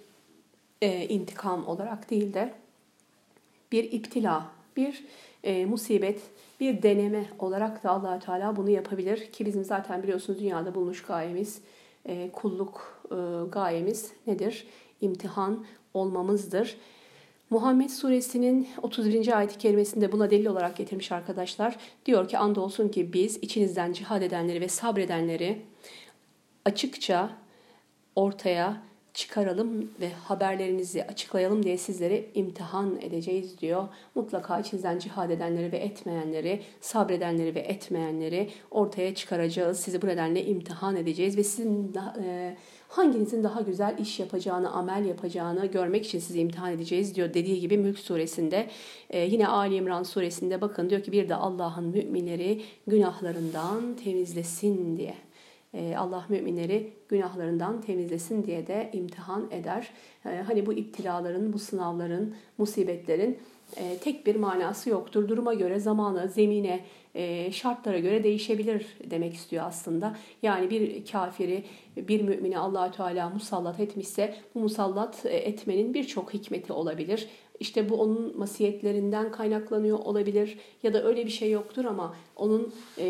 e, 0.82 1.08
intikam 1.08 1.68
olarak 1.68 2.10
değil 2.10 2.34
de 2.34 2.54
bir 3.72 3.92
iptila, 3.92 4.46
bir 4.78 5.06
e, 5.44 5.66
musibet, 5.66 6.22
bir 6.60 6.82
deneme 6.84 7.26
olarak 7.40 7.84
da 7.84 7.90
allah 7.90 8.20
Teala 8.20 8.56
bunu 8.56 8.70
yapabilir. 8.70 9.32
Ki 9.32 9.46
bizim 9.46 9.66
zaten 9.66 10.04
biliyorsunuz 10.04 10.40
dünyada 10.40 10.76
bulmuş 10.76 11.04
gayemiz, 11.04 11.62
e, 12.06 12.30
kulluk 12.32 13.02
e, 13.12 13.16
gayemiz 13.52 14.12
nedir? 14.28 14.68
İmtihan 15.02 15.66
olmamızdır. 15.94 16.78
Muhammed 17.50 17.90
suresinin 17.90 18.68
31. 18.82 19.38
ayet-i 19.38 19.58
kerimesinde 19.58 20.12
buna 20.12 20.32
delil 20.32 20.46
olarak 20.46 20.78
getirmiş 20.78 21.12
arkadaşlar. 21.12 21.78
Diyor 22.06 22.28
ki 22.28 22.38
andolsun 22.38 22.90
ki 22.90 23.14
biz 23.14 23.38
içinizden 23.38 23.94
cihad 23.94 24.22
edenleri 24.22 24.62
ve 24.62 24.68
sabredenleri 24.68 25.62
açıkça 26.66 27.30
ortaya 28.16 28.82
çıkaralım 29.18 29.92
ve 30.02 30.10
haberlerinizi 30.10 31.04
açıklayalım 31.04 31.64
diye 31.64 31.78
sizleri 31.78 32.30
imtihan 32.36 33.02
edeceğiz 33.02 33.60
diyor. 33.60 33.88
Mutlaka 34.16 34.60
içinizden 34.60 35.00
cihad 35.00 35.30
edenleri 35.30 35.72
ve 35.72 35.78
etmeyenleri, 35.78 36.62
sabredenleri 36.82 37.56
ve 37.56 37.60
etmeyenleri 37.60 38.50
ortaya 38.72 39.16
çıkaracağız. 39.16 39.80
Sizi 39.80 40.02
bu 40.02 40.08
nedenle 40.08 40.46
imtihan 40.46 40.96
edeceğiz 40.96 41.38
ve 41.38 41.44
sizin 41.44 41.94
e, 42.24 42.58
hanginizin 42.88 43.44
daha 43.44 43.62
güzel 43.62 43.98
iş 43.98 44.20
yapacağını, 44.20 44.72
amel 44.72 45.06
yapacağını 45.06 45.66
görmek 45.66 46.06
için 46.06 46.20
sizi 46.20 46.40
imtihan 46.40 46.72
edeceğiz 46.72 47.16
diyor. 47.16 47.34
Dediği 47.34 47.60
gibi 47.60 47.78
Mülk 47.78 48.00
suresinde 48.00 48.68
e, 49.10 49.20
yine 49.20 49.48
Ali 49.48 49.76
İmran 49.76 50.04
suresinde 50.04 50.62
bakın 50.62 50.90
diyor 50.90 51.04
ki 51.04 51.12
bir 51.12 51.30
de 51.30 51.36
Allah'ın 51.36 51.84
müminleri 51.84 52.62
günahlarından 52.88 53.96
temizlesin 54.04 54.98
diye. 54.98 55.27
E, 55.78 55.98
Allah 55.98 56.26
müminleri 56.30 56.94
günahlarından 57.10 57.82
temizlesin 57.82 58.44
diye 58.44 58.68
de 58.68 58.90
imtihan 58.94 59.48
eder. 59.52 59.90
E, 60.26 60.30
hani 60.30 60.66
bu 60.66 60.74
iptilaların, 60.74 61.54
bu 61.54 61.60
sınavların, 61.60 62.36
musibetlerin 62.58 63.40
e, 63.78 63.98
tek 63.98 64.26
bir 64.28 64.36
manası 64.36 64.90
yoktur. 64.90 65.28
Duruma 65.28 65.54
göre, 65.54 65.80
zamana, 65.80 66.28
zemine, 66.28 66.80
şartlara 67.52 68.00
göre 68.00 68.24
değişebilir 68.24 68.86
demek 69.10 69.34
istiyor 69.34 69.66
aslında. 69.68 70.16
Yani 70.42 70.70
bir 70.70 71.06
kafiri, 71.06 71.64
bir 71.98 72.22
mümini 72.22 72.58
allah 72.58 72.92
Teala 72.92 73.30
musallat 73.30 73.80
etmişse 73.80 74.36
bu 74.56 74.60
musallat 74.60 75.26
etmenin 75.26 75.94
birçok 75.94 76.34
hikmeti 76.34 76.74
olabilir. 76.74 77.28
İşte 77.60 77.90
bu 77.90 77.96
onun 78.02 78.38
masiyetlerinden 78.38 79.32
kaynaklanıyor 79.32 80.00
olabilir 80.00 80.58
ya 80.84 80.94
da 80.94 81.04
öyle 81.04 81.26
bir 81.26 81.32
şey 81.32 81.52
yoktur 81.52 81.86
ama 81.86 82.16
onun 82.36 82.74
e, 82.98 83.08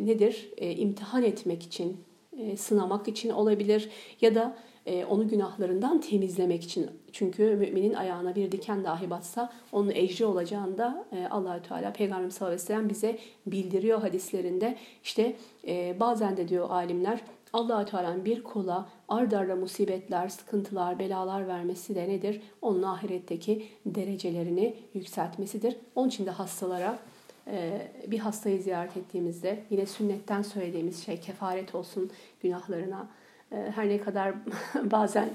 nedir 0.00 0.50
e, 0.56 0.76
imtihan 0.76 1.22
etmek 1.22 1.62
için, 1.62 1.96
e, 2.38 2.56
sınamak 2.56 3.08
için 3.08 3.30
olabilir 3.30 3.90
ya 4.20 4.34
da 4.34 4.56
e, 4.86 5.04
onu 5.04 5.28
günahlarından 5.28 6.00
temizlemek 6.00 6.64
için. 6.64 6.90
Çünkü 7.12 7.42
müminin 7.42 7.94
ayağına 7.94 8.34
bir 8.34 8.52
diken 8.52 8.84
dahi 8.84 9.10
batsa 9.10 9.52
onun 9.72 9.90
ecri 9.90 10.24
olacağını 10.24 10.78
da 10.78 11.04
e, 11.12 11.26
Allahü 11.26 11.62
Teala 11.62 11.92
Peygamber 11.92 12.30
sallallahu 12.30 12.88
bize 12.88 13.18
bildiriyor 13.46 14.00
hadislerinde. 14.00 14.76
İşte 15.04 15.36
e, 15.66 15.96
bazen 16.00 16.36
de 16.36 16.48
diyor 16.48 16.70
alimler 16.70 17.20
allah 17.52 17.84
Teala'nın 17.84 18.24
bir 18.24 18.42
kula 18.42 18.88
ard 19.08 19.32
arda 19.32 19.56
musibetler, 19.56 20.28
sıkıntılar, 20.28 20.98
belalar 20.98 21.48
vermesi 21.48 21.94
de 21.94 22.08
nedir? 22.08 22.40
Onun 22.62 22.82
ahiretteki 22.82 23.66
derecelerini 23.86 24.76
yükseltmesidir. 24.94 25.76
Onun 25.94 26.08
için 26.08 26.26
de 26.26 26.30
hastalara 26.30 26.98
e, 27.46 27.88
bir 28.06 28.18
hastayı 28.18 28.62
ziyaret 28.62 28.96
ettiğimizde 28.96 29.62
yine 29.70 29.86
sünnetten 29.86 30.42
söylediğimiz 30.42 31.04
şey 31.04 31.20
kefaret 31.20 31.74
olsun 31.74 32.10
günahlarına. 32.42 33.08
E, 33.52 33.56
her 33.74 33.88
ne 33.88 34.00
kadar 34.00 34.34
bazen 34.90 35.30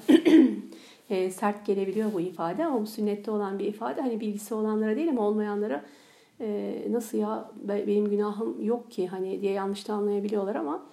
e, 1.09 1.31
sert 1.31 1.65
gelebiliyor 1.65 2.13
bu 2.13 2.21
ifade 2.21 2.65
ama 2.65 2.81
bu 2.81 2.87
sünnette 2.87 3.31
olan 3.31 3.59
bir 3.59 3.65
ifade. 3.65 4.01
Hani 4.01 4.19
bilgisi 4.19 4.53
olanlara 4.53 4.95
değil 4.95 5.09
ama 5.09 5.21
olmayanlara 5.21 5.85
nasıl 6.89 7.17
ya 7.17 7.51
benim 7.67 8.09
günahım 8.09 8.65
yok 8.65 8.91
ki 8.91 9.07
hani 9.07 9.41
diye 9.41 9.51
yanlış 9.51 9.87
da 9.87 9.93
anlayabiliyorlar 9.93 10.55
ama 10.55 10.85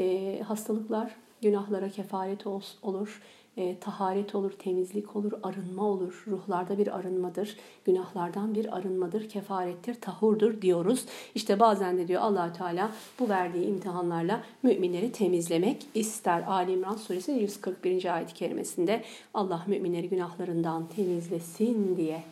e, 0.00 0.40
hastalıklar 0.42 1.16
günahlara 1.42 1.88
kefaret 1.88 2.46
olur, 2.82 3.22
e, 3.56 3.78
taharet 3.80 4.34
olur, 4.34 4.52
temizlik 4.52 5.16
olur, 5.16 5.32
arınma 5.42 5.84
olur. 5.84 6.24
Ruhlarda 6.26 6.78
bir 6.78 6.96
arınmadır, 6.98 7.56
günahlardan 7.84 8.54
bir 8.54 8.76
arınmadır, 8.76 9.28
kefarettir, 9.28 10.00
tahurdur 10.00 10.62
diyoruz. 10.62 11.04
İşte 11.34 11.60
bazen 11.60 11.98
de 11.98 12.08
diyor 12.08 12.22
allah 12.22 12.52
Teala 12.52 12.92
bu 13.18 13.28
verdiği 13.28 13.66
imtihanlarla 13.66 14.42
müminleri 14.62 15.12
temizlemek 15.12 15.86
ister. 15.94 16.44
Ali 16.46 16.72
İmran 16.72 16.96
suresi 16.96 17.32
141. 17.32 18.14
ayet-i 18.14 18.34
kerimesinde 18.34 19.04
Allah 19.34 19.64
müminleri 19.66 20.08
günahlarından 20.08 20.86
temizlesin 20.96 21.96
diye 21.96 22.22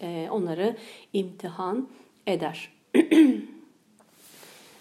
e, 0.00 0.28
onları 0.30 0.76
imtihan 1.12 1.88
eder. 2.26 2.72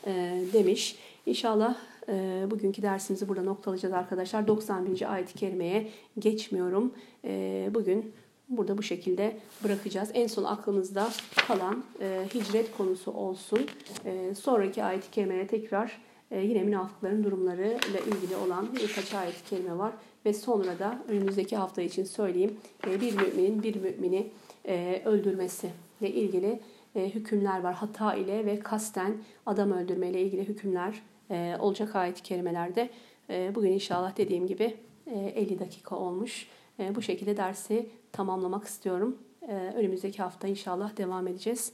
e, 0.06 0.44
demiş. 0.54 0.96
İnşallah 1.26 1.76
e, 2.10 2.46
bugünkü 2.52 2.82
dersimizi 2.82 3.28
burada 3.28 3.44
noktalayacağız 3.44 3.94
arkadaşlar. 3.94 4.48
91. 4.48 5.14
ayet-i 5.14 5.34
kerimeye 5.34 5.88
geçmiyorum. 6.20 6.94
E, 7.26 7.70
bugün 7.74 8.14
burada 8.50 8.78
bu 8.78 8.84
şekilde 8.84 9.38
bırakacağız. 9.64 10.10
En 10.14 10.28
son 10.28 10.44
aklımızda 10.44 11.10
kalan 11.48 11.84
e, 12.02 12.26
hicret 12.34 12.78
konusu 12.78 13.12
olsun. 13.12 13.60
E, 14.06 14.36
sonraki 14.36 14.84
ayet-i 14.84 15.12
kerimeye 15.12 15.48
tekrar 15.48 16.02
e, 16.32 16.40
yine 16.42 16.64
münafıkların 16.64 17.24
durumları 17.24 17.68
ile 17.68 18.00
ilgili 18.08 18.36
olan 18.36 18.68
birkaç 18.74 19.14
ayet-i 19.14 19.50
kerime 19.50 19.78
var. 19.78 19.94
Ve 20.26 20.34
sonra 20.34 20.80
da 20.80 21.00
önümüzdeki 21.08 21.56
hafta 21.56 21.82
için 21.82 22.04
söyleyeyim 22.04 22.58
e, 22.88 23.02
bir 23.02 23.16
müminin 23.16 23.64
bir 23.64 23.76
mümini 23.76 24.32
e, 24.68 25.02
öldürmesi 25.06 25.70
ile 26.02 26.10
ilgili 26.10 26.60
e, 26.96 27.10
hükümler 27.10 27.64
var. 27.64 27.74
Hata 27.74 28.16
ile 28.16 28.46
ve 28.46 28.60
kasten 28.60 29.14
adam 29.46 29.72
öldürme 29.72 30.10
ile 30.10 30.22
ilgili 30.22 30.48
hükümler 30.48 31.02
e, 31.32 31.58
olacak 31.60 31.96
ayet-i 31.96 32.24
kerimelerde. 32.24 32.90
E, 33.30 33.56
bugün 33.56 33.72
inşallah 33.72 34.18
dediğim 34.18 34.48
gibi 34.48 34.78
e, 35.08 35.20
50 35.20 35.60
dakika 35.60 35.96
olmuş. 35.96 36.48
E, 36.80 36.96
bu 36.96 37.02
şekilde 37.02 37.38
dersi 37.38 37.90
tamamlamak 38.12 38.66
istiyorum. 38.66 39.18
E, 39.42 39.54
önümüzdeki 39.54 40.22
hafta 40.22 40.48
inşallah 40.48 40.98
devam 40.98 41.28
edeceğiz. 41.28 41.72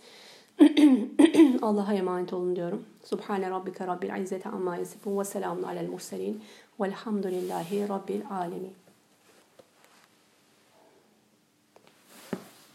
Allah'a 1.61 1.93
emanet 1.93 2.33
olun 2.33 2.55
diyorum. 2.55 2.85
Subhane 3.03 3.49
rabbike 3.49 3.87
rabbil 3.87 4.21
izzeti 4.21 4.49
amma 4.49 4.77
yasifun 4.77 5.19
ve 5.19 5.23
selamun 5.23 5.63
alel 5.63 5.89
murselin 5.89 6.41
velhamdülillahi 6.79 7.89
rabbil 7.89 8.21
alemin. 8.29 8.80